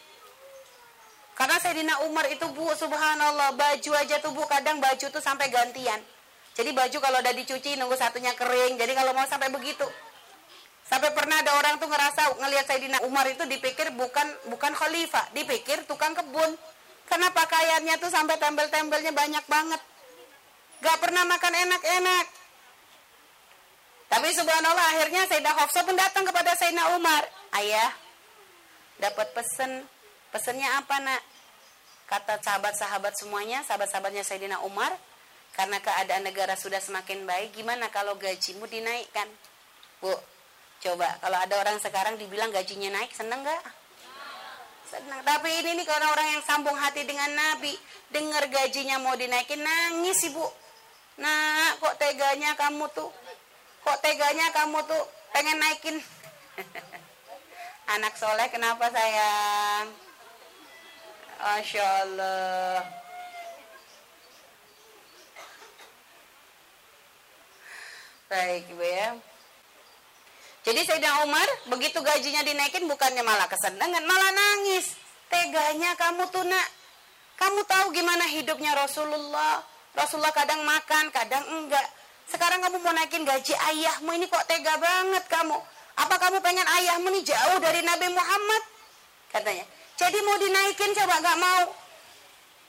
Karena 1.38 1.58
Sayyidina 1.62 2.06
Umar 2.10 2.26
itu 2.30 2.46
bu, 2.54 2.74
subhanallah, 2.74 3.54
baju 3.54 3.92
aja 3.98 4.18
tuh 4.18 4.34
bu, 4.34 4.46
kadang 4.50 4.82
baju 4.82 5.06
tuh 5.10 5.22
sampai 5.22 5.50
gantian. 5.54 6.02
Jadi 6.58 6.70
baju 6.74 6.98
kalau 7.00 7.18
udah 7.22 7.34
dicuci 7.38 7.78
nunggu 7.80 7.96
satunya 7.96 8.34
kering. 8.36 8.76
Jadi 8.76 8.92
kalau 8.98 9.14
mau 9.14 9.26
sampai 9.30 9.50
begitu. 9.54 9.88
Sampai 10.84 11.14
pernah 11.16 11.40
ada 11.40 11.56
orang 11.56 11.80
tuh 11.80 11.88
ngerasa 11.88 12.42
ngelihat 12.42 12.66
Sayyidina 12.68 13.00
Umar 13.08 13.24
itu 13.30 13.48
dipikir 13.48 13.94
bukan 13.96 14.28
bukan 14.52 14.74
khalifah, 14.76 15.32
dipikir 15.32 15.86
tukang 15.88 16.12
kebun. 16.18 16.58
Karena 17.08 17.32
pakaiannya 17.32 17.96
tuh 18.02 18.12
sampai 18.12 18.36
tembel-tembelnya 18.42 19.16
banyak 19.16 19.46
banget. 19.48 19.82
Gak 20.82 20.98
pernah 20.98 21.24
makan 21.30 21.54
enak-enak. 21.54 22.26
Tapi 24.12 24.28
subhanallah 24.36 24.86
akhirnya 24.98 25.24
Sayyidah 25.30 25.56
Hafsah 25.56 25.88
pun 25.88 25.96
datang 25.96 26.28
kepada 26.28 26.52
Sayyidina 26.58 27.00
Umar. 27.00 27.24
Ayah, 27.56 27.96
dapat 29.00 29.32
pesen. 29.32 29.88
Pesennya 30.36 30.68
apa 30.80 31.00
nak? 31.00 31.22
Kata 32.12 32.44
sahabat-sahabat 32.44 33.16
semuanya, 33.16 33.64
sahabat-sahabatnya 33.64 34.28
Sayyidina 34.28 34.60
Umar, 34.68 34.92
karena 35.56 35.80
keadaan 35.80 36.28
negara 36.28 36.60
sudah 36.60 36.84
semakin 36.84 37.24
baik, 37.24 37.56
gimana 37.56 37.88
kalau 37.88 38.20
gajimu 38.20 38.68
dinaikkan? 38.68 39.32
Bu, 40.04 40.12
coba 40.84 41.08
kalau 41.24 41.38
ada 41.40 41.56
orang 41.56 41.80
sekarang 41.80 42.20
dibilang 42.20 42.52
gajinya 42.52 43.00
naik, 43.00 43.16
seneng 43.16 43.48
gak? 43.48 43.64
Senang. 44.92 45.24
Tapi 45.24 45.50
ini 45.64 45.80
nih 45.80 45.88
kalau 45.88 46.12
orang 46.12 46.36
yang 46.36 46.44
sambung 46.44 46.76
hati 46.76 47.08
dengan 47.08 47.32
Nabi, 47.32 47.72
dengar 48.12 48.44
gajinya 48.52 49.00
mau 49.00 49.16
dinaikin, 49.16 49.64
nangis 49.64 50.20
ibu. 50.28 50.44
Nah, 51.20 51.76
kok 51.82 51.98
teganya 52.00 52.56
kamu 52.56 52.88
tuh? 52.96 53.12
Kok 53.84 53.98
teganya 54.00 54.48
kamu 54.56 54.80
tuh 54.88 55.04
pengen 55.36 55.58
naikin? 55.60 55.98
Anak 57.98 58.16
soleh 58.16 58.48
kenapa 58.48 58.88
sayang? 58.88 59.92
Masya 61.42 61.86
Allah. 62.06 62.80
Baik 68.32 68.64
Ibu 68.72 68.86
ya. 68.86 69.12
Jadi 70.62 70.88
Sayyidina 70.88 71.26
Umar 71.26 71.50
begitu 71.68 72.00
gajinya 72.00 72.46
dinaikin 72.46 72.86
bukannya 72.86 73.26
malah 73.26 73.50
kesenangan, 73.50 74.06
malah 74.06 74.32
nangis. 74.32 74.94
Teganya 75.28 75.98
kamu 75.98 76.30
tuh 76.30 76.46
nak. 76.46 76.68
Kamu 77.36 77.66
tahu 77.66 77.90
gimana 77.92 78.30
hidupnya 78.30 78.78
Rasulullah? 78.78 79.66
Rasulullah 79.96 80.32
kadang 80.32 80.64
makan, 80.64 81.12
kadang 81.12 81.44
enggak. 81.52 81.88
Sekarang 82.32 82.64
kamu 82.64 82.80
mau 82.80 82.96
naikin 82.96 83.28
gaji 83.28 83.52
ayahmu 83.52 84.16
ini 84.16 84.26
kok 84.32 84.48
tega 84.48 84.80
banget 84.80 85.28
kamu. 85.28 85.58
Apa 86.00 86.16
kamu 86.16 86.40
pengen 86.40 86.64
ayahmu 86.64 87.12
ini 87.12 87.22
jauh 87.28 87.60
dari 87.60 87.84
Nabi 87.84 88.08
Muhammad? 88.08 88.64
Katanya. 89.28 89.66
Jadi 90.00 90.18
mau 90.24 90.40
dinaikin 90.40 90.96
coba 90.96 91.20
gak 91.20 91.38
mau. 91.38 91.64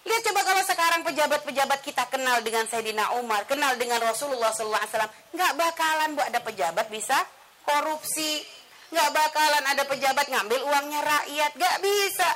Lihat 0.02 0.22
coba 0.26 0.40
kalau 0.42 0.62
sekarang 0.66 1.00
pejabat-pejabat 1.06 1.80
kita 1.86 2.10
kenal 2.10 2.42
dengan 2.42 2.66
Sayyidina 2.66 3.22
Umar, 3.22 3.46
kenal 3.46 3.78
dengan 3.78 4.02
Rasulullah 4.02 4.50
SAW, 4.50 4.82
nggak 5.30 5.52
bakalan 5.54 6.18
bu 6.18 6.26
ada 6.26 6.42
pejabat 6.42 6.90
bisa 6.90 7.14
korupsi, 7.62 8.42
nggak 8.90 9.10
bakalan 9.14 9.62
ada 9.62 9.86
pejabat 9.86 10.26
ngambil 10.26 10.58
uangnya 10.66 11.00
rakyat, 11.06 11.54
nggak 11.54 11.76
bisa. 11.86 12.30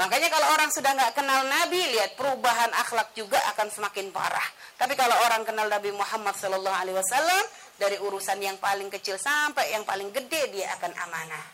Makanya 0.00 0.32
kalau 0.32 0.48
orang 0.56 0.72
sudah 0.72 0.96
nggak 0.96 1.12
kenal 1.12 1.44
Nabi, 1.44 1.80
lihat 1.92 2.16
perubahan 2.16 2.72
akhlak 2.72 3.12
juga 3.12 3.36
akan 3.52 3.68
semakin 3.68 4.08
parah. 4.08 4.44
Tapi 4.80 4.96
kalau 4.96 5.12
orang 5.28 5.44
kenal 5.44 5.68
Nabi 5.68 5.92
Muhammad 5.92 6.32
Sallallahu 6.32 6.72
Alaihi 6.72 6.96
Wasallam, 6.96 7.44
dari 7.76 8.00
urusan 8.00 8.40
yang 8.40 8.56
paling 8.56 8.88
kecil 8.88 9.20
sampai 9.20 9.76
yang 9.76 9.84
paling 9.84 10.08
gede 10.08 10.48
dia 10.48 10.72
akan 10.80 10.92
amanah. 10.96 11.44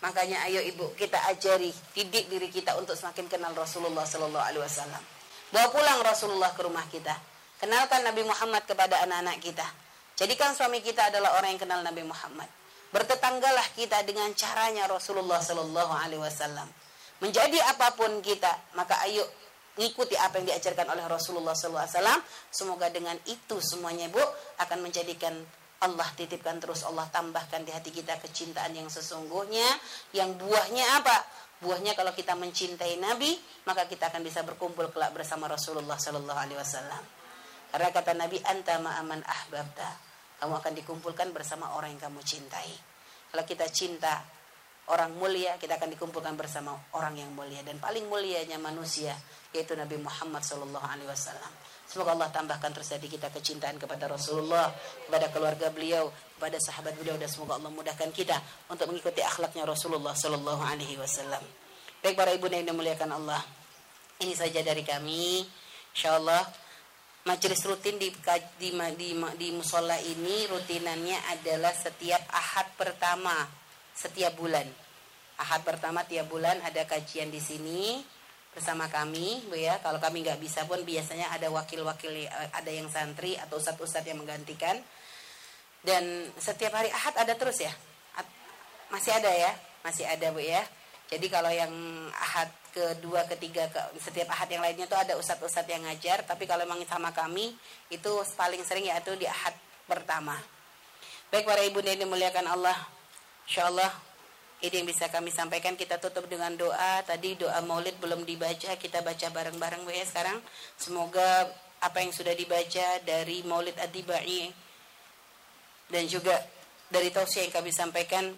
Makanya 0.00 0.48
ayo 0.48 0.62
ibu 0.64 0.94
kita 0.94 1.18
ajari, 1.28 1.74
didik 1.92 2.30
diri 2.30 2.48
kita 2.48 2.78
untuk 2.78 2.94
semakin 2.94 3.26
kenal 3.26 3.52
Rasulullah 3.58 4.06
Sallallahu 4.06 4.46
Alaihi 4.48 4.62
Wasallam. 4.64 5.02
Bawa 5.50 5.66
pulang 5.74 6.00
Rasulullah 6.06 6.54
ke 6.54 6.62
rumah 6.62 6.86
kita. 6.86 7.12
Kenalkan 7.58 8.06
Nabi 8.06 8.22
Muhammad 8.24 8.64
kepada 8.64 9.02
anak-anak 9.04 9.42
kita. 9.42 9.66
Jadikan 10.16 10.56
suami 10.56 10.80
kita 10.80 11.12
adalah 11.12 11.36
orang 11.36 11.58
yang 11.58 11.60
kenal 11.60 11.80
Nabi 11.84 12.06
Muhammad. 12.06 12.48
Bertetanggalah 12.94 13.66
kita 13.76 14.00
dengan 14.06 14.30
caranya 14.32 14.88
Rasulullah 14.88 15.42
Sallallahu 15.42 15.92
Alaihi 15.92 16.22
Wasallam 16.22 16.79
menjadi 17.20 17.58
apa 17.68 17.94
pun 17.96 18.20
kita 18.24 18.76
maka 18.76 19.00
ayo 19.08 19.24
ikuti 19.80 20.18
apa 20.18 20.40
yang 20.40 20.52
diajarkan 20.52 20.92
oleh 20.92 21.04
Rasulullah 21.08 21.56
SAW 21.56 22.20
semoga 22.52 22.92
dengan 22.92 23.16
itu 23.28 23.56
semuanya 23.64 24.12
bu 24.12 24.20
akan 24.60 24.78
menjadikan 24.84 25.32
Allah 25.80 26.04
titipkan 26.12 26.60
terus 26.60 26.84
Allah 26.84 27.08
tambahkan 27.08 27.64
di 27.64 27.72
hati 27.72 27.88
kita 27.88 28.20
kecintaan 28.20 28.76
yang 28.76 28.92
sesungguhnya. 28.92 29.64
Yang 30.12 30.36
buahnya 30.44 30.84
apa? 31.00 31.16
Buahnya 31.64 31.96
kalau 31.96 32.12
kita 32.12 32.36
mencintai 32.36 33.00
Nabi 33.00 33.32
maka 33.64 33.88
kita 33.88 34.12
akan 34.12 34.20
bisa 34.20 34.44
berkumpul 34.44 34.92
kelak 34.92 35.16
bersama 35.16 35.48
Rasulullah 35.48 35.96
Sallallahu 35.96 36.36
Alaihi 36.36 36.60
Wasallam. 36.60 37.00
Karena 37.72 37.88
kata 37.96 38.12
Nabi 38.12 38.36
anta 38.44 38.76
ma'aman 38.76 39.24
ahbabta. 39.24 39.88
Kamu 40.40 40.52
akan 40.60 40.72
dikumpulkan 40.76 41.32
bersama 41.32 41.72
orang 41.72 41.96
yang 41.96 42.12
kamu 42.12 42.20
cintai. 42.28 42.72
Kalau 43.32 43.44
kita 43.48 43.68
cinta 43.72 44.20
orang 44.90 45.14
mulia 45.14 45.54
kita 45.56 45.78
akan 45.78 45.94
dikumpulkan 45.94 46.34
bersama 46.34 46.74
orang 46.98 47.14
yang 47.22 47.30
mulia 47.32 47.62
dan 47.62 47.78
paling 47.78 48.10
mulianya 48.10 48.58
manusia 48.58 49.14
yaitu 49.54 49.78
Nabi 49.78 49.98
Muhammad 49.98 50.42
Shallallahu 50.42 50.82
Alaihi 50.82 51.06
Wasallam. 51.06 51.52
Semoga 51.86 52.14
Allah 52.14 52.30
tambahkan 52.30 52.70
terus 52.70 52.94
di 53.02 53.10
kita 53.10 53.34
kecintaan 53.34 53.74
kepada 53.74 54.06
Rasulullah, 54.06 54.70
kepada 55.06 55.26
keluarga 55.34 55.74
beliau, 55.74 56.06
kepada 56.38 56.58
sahabat 56.62 56.94
beliau 56.94 57.18
dan 57.18 57.26
semoga 57.26 57.58
Allah 57.58 57.70
mudahkan 57.74 58.14
kita 58.14 58.38
untuk 58.70 58.86
mengikuti 58.94 59.18
akhlaknya 59.22 59.66
Rasulullah 59.66 60.14
Shallallahu 60.14 60.62
Alaihi 60.62 60.94
Wasallam. 60.98 61.42
Baik 61.98 62.14
para 62.14 62.30
ibu 62.30 62.46
yang 62.46 62.62
dimuliakan 62.62 63.10
Allah, 63.10 63.42
ini 64.22 64.38
saja 64.38 64.62
dari 64.62 64.86
kami. 64.86 65.42
Insya 65.90 66.14
Allah 66.14 66.46
majelis 67.26 67.58
rutin 67.66 67.98
di, 67.98 68.08
di, 68.56 68.70
di, 68.96 69.08
di 69.36 69.48
musola 69.50 69.98
ini 69.98 70.46
rutinannya 70.46 71.18
adalah 71.36 71.74
setiap 71.74 72.22
ahad 72.30 72.70
pertama 72.78 73.59
setiap 74.00 74.32
bulan. 74.40 74.64
Ahad 75.36 75.60
pertama 75.60 76.08
tiap 76.08 76.32
bulan 76.32 76.56
ada 76.64 76.88
kajian 76.88 77.28
di 77.28 77.40
sini 77.40 78.00
bersama 78.56 78.88
kami, 78.88 79.44
Bu 79.52 79.56
ya. 79.60 79.76
Kalau 79.84 80.00
kami 80.00 80.24
nggak 80.24 80.40
bisa 80.40 80.64
pun 80.64 80.80
biasanya 80.80 81.28
ada 81.36 81.52
wakil-wakil 81.52 82.12
eh, 82.16 82.28
ada 82.56 82.70
yang 82.72 82.88
santri 82.88 83.36
atau 83.36 83.60
ustadz-ustadz 83.60 84.08
yang 84.08 84.20
menggantikan. 84.20 84.80
Dan 85.84 86.28
setiap 86.36 86.76
hari 86.76 86.88
Ahad 86.92 87.16
ada 87.20 87.36
terus 87.36 87.60
ya. 87.60 87.72
Masih 88.90 89.14
ada 89.14 89.30
ya, 89.30 89.52
masih 89.84 90.08
ada 90.08 90.32
Bu 90.32 90.40
ya. 90.40 90.64
Jadi 91.12 91.26
kalau 91.28 91.50
yang 91.52 91.72
Ahad 92.14 92.50
kedua, 92.70 93.26
ketiga, 93.26 93.66
ke, 93.66 93.80
setiap 93.98 94.30
Ahad 94.30 94.46
yang 94.46 94.62
lainnya 94.62 94.86
itu 94.88 94.96
ada 94.96 95.16
ustadz-ustadz 95.16 95.68
yang 95.68 95.84
ngajar. 95.84 96.24
Tapi 96.24 96.44
kalau 96.48 96.64
memang 96.64 96.84
sama 96.88 97.12
kami 97.12 97.52
itu 97.88 98.10
paling 98.36 98.60
sering 98.64 98.88
yaitu 98.88 99.12
di 99.16 99.28
Ahad 99.28 99.56
pertama. 99.88 100.36
Baik 101.32 101.46
para 101.46 101.62
ibu 101.62 101.78
dan 101.80 101.96
dimuliakan 101.96 102.46
Allah. 102.50 102.99
Insyaallah 103.48 103.92
ini 104.60 104.84
yang 104.84 104.88
bisa 104.88 105.08
kami 105.08 105.32
sampaikan. 105.32 105.78
Kita 105.78 105.96
tutup 105.96 106.28
dengan 106.28 106.52
doa. 106.58 107.00
Tadi 107.06 107.40
doa 107.40 107.64
maulid 107.64 107.96
belum 108.02 108.28
dibaca. 108.28 108.76
Kita 108.76 109.00
baca 109.00 109.26
bareng-bareng 109.32 109.86
Bu 109.86 109.92
ya 109.94 110.04
sekarang. 110.04 110.40
Semoga 110.76 111.48
apa 111.80 112.04
yang 112.04 112.12
sudah 112.12 112.36
dibaca 112.36 113.00
dari 113.08 113.40
maulid 113.48 113.72
adibai 113.80 114.52
dan 115.88 116.04
juga 116.06 116.36
dari 116.92 117.08
tausiah 117.08 117.48
yang 117.48 117.54
kami 117.54 117.72
sampaikan 117.72 118.28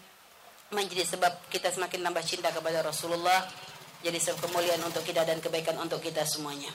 menjadi 0.73 1.05
sebab 1.05 1.51
kita 1.53 1.69
semakin 1.69 2.01
tambah 2.01 2.25
cinta 2.25 2.49
kepada 2.55 2.81
Rasulullah 2.81 3.45
jadi 4.01 4.17
sebab 4.17 4.49
kemuliaan 4.49 4.81
untuk 4.87 5.05
kita 5.05 5.27
dan 5.27 5.43
kebaikan 5.43 5.77
untuk 5.83 6.01
kita 6.01 6.25
semuanya 6.25 6.71